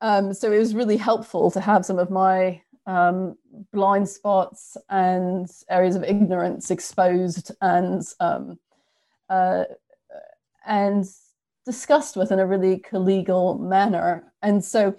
Um, 0.01 0.33
so 0.33 0.51
it 0.51 0.57
was 0.57 0.73
really 0.73 0.97
helpful 0.97 1.51
to 1.51 1.59
have 1.59 1.85
some 1.85 1.99
of 1.99 2.09
my 2.09 2.61
um, 2.85 3.35
blind 3.71 4.07
spots 4.07 4.77
and 4.89 5.49
areas 5.69 5.95
of 5.95 6.03
ignorance 6.03 6.71
exposed 6.71 7.51
and 7.61 8.01
um, 8.19 8.57
uh, 9.29 9.65
and 10.65 11.05
discussed 11.65 12.15
with 12.15 12.31
in 12.31 12.39
a 12.39 12.47
really 12.47 12.79
collegial 12.79 13.59
manner. 13.59 14.31
And 14.41 14.63
so 14.63 14.95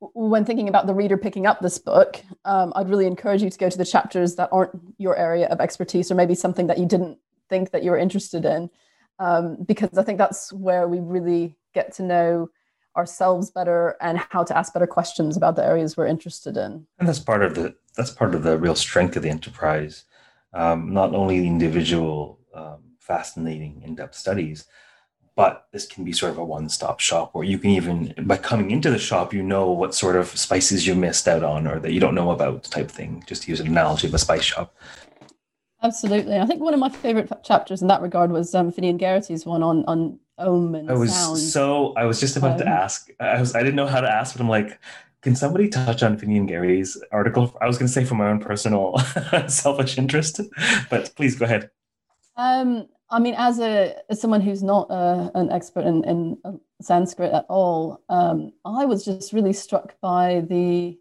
when 0.00 0.44
thinking 0.44 0.68
about 0.68 0.86
the 0.86 0.94
reader 0.94 1.16
picking 1.16 1.46
up 1.46 1.60
this 1.60 1.78
book, 1.78 2.22
um, 2.44 2.72
I'd 2.76 2.88
really 2.88 3.06
encourage 3.06 3.42
you 3.42 3.50
to 3.50 3.58
go 3.58 3.70
to 3.70 3.78
the 3.78 3.84
chapters 3.84 4.36
that 4.36 4.50
aren't 4.52 4.78
your 4.98 5.16
area 5.16 5.46
of 5.48 5.60
expertise 5.60 6.10
or 6.10 6.14
maybe 6.14 6.34
something 6.34 6.66
that 6.66 6.78
you 6.78 6.86
didn't 6.86 7.18
think 7.48 7.70
that 7.70 7.82
you 7.82 7.90
were 7.90 7.98
interested 7.98 8.44
in, 8.44 8.68
um, 9.18 9.56
because 9.66 9.96
I 9.96 10.02
think 10.02 10.18
that's 10.18 10.52
where 10.52 10.86
we 10.86 11.00
really 11.00 11.56
get 11.74 11.94
to 11.94 12.02
know 12.02 12.50
ourselves 12.96 13.50
better 13.50 13.96
and 14.00 14.18
how 14.18 14.42
to 14.42 14.56
ask 14.56 14.72
better 14.72 14.86
questions 14.86 15.36
about 15.36 15.56
the 15.56 15.64
areas 15.64 15.96
we're 15.96 16.06
interested 16.06 16.56
in. 16.56 16.86
And 16.98 17.08
that's 17.08 17.20
part 17.20 17.42
of 17.42 17.54
the 17.54 17.74
that's 17.96 18.10
part 18.10 18.34
of 18.34 18.42
the 18.42 18.58
real 18.58 18.74
strength 18.74 19.16
of 19.16 19.22
the 19.22 19.30
enterprise. 19.30 20.04
Um, 20.52 20.92
not 20.92 21.14
only 21.14 21.40
the 21.40 21.46
individual 21.46 22.38
um, 22.54 22.78
fascinating 22.98 23.82
in-depth 23.82 24.14
studies, 24.14 24.66
but 25.36 25.68
this 25.70 25.86
can 25.86 26.02
be 26.02 26.12
sort 26.12 26.32
of 26.32 26.38
a 26.38 26.44
one-stop 26.44 26.98
shop 26.98 27.34
where 27.34 27.44
you 27.44 27.58
can 27.58 27.70
even 27.70 28.12
by 28.24 28.36
coming 28.36 28.70
into 28.72 28.90
the 28.90 28.98
shop 28.98 29.32
you 29.32 29.42
know 29.42 29.70
what 29.70 29.94
sort 29.94 30.16
of 30.16 30.28
spices 30.28 30.86
you 30.86 30.94
missed 30.94 31.28
out 31.28 31.44
on 31.44 31.66
or 31.66 31.78
that 31.78 31.92
you 31.92 32.00
don't 32.00 32.14
know 32.14 32.32
about 32.32 32.64
type 32.64 32.90
thing 32.90 33.22
just 33.26 33.44
to 33.44 33.50
use 33.50 33.60
an 33.60 33.68
analogy 33.68 34.08
of 34.08 34.14
a 34.14 34.18
spice 34.18 34.42
shop 34.42 34.74
absolutely 35.82 36.38
i 36.38 36.46
think 36.46 36.60
one 36.60 36.74
of 36.74 36.80
my 36.80 36.88
favorite 36.88 37.30
chapters 37.44 37.82
in 37.82 37.88
that 37.88 38.02
regard 38.02 38.32
was 38.32 38.54
um, 38.54 38.72
Finnian 38.72 38.98
Gerety's 38.98 39.46
one 39.46 39.62
on 39.62 39.84
on 39.84 40.18
ohm 40.38 40.74
and 40.74 40.90
i 40.90 40.94
was 40.94 41.14
sound. 41.14 41.38
so 41.38 41.94
i 41.96 42.04
was 42.04 42.18
just 42.18 42.36
about 42.36 42.52
um, 42.52 42.58
to 42.58 42.68
ask 42.68 43.08
i 43.20 43.38
was 43.38 43.54
i 43.54 43.60
didn't 43.60 43.76
know 43.76 43.86
how 43.86 44.00
to 44.00 44.10
ask 44.12 44.34
but 44.34 44.42
i'm 44.42 44.48
like 44.48 44.78
can 45.22 45.34
somebody 45.34 45.68
touch 45.68 46.04
on 46.04 46.16
Finnian 46.16 46.46
Gerety's 46.46 47.02
article? 47.10 47.52
I 47.60 47.66
was 47.66 47.78
going 47.78 47.88
to 47.88 47.92
say 47.92 48.04
for 48.04 48.14
my 48.14 48.28
own 48.28 48.38
personal 48.38 48.96
selfish 49.48 49.98
interest, 49.98 50.40
but 50.88 51.12
please 51.16 51.34
go 51.34 51.46
ahead. 51.46 51.68
Um, 52.36 52.86
I 53.08 53.20
mean, 53.20 53.34
as 53.36 53.60
a 53.60 53.96
as 54.10 54.20
someone 54.20 54.40
who's 54.40 54.62
not 54.62 54.90
uh, 54.90 55.30
an 55.34 55.50
expert 55.50 55.84
in, 55.84 56.04
in 56.04 56.38
uh, 56.44 56.52
Sanskrit 56.80 57.32
at 57.32 57.46
all, 57.48 58.02
um, 58.08 58.52
I 58.64 58.84
was 58.84 59.04
just 59.04 59.32
really 59.32 59.52
struck 59.52 59.98
by 60.00 60.44
the 60.48 60.98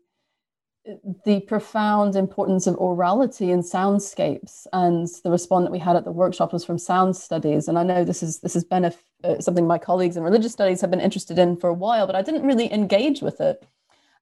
the 1.25 1.39
profound 1.41 2.15
importance 2.15 2.67
of 2.67 2.75
orality 2.75 3.49
in 3.49 3.61
soundscapes. 3.61 4.67
And 4.71 5.07
the 5.23 5.31
response 5.31 5.65
that 5.65 5.71
we 5.71 5.79
had 5.79 5.95
at 5.95 6.05
the 6.05 6.11
workshop 6.11 6.53
was 6.53 6.63
from 6.63 6.77
sound 6.77 7.15
studies. 7.15 7.67
And 7.67 7.79
I 7.79 7.83
know 7.83 8.03
this 8.03 8.21
is 8.21 8.39
this 8.41 8.53
has 8.53 8.63
been 8.63 8.85
a, 8.85 8.93
uh, 9.23 9.39
something 9.39 9.65
my 9.65 9.79
colleagues 9.79 10.15
in 10.15 10.23
religious 10.23 10.51
studies 10.51 10.81
have 10.81 10.91
been 10.91 11.01
interested 11.01 11.39
in 11.39 11.57
for 11.57 11.69
a 11.69 11.73
while, 11.73 12.05
but 12.05 12.15
I 12.15 12.21
didn't 12.21 12.45
really 12.45 12.71
engage 12.71 13.21
with 13.21 13.41
it. 13.41 13.65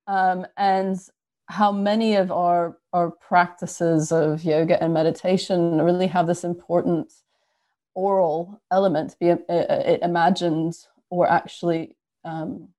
Um, 0.07 0.47
and 0.55 0.97
how 1.47 1.73
many 1.73 2.15
of 2.15 2.31
our 2.31 2.77
our 2.93 3.11
practices 3.11 4.13
of 4.13 4.45
yoga 4.45 4.81
and 4.81 4.93
meditation 4.93 5.81
really 5.81 6.07
have 6.07 6.27
this 6.27 6.45
important 6.45 7.11
oral 7.95 8.61
element 8.71 9.15
be 9.19 9.31
uh, 9.31 9.37
uh, 9.49 9.97
imagined 10.01 10.75
or 11.09 11.29
actually 11.29 11.95
um, 12.23 12.69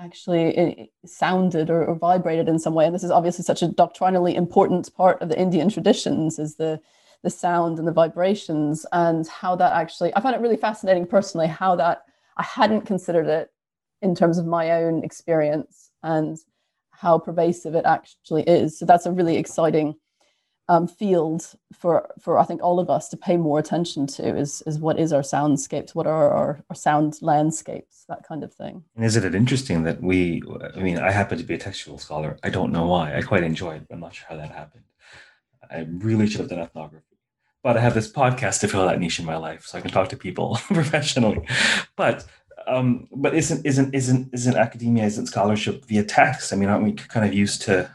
actually 0.00 0.90
sounded 1.04 1.70
or, 1.70 1.84
or, 1.84 1.94
vibrated 1.94 2.48
in 2.48 2.58
some 2.58 2.74
way. 2.74 2.86
And 2.86 2.94
this 2.94 3.04
is 3.04 3.10
obviously 3.10 3.44
such 3.44 3.62
a 3.62 3.68
doctrinally 3.68 4.34
important 4.34 4.94
part 4.94 5.20
of 5.20 5.28
the 5.28 5.38
Indian 5.38 5.68
traditions 5.68 6.38
is 6.38 6.56
the 6.56 6.80
the 7.22 7.30
sound 7.30 7.78
and 7.78 7.86
the 7.86 7.92
vibrations 7.92 8.86
and 8.92 9.26
how 9.28 9.54
that 9.54 9.74
actually 9.74 10.14
I 10.14 10.20
find 10.20 10.34
it 10.34 10.40
really 10.40 10.56
fascinating 10.56 11.06
personally 11.06 11.48
how 11.48 11.76
that 11.76 12.02
I 12.38 12.42
hadn't 12.42 12.86
considered 12.86 13.26
it 13.26 13.50
in 14.00 14.14
terms 14.14 14.38
of 14.38 14.46
my 14.46 14.70
own 14.72 15.04
experience 15.04 15.90
and 16.02 16.38
how 16.90 17.18
pervasive 17.18 17.74
it 17.74 17.84
actually 17.84 18.42
is. 18.44 18.78
So 18.78 18.86
that's 18.86 19.06
a 19.06 19.12
really 19.12 19.36
exciting 19.36 19.94
um, 20.70 20.86
field 20.86 21.54
for 21.72 22.08
for 22.20 22.38
I 22.38 22.44
think 22.44 22.62
all 22.62 22.78
of 22.78 22.88
us 22.88 23.08
to 23.08 23.16
pay 23.16 23.36
more 23.36 23.58
attention 23.58 24.06
to 24.06 24.36
is 24.36 24.62
is 24.68 24.78
what 24.78 25.00
is 25.00 25.12
our 25.12 25.22
soundscapes, 25.22 25.96
what 25.96 26.06
are 26.06 26.30
our, 26.30 26.60
our 26.70 26.76
sound 26.76 27.18
landscapes, 27.20 28.04
that 28.08 28.22
kind 28.22 28.44
of 28.44 28.54
thing. 28.54 28.84
And 28.94 29.04
isn't 29.04 29.24
it 29.24 29.34
interesting 29.34 29.82
that 29.82 30.00
we? 30.00 30.42
I 30.76 30.78
mean, 30.78 30.98
I 30.98 31.10
happen 31.10 31.38
to 31.38 31.44
be 31.44 31.54
a 31.54 31.58
textual 31.58 31.98
scholar. 31.98 32.38
I 32.44 32.50
don't 32.50 32.70
know 32.70 32.86
why. 32.86 33.16
I 33.16 33.22
quite 33.22 33.42
enjoy 33.42 33.74
it, 33.76 33.88
but 33.88 33.96
I'm 33.96 34.00
not 34.00 34.14
sure 34.14 34.28
how 34.28 34.36
that 34.36 34.52
happened. 34.52 34.84
I 35.68 35.86
really 35.88 36.28
should 36.28 36.40
have 36.40 36.50
done 36.50 36.60
ethnography, 36.60 37.18
but 37.64 37.76
I 37.76 37.80
have 37.80 37.94
this 37.94 38.10
podcast 38.10 38.60
to 38.60 38.68
fill 38.68 38.86
that 38.86 39.00
niche 39.00 39.18
in 39.18 39.26
my 39.26 39.36
life, 39.36 39.64
so 39.66 39.76
I 39.76 39.80
can 39.80 39.90
talk 39.90 40.08
to 40.10 40.16
people 40.16 40.56
professionally. 40.68 41.48
But 41.96 42.24
um, 42.68 43.08
but 43.10 43.34
isn't 43.34 43.66
isn't 43.66 43.92
isn't 43.92 44.30
isn't 44.32 44.56
academia 44.56 45.04
isn't 45.04 45.26
scholarship 45.26 45.84
via 45.86 46.04
text? 46.04 46.52
I 46.52 46.56
mean, 46.56 46.68
aren't 46.68 46.84
we 46.84 46.92
kind 46.92 47.26
of 47.26 47.34
used 47.34 47.62
to 47.62 47.90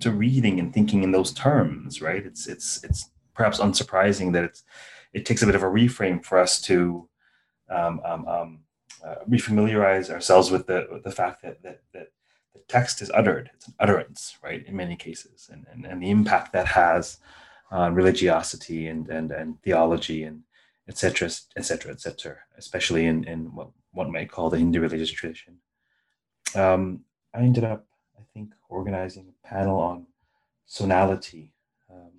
to, 0.00 0.10
reading 0.10 0.58
and 0.58 0.72
thinking 0.72 1.02
in 1.02 1.12
those 1.12 1.32
terms, 1.32 2.00
right? 2.00 2.24
It's 2.24 2.46
it's 2.46 2.82
it's 2.84 3.10
perhaps 3.34 3.58
unsurprising 3.58 4.32
that 4.32 4.44
it's 4.44 4.62
it 5.12 5.26
takes 5.26 5.42
a 5.42 5.46
bit 5.46 5.54
of 5.54 5.62
a 5.62 5.66
reframe 5.66 6.24
for 6.24 6.38
us 6.38 6.60
to 6.62 7.08
um, 7.70 8.00
um, 8.04 8.26
um, 8.26 8.60
uh, 9.04 9.16
refamiliarize 9.28 10.10
ourselves 10.10 10.50
with 10.50 10.66
the 10.66 10.86
with 10.90 11.02
the 11.02 11.10
fact 11.10 11.42
that, 11.42 11.62
that 11.62 11.82
that 11.92 12.08
the 12.54 12.60
text 12.68 13.02
is 13.02 13.10
uttered. 13.12 13.50
It's 13.54 13.68
an 13.68 13.74
utterance, 13.80 14.36
right? 14.42 14.64
In 14.66 14.76
many 14.76 14.96
cases, 14.96 15.50
and 15.52 15.66
and, 15.72 15.84
and 15.84 16.02
the 16.02 16.10
impact 16.10 16.52
that 16.52 16.66
has 16.68 17.18
on 17.70 17.94
religiosity 17.94 18.88
and 18.88 19.08
and 19.08 19.32
and 19.32 19.60
theology 19.62 20.24
and 20.24 20.42
etc. 20.88 21.30
etc. 21.56 21.92
etc. 21.92 22.36
Especially 22.56 23.06
in 23.06 23.24
in 23.24 23.54
what 23.54 23.70
one 23.92 24.12
might 24.12 24.30
call 24.30 24.50
the 24.50 24.58
Hindu 24.58 24.80
religious 24.80 25.10
tradition. 25.10 25.58
Um, 26.54 27.04
I 27.34 27.38
ended 27.38 27.64
up 27.64 27.86
I 28.22 28.24
think, 28.34 28.52
organizing 28.68 29.31
panel 29.44 29.80
on 29.80 30.06
sonality. 30.66 31.52
Um, 31.90 32.10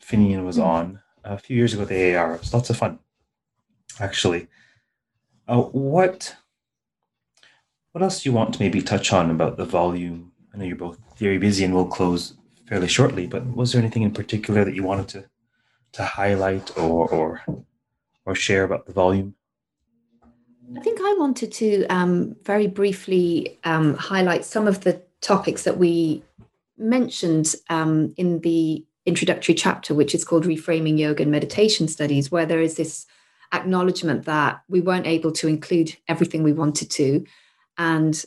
Finnian 0.00 0.44
was 0.44 0.56
mm-hmm. 0.56 0.68
on 0.68 1.00
a 1.24 1.38
few 1.38 1.56
years 1.56 1.72
ago 1.74 1.82
at 1.82 1.88
the 1.88 2.16
AAR. 2.16 2.34
It 2.34 2.40
was 2.40 2.54
lots 2.54 2.70
of 2.70 2.76
fun, 2.76 2.98
actually. 4.00 4.48
Uh, 5.48 5.62
what 5.62 6.36
what 7.92 8.02
else 8.02 8.22
do 8.22 8.30
you 8.30 8.34
want 8.34 8.54
to 8.54 8.60
maybe 8.60 8.80
touch 8.80 9.12
on 9.12 9.30
about 9.30 9.58
the 9.58 9.66
volume? 9.66 10.32
I 10.52 10.56
know 10.56 10.64
you're 10.64 10.76
both 10.76 10.98
very 11.18 11.38
busy 11.38 11.64
and 11.64 11.74
we'll 11.74 11.86
close 11.86 12.34
fairly 12.66 12.88
shortly, 12.88 13.26
but 13.26 13.44
was 13.54 13.72
there 13.72 13.82
anything 13.82 14.02
in 14.02 14.12
particular 14.12 14.64
that 14.64 14.74
you 14.74 14.82
wanted 14.82 15.08
to 15.08 15.24
to 15.92 16.04
highlight 16.04 16.76
or 16.78 17.08
or 17.10 17.42
or 18.24 18.34
share 18.34 18.64
about 18.64 18.86
the 18.86 18.92
volume? 18.92 19.34
I 20.74 20.80
think 20.80 21.00
I 21.00 21.14
wanted 21.18 21.52
to 21.52 21.84
um, 21.88 22.34
very 22.44 22.66
briefly 22.66 23.58
um, 23.64 23.94
highlight 23.94 24.44
some 24.44 24.66
of 24.66 24.80
the 24.80 25.02
topics 25.22 25.62
that 25.62 25.78
we 25.78 26.22
mentioned 26.76 27.54
um, 27.70 28.12
in 28.16 28.40
the 28.40 28.84
introductory 29.06 29.54
chapter, 29.54 29.94
which 29.94 30.14
is 30.14 30.24
called 30.24 30.44
Reframing 30.44 30.98
Yoga 30.98 31.22
and 31.22 31.32
Meditation 31.32 31.88
Studies, 31.88 32.30
where 32.30 32.46
there 32.46 32.60
is 32.60 32.76
this 32.76 33.06
acknowledgement 33.52 34.24
that 34.24 34.62
we 34.68 34.80
weren't 34.80 35.06
able 35.06 35.32
to 35.32 35.48
include 35.48 35.96
everything 36.08 36.42
we 36.42 36.52
wanted 36.52 36.90
to. 36.90 37.24
And 37.78 38.22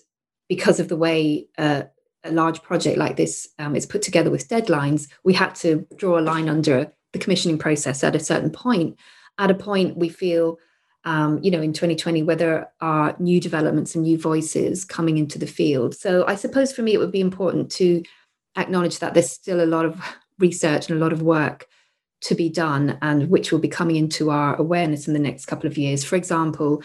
because 0.49 0.79
of 0.79 0.87
the 0.87 0.97
way 0.97 1.47
uh, 1.57 1.83
a 2.23 2.31
large 2.31 2.61
project 2.61 2.97
like 2.97 3.15
this 3.15 3.49
um, 3.59 3.75
is 3.75 3.85
put 3.85 4.01
together 4.01 4.29
with 4.29 4.49
deadlines, 4.49 5.07
we 5.23 5.33
had 5.33 5.55
to 5.55 5.87
draw 5.95 6.19
a 6.19 6.21
line 6.21 6.49
under 6.49 6.91
the 7.13 7.19
commissioning 7.19 7.57
process 7.57 8.03
at 8.03 8.15
a 8.15 8.19
certain 8.19 8.51
point. 8.51 8.97
At 9.37 9.51
a 9.51 9.55
point, 9.55 9.97
we 9.97 10.09
feel 10.09 10.57
um, 11.05 11.39
you 11.43 11.51
know, 11.51 11.61
in 11.61 11.71
2020, 11.71 12.23
where 12.23 12.35
there 12.35 12.71
are 12.81 13.15
new 13.19 13.39
developments 13.39 13.95
and 13.95 14.03
new 14.03 14.17
voices 14.17 14.83
coming 14.83 15.17
into 15.17 15.37
the 15.37 15.47
field. 15.47 15.95
So 15.95 16.25
I 16.27 16.35
suppose 16.35 16.73
for 16.73 16.81
me, 16.81 16.93
it 16.93 16.97
would 16.97 17.11
be 17.11 17.21
important 17.21 17.71
to 17.73 18.03
acknowledge 18.57 18.99
that 18.99 19.13
there's 19.13 19.29
still 19.29 19.63
a 19.63 19.67
lot 19.67 19.85
of 19.85 20.01
research 20.39 20.89
and 20.89 20.99
a 20.99 21.03
lot 21.03 21.13
of 21.13 21.21
work 21.21 21.67
to 22.21 22.35
be 22.35 22.49
done, 22.49 22.97
and 23.01 23.29
which 23.29 23.51
will 23.51 23.59
be 23.59 23.67
coming 23.67 23.97
into 23.97 24.31
our 24.31 24.55
awareness 24.55 25.07
in 25.07 25.13
the 25.13 25.19
next 25.19 25.45
couple 25.45 25.67
of 25.67 25.77
years. 25.77 26.03
For 26.03 26.15
example, 26.15 26.81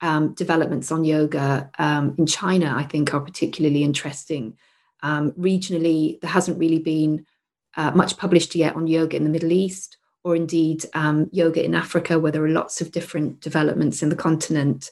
um, 0.00 0.32
developments 0.32 0.90
on 0.90 1.04
yoga 1.04 1.70
um, 1.78 2.14
in 2.16 2.26
China, 2.26 2.74
I 2.74 2.84
think, 2.84 3.12
are 3.12 3.20
particularly 3.20 3.84
interesting. 3.84 4.56
Um, 5.02 5.32
regionally, 5.32 6.18
there 6.20 6.30
hasn't 6.30 6.58
really 6.58 6.78
been 6.78 7.26
uh, 7.76 7.90
much 7.90 8.16
published 8.16 8.54
yet 8.54 8.74
on 8.74 8.86
yoga 8.86 9.16
in 9.16 9.24
the 9.24 9.30
Middle 9.30 9.52
East 9.52 9.98
or 10.24 10.36
indeed 10.36 10.84
um, 10.94 11.28
yoga 11.32 11.64
in 11.64 11.74
Africa, 11.74 12.18
where 12.18 12.32
there 12.32 12.44
are 12.44 12.48
lots 12.48 12.80
of 12.80 12.92
different 12.92 13.40
developments 13.40 14.02
in 14.02 14.08
the 14.08 14.16
continent. 14.16 14.90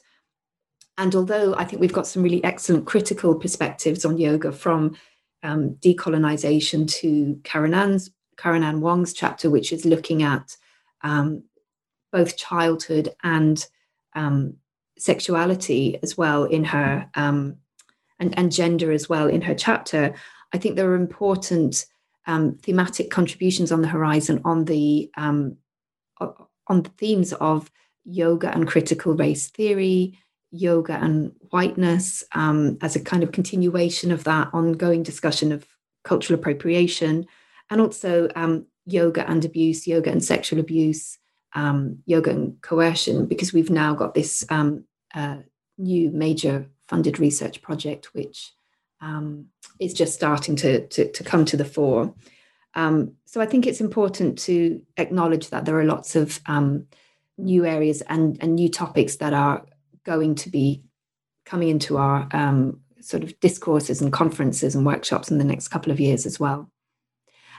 And 0.97 1.15
although 1.15 1.53
I 1.55 1.65
think 1.65 1.79
we've 1.79 1.93
got 1.93 2.07
some 2.07 2.23
really 2.23 2.43
excellent 2.43 2.85
critical 2.85 3.35
perspectives 3.35 4.05
on 4.05 4.17
yoga 4.17 4.51
from 4.51 4.97
um, 5.43 5.77
decolonization 5.81 6.89
to 6.99 7.39
Karen 7.43 7.73
Ann 8.63 8.81
Wong's 8.81 9.13
chapter, 9.13 9.49
which 9.49 9.71
is 9.71 9.85
looking 9.85 10.23
at 10.23 10.57
um, 11.01 11.43
both 12.11 12.37
childhood 12.37 13.09
and 13.23 13.65
um, 14.13 14.55
sexuality 14.97 15.99
as 16.03 16.17
well 16.17 16.43
in 16.43 16.65
her 16.65 17.09
um, 17.15 17.55
and, 18.19 18.37
and 18.37 18.51
gender 18.51 18.91
as 18.91 19.07
well 19.07 19.27
in 19.27 19.41
her 19.41 19.55
chapter, 19.55 20.13
I 20.53 20.57
think 20.57 20.75
there 20.75 20.89
are 20.89 20.95
important 20.95 21.85
um, 22.27 22.57
thematic 22.61 23.09
contributions 23.09 23.71
on 23.71 23.81
the 23.81 23.87
horizon 23.87 24.41
on 24.45 24.65
the 24.65 25.09
um, 25.17 25.57
on 26.19 26.83
the 26.83 26.89
themes 26.97 27.33
of 27.33 27.71
yoga 28.05 28.51
and 28.53 28.67
critical 28.67 29.13
race 29.13 29.49
theory, 29.49 30.17
yoga 30.51 30.93
and 30.93 31.31
whiteness, 31.49 32.23
um, 32.33 32.77
as 32.81 32.95
a 32.95 33.03
kind 33.03 33.23
of 33.23 33.31
continuation 33.31 34.11
of 34.11 34.23
that 34.23 34.49
ongoing 34.53 35.03
discussion 35.03 35.51
of 35.51 35.65
cultural 36.03 36.39
appropriation, 36.39 37.25
and 37.69 37.81
also 37.81 38.29
um, 38.35 38.65
yoga 38.85 39.29
and 39.29 39.45
abuse, 39.45 39.87
yoga 39.87 40.11
and 40.11 40.23
sexual 40.23 40.59
abuse, 40.59 41.17
um, 41.53 41.99
yoga 42.05 42.31
and 42.31 42.61
coercion, 42.61 43.25
because 43.25 43.53
we've 43.53 43.69
now 43.69 43.93
got 43.93 44.13
this 44.13 44.45
um, 44.49 44.83
uh, 45.13 45.37
new 45.77 46.11
major 46.11 46.67
funded 46.87 47.19
research 47.19 47.61
project, 47.61 48.13
which 48.13 48.53
um, 49.01 49.45
is 49.79 49.93
just 49.93 50.13
starting 50.13 50.55
to, 50.57 50.87
to, 50.87 51.11
to, 51.11 51.23
come 51.23 51.45
to 51.45 51.57
the 51.57 51.65
fore. 51.65 52.13
Um, 52.75 53.13
so 53.25 53.41
I 53.41 53.45
think 53.45 53.65
it's 53.65 53.81
important 53.81 54.37
to 54.39 54.81
acknowledge 54.97 55.49
that 55.49 55.65
there 55.65 55.79
are 55.79 55.85
lots 55.85 56.15
of 56.15 56.39
um, 56.45 56.87
new 57.37 57.65
areas 57.65 58.01
and, 58.01 58.37
and 58.41 58.55
new 58.55 58.69
topics 58.69 59.17
that 59.17 59.33
are 59.33 59.65
going 60.03 60.35
to 60.35 60.49
be 60.49 60.83
coming 61.45 61.69
into 61.69 61.97
our 61.97 62.27
um, 62.31 62.81
sort 63.01 63.23
of 63.23 63.39
discourses 63.39 64.01
and 64.01 64.13
conferences 64.13 64.75
and 64.75 64.85
workshops 64.85 65.31
in 65.31 65.37
the 65.37 65.43
next 65.43 65.69
couple 65.69 65.91
of 65.91 65.99
years 65.99 66.25
as 66.25 66.39
well. 66.39 66.69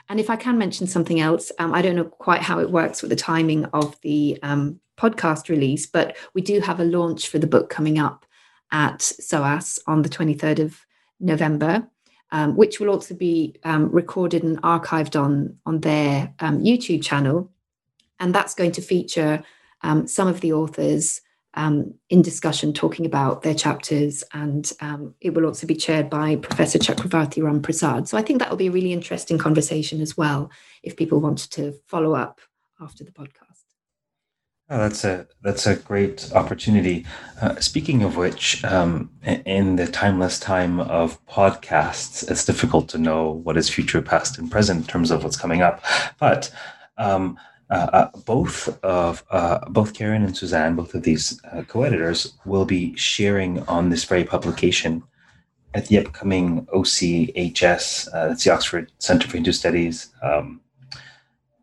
And 0.09 0.19
if 0.19 0.29
I 0.29 0.35
can 0.35 0.57
mention 0.57 0.87
something 0.87 1.19
else, 1.19 1.51
um, 1.59 1.73
I 1.73 1.81
don't 1.81 1.95
know 1.95 2.05
quite 2.05 2.41
how 2.41 2.59
it 2.59 2.71
works 2.71 3.01
with 3.01 3.09
the 3.09 3.15
timing 3.15 3.65
of 3.65 3.99
the 4.01 4.39
um, 4.43 4.79
podcast 4.97 5.49
release, 5.49 5.85
but 5.85 6.17
we 6.33 6.41
do 6.41 6.59
have 6.59 6.79
a 6.79 6.85
launch 6.85 7.27
for 7.27 7.39
the 7.39 7.47
book 7.47 7.69
coming 7.69 7.99
up 7.99 8.25
at 8.71 9.01
SOAS 9.01 9.79
on 9.87 10.01
the 10.01 10.09
23rd 10.09 10.59
of 10.59 10.85
November, 11.21 11.87
um, 12.31 12.55
which 12.55 12.79
will 12.79 12.89
also 12.89 13.13
be 13.13 13.55
um, 13.63 13.91
recorded 13.91 14.43
and 14.43 14.61
archived 14.61 15.21
on, 15.21 15.57
on 15.65 15.81
their 15.81 16.33
um, 16.39 16.59
YouTube 16.59 17.03
channel. 17.03 17.51
And 18.19 18.33
that's 18.35 18.53
going 18.53 18.71
to 18.73 18.81
feature 18.81 19.43
um, 19.81 20.07
some 20.07 20.27
of 20.27 20.41
the 20.41 20.53
authors 20.53 21.21
um, 21.53 21.93
in 22.09 22.21
discussion 22.21 22.71
talking 22.71 23.05
about 23.05 23.41
their 23.41 23.53
chapters. 23.55 24.23
And 24.33 24.71
it 25.19 25.33
will 25.33 25.45
also 25.45 25.67
be 25.67 25.75
chaired 25.75 26.09
by 26.09 26.37
Professor 26.37 26.79
Chakravarthi 26.79 27.43
Ram 27.43 27.61
Prasad. 27.61 28.07
So 28.07 28.17
I 28.17 28.21
think 28.21 28.39
that 28.39 28.49
will 28.49 28.57
be 28.57 28.67
a 28.67 28.71
really 28.71 28.93
interesting 28.93 29.37
conversation 29.37 30.01
as 30.01 30.15
well 30.15 30.49
if 30.83 30.95
people 30.95 31.19
wanted 31.19 31.51
to 31.51 31.73
follow 31.87 32.13
up 32.13 32.39
after 32.79 33.03
the 33.03 33.11
podcast. 33.11 33.50
Oh, 34.73 34.77
that's 34.77 35.03
a 35.03 35.27
that's 35.41 35.67
a 35.67 35.75
great 35.75 36.31
opportunity. 36.33 37.05
Uh, 37.41 37.59
speaking 37.59 38.03
of 38.03 38.15
which, 38.15 38.63
um, 38.63 39.09
in 39.45 39.75
the 39.75 39.85
timeless 39.85 40.39
time 40.39 40.79
of 40.79 41.23
podcasts, 41.25 42.31
it's 42.31 42.45
difficult 42.45 42.87
to 42.89 42.97
know 42.97 43.31
what 43.31 43.57
is 43.57 43.69
future, 43.69 44.01
past, 44.01 44.37
and 44.37 44.49
present 44.49 44.79
in 44.79 44.87
terms 44.87 45.11
of 45.11 45.25
what's 45.25 45.35
coming 45.35 45.61
up. 45.61 45.83
But 46.21 46.49
um, 46.97 47.37
uh, 47.69 47.89
uh, 47.91 48.17
both 48.25 48.81
of 48.81 49.25
uh, 49.29 49.59
both 49.67 49.93
Karen 49.93 50.23
and 50.23 50.37
Suzanne, 50.37 50.77
both 50.77 50.95
of 50.95 51.03
these 51.03 51.37
uh, 51.51 51.63
co-editors, 51.63 52.33
will 52.45 52.63
be 52.63 52.95
sharing 52.95 53.59
on 53.67 53.89
this 53.89 54.05
very 54.05 54.23
publication 54.23 55.03
at 55.73 55.87
the 55.87 55.99
upcoming 55.99 56.65
OCHS. 56.67 58.07
Uh, 58.13 58.29
that's 58.29 58.45
the 58.45 58.51
Oxford 58.51 58.89
Centre 58.99 59.27
for 59.27 59.35
Hindu 59.35 59.51
Studies. 59.51 60.13
Um, 60.23 60.61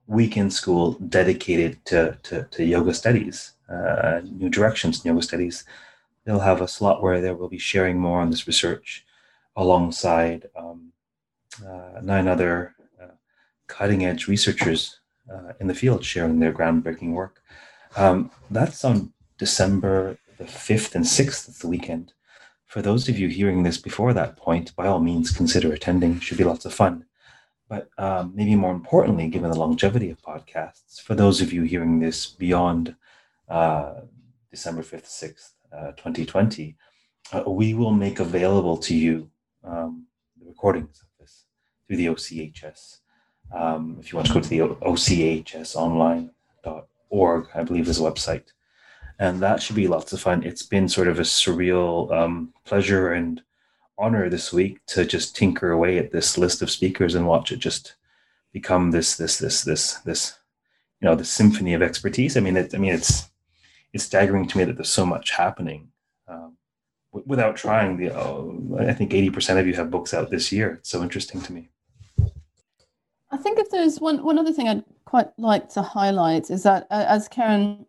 weekend 0.09 0.53
school 0.53 0.93
dedicated 0.95 1.85
to, 1.85 2.19
to, 2.25 2.45
to 2.51 2.65
yoga 2.65 2.93
studies, 2.95 3.53
uh, 3.69 4.21
new 4.25 4.49
directions 4.49 5.05
in 5.05 5.11
yoga 5.11 5.23
studies. 5.23 5.65
They'll 6.25 6.41
have 6.41 6.61
a 6.61 6.69
slot 6.69 7.03
where 7.03 7.21
they 7.21 7.31
will 7.31 7.49
be 7.49 7.59
sharing 7.59 8.01
more 8.01 8.21
on 8.21 8.31
this 8.31 8.47
research 8.47 9.05
alongside 9.55 10.49
um, 10.57 10.93
uh, 11.65 12.01
nine 12.03 12.27
other 12.27 12.75
uh, 13.01 13.15
cutting 13.67 14.05
edge 14.05 14.27
researchers 14.27 15.01
uh, 15.33 15.53
in 15.61 15.67
the 15.67 15.75
field 15.75 16.05
sharing 16.05 16.41
their 16.41 16.53
groundbreaking 16.53 17.13
work. 17.13 17.43
Um, 17.97 18.31
that's 18.51 18.85
on 18.85 19.13
December 19.39 20.19
the 20.39 20.45
5th 20.45 20.95
and 20.95 21.05
6th 21.05 21.49
of 21.49 21.59
the 21.59 21.69
weekend. 21.69 22.13
For 22.67 22.81
those 22.81 23.09
of 23.09 23.19
you 23.19 23.29
hearing 23.29 23.63
this 23.63 23.79
before 23.79 24.13
that 24.15 24.37
point, 24.37 24.75
by 24.77 24.87
all 24.87 25.01
means, 25.01 25.31
consider 25.31 25.73
attending. 25.73 26.21
Should 26.21 26.39
be 26.39 26.45
lots 26.45 26.65
of 26.65 26.75
fun. 26.75 27.07
But 27.69 27.91
um, 27.99 28.33
maybe 28.35 28.55
more 28.55 28.73
importantly, 28.73 29.29
given 29.29 29.51
the 29.51 29.59
longevity 29.59 30.09
of 30.11 30.23
podcasts, 30.23 31.03
for 31.03 31.15
those 31.15 31.43
of 31.43 31.53
you 31.53 31.65
hearing 31.65 32.01
this 32.01 32.27
beyond 32.27 32.97
uh, 33.49 34.01
December 34.51 34.83
5th, 34.83 35.07
6th, 35.07 35.53
uh, 35.73 35.93
2020, 35.93 36.77
uh, 37.33 37.45
we 37.47 37.73
will 37.75 37.93
make 37.93 38.19
available 38.21 38.79
to 38.79 38.97
you 38.97 39.31
um, 39.65 40.07
the 40.41 40.47
recordings 40.47 41.03
of 41.03 41.09
this 41.21 41.45
through 41.87 41.99
the 41.99 42.07
OCHS. 42.07 43.01
Um, 43.55 43.99
if 44.01 44.11
you 44.13 44.17
want 44.17 44.29
to 44.29 44.35
go 44.35 44.41
to 44.41 44.49
the 44.49 44.61
OCHSonline.org, 44.61 47.49
I 47.55 47.63
believe 47.63 47.89
is 47.89 48.01
a 48.01 48.03
website. 48.03 48.53
And 49.19 49.41
that 49.41 49.61
should 49.61 49.77
be 49.77 49.89
lots 49.89 50.13
of 50.13 50.21
fun. 50.21 50.45
It's 50.45 50.63
been 50.63 50.89
sort 50.89 51.09
of 51.09 51.19
a 51.19 51.23
surreal 51.23 52.13
um, 52.13 52.55
pleasure 52.65 53.13
and 53.13 53.43
honor 53.99 54.29
this 54.29 54.53
week 54.53 54.85
to 54.87 55.05
just 55.05 55.35
tinker 55.35 55.73
away 55.73 55.99
at 55.99 56.13
this 56.13 56.39
list 56.39 56.63
of 56.63 56.71
speakers 56.71 57.15
and 57.15 57.27
watch 57.27 57.51
it 57.53 57.59
just 57.59 57.95
become 58.53 58.91
this 58.91 59.17
this 59.17 59.39
this 59.39 59.63
this 59.63 59.95
this 60.01 60.39
you 61.01 61.09
know 61.09 61.15
the 61.15 61.25
symphony 61.25 61.75
of 61.75 61.83
expertise. 61.83 62.37
I 62.37 62.41
mean, 62.41 62.57
it, 62.57 62.75
I 62.75 62.79
mean 62.79 62.95
it's 62.95 63.29
it's 63.93 64.05
staggering 64.05 64.47
to 64.49 64.59
me 64.59 64.65
that 64.65 64.77
there's 64.77 64.89
so 64.89 65.07
much 65.07 65.31
happening 65.31 65.89
um, 66.29 66.57
w- 67.13 67.27
without 67.27 67.57
trying. 67.57 67.97
The 67.97 68.11
oh, 68.11 68.79
I 68.79 68.93
think 68.93 69.13
eighty 69.13 69.31
percent 69.31 69.59
of 69.59 69.67
you 69.67 69.75
have 69.75 69.91
books 69.91 70.15
out 70.15 70.31
this 70.31 70.53
year. 70.53 70.75
It's 70.75 70.91
so 70.91 71.03
interesting 71.03 71.41
to 71.43 71.53
me. 71.53 71.69
I 73.31 73.37
think 73.37 73.59
if 73.59 73.71
there's 73.71 74.01
one 74.01 74.25
one 74.25 74.39
other 74.39 74.53
thing 74.53 74.69
I'd 74.69 74.85
quite 75.05 75.31
like 75.39 75.69
to 75.71 75.83
highlight 75.83 76.51
is 76.51 76.63
that 76.63 76.87
uh, 76.91 77.05
as 77.09 77.29
Karen 77.29 77.87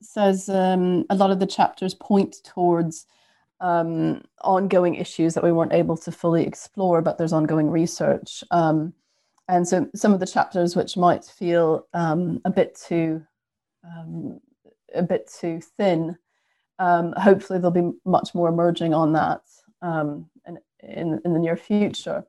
says, 0.00 0.48
um, 0.48 1.04
a 1.10 1.14
lot 1.14 1.30
of 1.30 1.38
the 1.38 1.46
chapters 1.46 1.94
point 1.94 2.36
towards 2.42 3.06
um, 3.62 4.22
ongoing 4.42 4.96
issues 4.96 5.34
that 5.34 5.44
we 5.44 5.52
weren't 5.52 5.72
able 5.72 5.96
to 5.96 6.12
fully 6.12 6.44
explore, 6.44 7.00
but 7.00 7.16
there's 7.16 7.32
ongoing 7.32 7.70
research. 7.70 8.44
Um, 8.50 8.92
and 9.48 9.66
so 9.66 9.88
some 9.94 10.12
of 10.12 10.20
the 10.20 10.26
chapters 10.26 10.76
which 10.76 10.96
might 10.96 11.24
feel 11.24 11.86
um, 11.94 12.40
a 12.44 12.50
bit 12.50 12.78
too 12.86 13.24
um, 13.84 14.40
a 14.94 15.02
bit 15.02 15.32
too 15.40 15.60
thin, 15.76 16.16
um, 16.78 17.14
hopefully 17.16 17.58
there'll 17.58 17.70
be 17.70 17.96
much 18.04 18.34
more 18.34 18.48
emerging 18.48 18.94
on 18.94 19.12
that 19.12 19.40
um, 19.80 20.28
in, 20.46 20.58
in, 20.80 21.20
in, 21.24 21.32
the 21.32 21.38
near 21.38 21.56
future. 21.56 22.24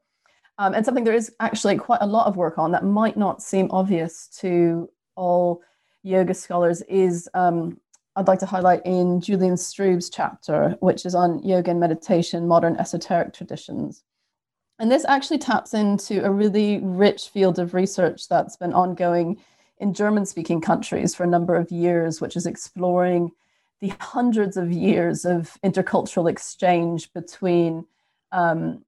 and 0.58 0.86
something 0.86 1.04
there 1.04 1.14
is 1.14 1.32
actually 1.40 1.78
quite 1.78 2.02
a 2.02 2.08
lot 2.08 2.26
of 2.26 2.38
work 2.38 2.58
on 2.58 2.72
that 2.72 2.86
might 2.86 3.18
not 3.18 3.44
seem 3.44 3.70
obvious 3.70 4.28
to 4.40 4.90
all 5.16 5.62
yoga 6.04 6.34
scholars 6.34 6.82
is 6.84 7.30
I'd 8.16 8.28
like 8.28 8.39
to 8.39 8.45
highlight 8.45 8.82
in 8.86 9.22
Julian 9.22 9.57
Strube's 9.57 10.09
chapter, 10.09 10.78
which 10.82 11.05
is 11.05 11.16
on 11.16 11.41
yoga 11.43 11.72
and 11.72 11.80
meditation, 11.80 12.47
modern 12.47 12.76
esoteric 12.76 13.34
traditions. 13.34 14.03
And 14.80 14.91
this 14.91 15.05
actually 15.05 15.39
taps 15.39 15.74
into 15.74 16.24
a 16.24 16.32
really 16.32 16.80
rich 16.80 17.30
field 17.30 17.57
of 17.57 17.74
research 17.74 18.28
that's 18.28 18.57
been 18.57 18.74
ongoing 18.74 19.41
in 19.80 19.93
German 19.93 20.26
speaking 20.26 20.61
countries 20.61 21.16
for 21.16 21.24
a 21.24 21.28
number 21.28 21.55
of 21.55 21.72
years, 21.72 22.22
which 22.22 22.36
is 22.36 22.45
exploring 22.45 23.32
the 23.82 23.93
hundreds 23.99 24.57
of 24.57 24.72
years 24.72 25.26
of 25.26 25.57
intercultural 25.64 26.30
exchange 26.30 27.11
between 27.14 27.86
um, 28.32 28.84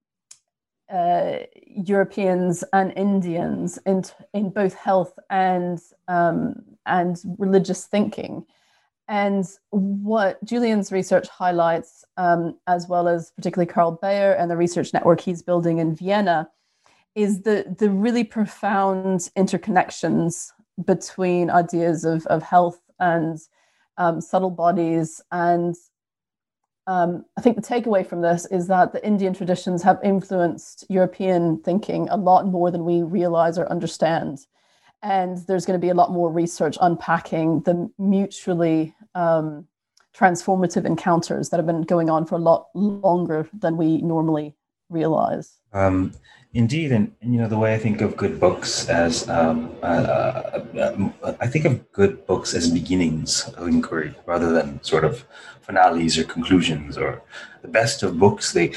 uh, 0.91 1.39
Europeans 1.65 2.63
and 2.71 2.93
Indians 2.95 3.79
in, 3.85 4.03
in 4.33 4.51
both 4.51 4.73
health 4.75 5.17
and, 5.29 5.79
um, 6.07 6.63
and 6.85 7.17
religious 7.37 7.85
thinking. 7.85 8.45
And 9.07 9.45
what 9.69 10.43
Julian's 10.43 10.91
research 10.91 11.27
highlights, 11.27 12.03
um, 12.17 12.57
as 12.67 12.87
well 12.87 13.07
as 13.07 13.31
particularly 13.35 13.71
Karl 13.71 13.99
Baier 14.01 14.39
and 14.39 14.49
the 14.49 14.57
research 14.57 14.93
network 14.93 15.21
he's 15.21 15.43
building 15.43 15.77
in 15.77 15.95
Vienna, 15.95 16.49
is 17.13 17.43
the, 17.43 17.75
the 17.77 17.89
really 17.89 18.23
profound 18.23 19.29
interconnections 19.37 20.51
between 20.83 21.49
ideas 21.49 22.03
of, 22.03 22.25
of 22.27 22.43
health 22.43 22.81
and 22.99 23.39
um, 23.97 24.19
subtle 24.21 24.49
bodies. 24.49 25.21
And 25.31 25.75
um, 26.87 27.25
I 27.37 27.41
think 27.41 27.55
the 27.55 27.61
takeaway 27.61 28.05
from 28.05 28.21
this 28.21 28.45
is 28.47 28.67
that 28.67 28.91
the 28.91 29.05
Indian 29.05 29.33
traditions 29.33 29.83
have 29.83 29.99
influenced 30.03 30.85
European 30.89 31.59
thinking 31.61 32.07
a 32.09 32.17
lot 32.17 32.47
more 32.47 32.71
than 32.71 32.85
we 32.85 33.01
realize 33.01 33.57
or 33.57 33.69
understand 33.71 34.45
and 35.05 35.37
there's 35.45 35.67
going 35.67 35.79
to 35.79 35.85
be 35.85 35.91
a 35.91 35.93
lot 35.93 36.11
more 36.11 36.31
research 36.31 36.77
unpacking 36.81 37.61
the 37.61 37.89
mutually 37.99 38.93
um, 39.13 39.67
transformative 40.17 40.83
encounters 40.83 41.49
that 41.49 41.57
have 41.57 41.67
been 41.67 41.83
going 41.83 42.09
on 42.09 42.25
for 42.25 42.35
a 42.35 42.39
lot 42.39 42.69
longer 42.73 43.47
than 43.53 43.77
we 43.77 44.01
normally 44.01 44.55
realize. 44.89 45.57
Um, 45.73 46.13
indeed, 46.53 46.91
and, 46.91 47.13
and, 47.21 47.33
you 47.33 47.39
know 47.39 47.47
the 47.47 47.57
way 47.57 47.73
I 47.73 47.77
think 47.77 48.01
of 48.01 48.15
good 48.15 48.39
books 48.39 48.87
as 48.87 49.27
um, 49.29 49.75
uh, 49.83 49.85
uh, 49.85 51.09
uh, 51.23 51.33
I 51.39 51.47
think 51.47 51.65
of 51.65 51.91
good 51.91 52.25
books 52.25 52.53
as 52.53 52.71
beginnings 52.71 53.49
of 53.57 53.67
inquiry 53.67 54.15
rather 54.25 54.51
than 54.53 54.81
sort 54.83 55.03
of 55.03 55.25
finales 55.61 56.17
or 56.17 56.23
conclusions 56.23 56.97
or 56.97 57.21
the 57.61 57.67
best 57.67 58.03
of 58.03 58.19
books. 58.19 58.53
They 58.53 58.73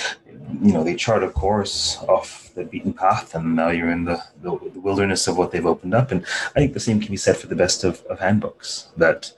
you 0.62 0.72
know 0.72 0.82
they 0.82 0.94
chart 0.94 1.22
a 1.22 1.30
course 1.30 1.98
off 2.08 2.52
the 2.54 2.64
beaten 2.64 2.92
path, 2.92 3.34
and 3.34 3.54
now 3.54 3.70
you're 3.70 3.90
in 3.90 4.04
the, 4.04 4.22
the, 4.42 4.58
the 4.72 4.80
wilderness 4.80 5.28
of 5.28 5.36
what 5.38 5.52
they've 5.52 5.64
opened 5.66 5.94
up. 5.94 6.10
And 6.10 6.24
I 6.56 6.60
think 6.60 6.72
the 6.72 6.80
same 6.80 7.00
can 7.00 7.10
be 7.10 7.16
said 7.16 7.36
for 7.36 7.46
the 7.46 7.54
best 7.54 7.84
of, 7.84 8.02
of 8.06 8.18
handbooks 8.18 8.88
that 8.96 9.32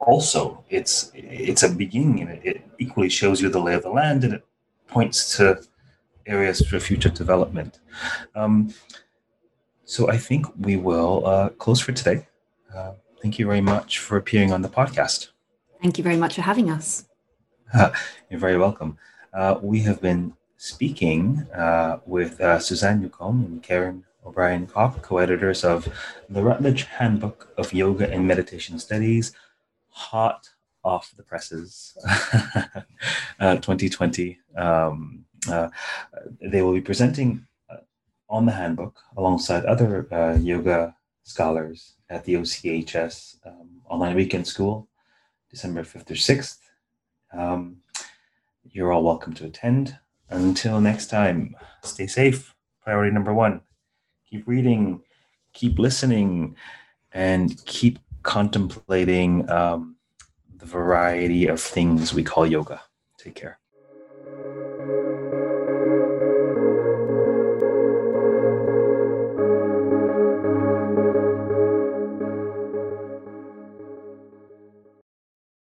also 0.00 0.64
it's 0.70 1.10
it's 1.14 1.62
a 1.62 1.68
beginning 1.68 2.20
and 2.20 2.30
it, 2.30 2.40
it, 2.44 2.64
equally 2.78 3.08
shows 3.08 3.42
you 3.42 3.48
the 3.48 3.58
lay 3.58 3.74
of 3.74 3.82
the 3.82 3.90
land 3.90 4.22
and 4.22 4.34
it 4.34 4.44
points 4.88 5.36
to 5.36 5.62
areas 6.26 6.66
for 6.66 6.78
future 6.80 7.08
development. 7.08 7.80
Um, 8.34 8.74
so 9.84 10.10
I 10.10 10.18
think 10.18 10.46
we 10.58 10.76
will 10.76 11.26
uh, 11.26 11.48
close 11.50 11.80
for 11.80 11.92
today. 11.92 12.26
Uh, 12.74 12.92
thank 13.22 13.38
you 13.38 13.46
very 13.46 13.60
much 13.60 13.98
for 13.98 14.16
appearing 14.16 14.52
on 14.52 14.62
the 14.62 14.68
podcast. 14.68 15.28
Thank 15.80 15.96
you 15.96 16.04
very 16.04 16.16
much 16.16 16.34
for 16.34 16.42
having 16.42 16.70
us. 16.70 17.06
You're 18.30 18.40
very 18.40 18.58
welcome. 18.58 18.98
Uh, 19.32 19.58
we 19.62 19.80
have 19.80 20.00
been 20.00 20.34
speaking 20.56 21.46
uh, 21.54 21.98
with 22.04 22.40
uh, 22.40 22.58
Suzanne 22.58 23.00
Newcombe 23.00 23.44
and 23.44 23.62
Karen 23.62 24.04
O'Brien 24.26 24.66
Kop, 24.66 25.00
co 25.02 25.18
editors 25.18 25.64
of 25.64 25.88
the 26.28 26.42
Routledge 26.42 26.84
Handbook 26.84 27.52
of 27.56 27.72
Yoga 27.72 28.10
and 28.10 28.26
Meditation 28.26 28.78
Studies, 28.78 29.32
hot 29.88 30.50
off 30.88 31.14
the 31.16 31.22
presses, 31.22 31.96
2020. 33.40 34.38
Uh, 34.56 34.88
um, 34.88 35.24
uh, 35.48 35.68
they 36.40 36.62
will 36.62 36.72
be 36.72 36.80
presenting 36.80 37.46
uh, 37.70 37.76
on 38.28 38.44
the 38.44 38.52
handbook 38.52 38.98
alongside 39.16 39.64
other 39.66 40.12
uh, 40.12 40.36
yoga 40.38 40.96
scholars 41.22 41.94
at 42.10 42.24
the 42.24 42.34
OCHS 42.34 43.36
um, 43.46 43.68
online 43.88 44.16
weekend 44.16 44.46
school, 44.46 44.88
December 45.50 45.82
5th 45.82 46.10
or 46.10 46.14
6th. 46.14 46.58
Um, 47.32 47.76
you're 48.64 48.92
all 48.92 49.04
welcome 49.04 49.32
to 49.34 49.44
attend. 49.46 49.96
Until 50.30 50.80
next 50.80 51.06
time, 51.06 51.54
stay 51.84 52.06
safe. 52.06 52.54
Priority 52.82 53.12
number 53.12 53.32
one 53.32 53.60
keep 54.30 54.46
reading, 54.46 55.00
keep 55.52 55.78
listening, 55.78 56.54
and 57.12 57.64
keep 57.64 57.98
contemplating 58.22 59.48
um, 59.50 59.96
the 60.58 60.66
variety 60.66 61.46
of 61.46 61.60
things 61.60 62.12
we 62.12 62.24
call 62.24 62.46
yoga. 62.46 62.82
Take 63.16 63.36
care. 63.36 63.60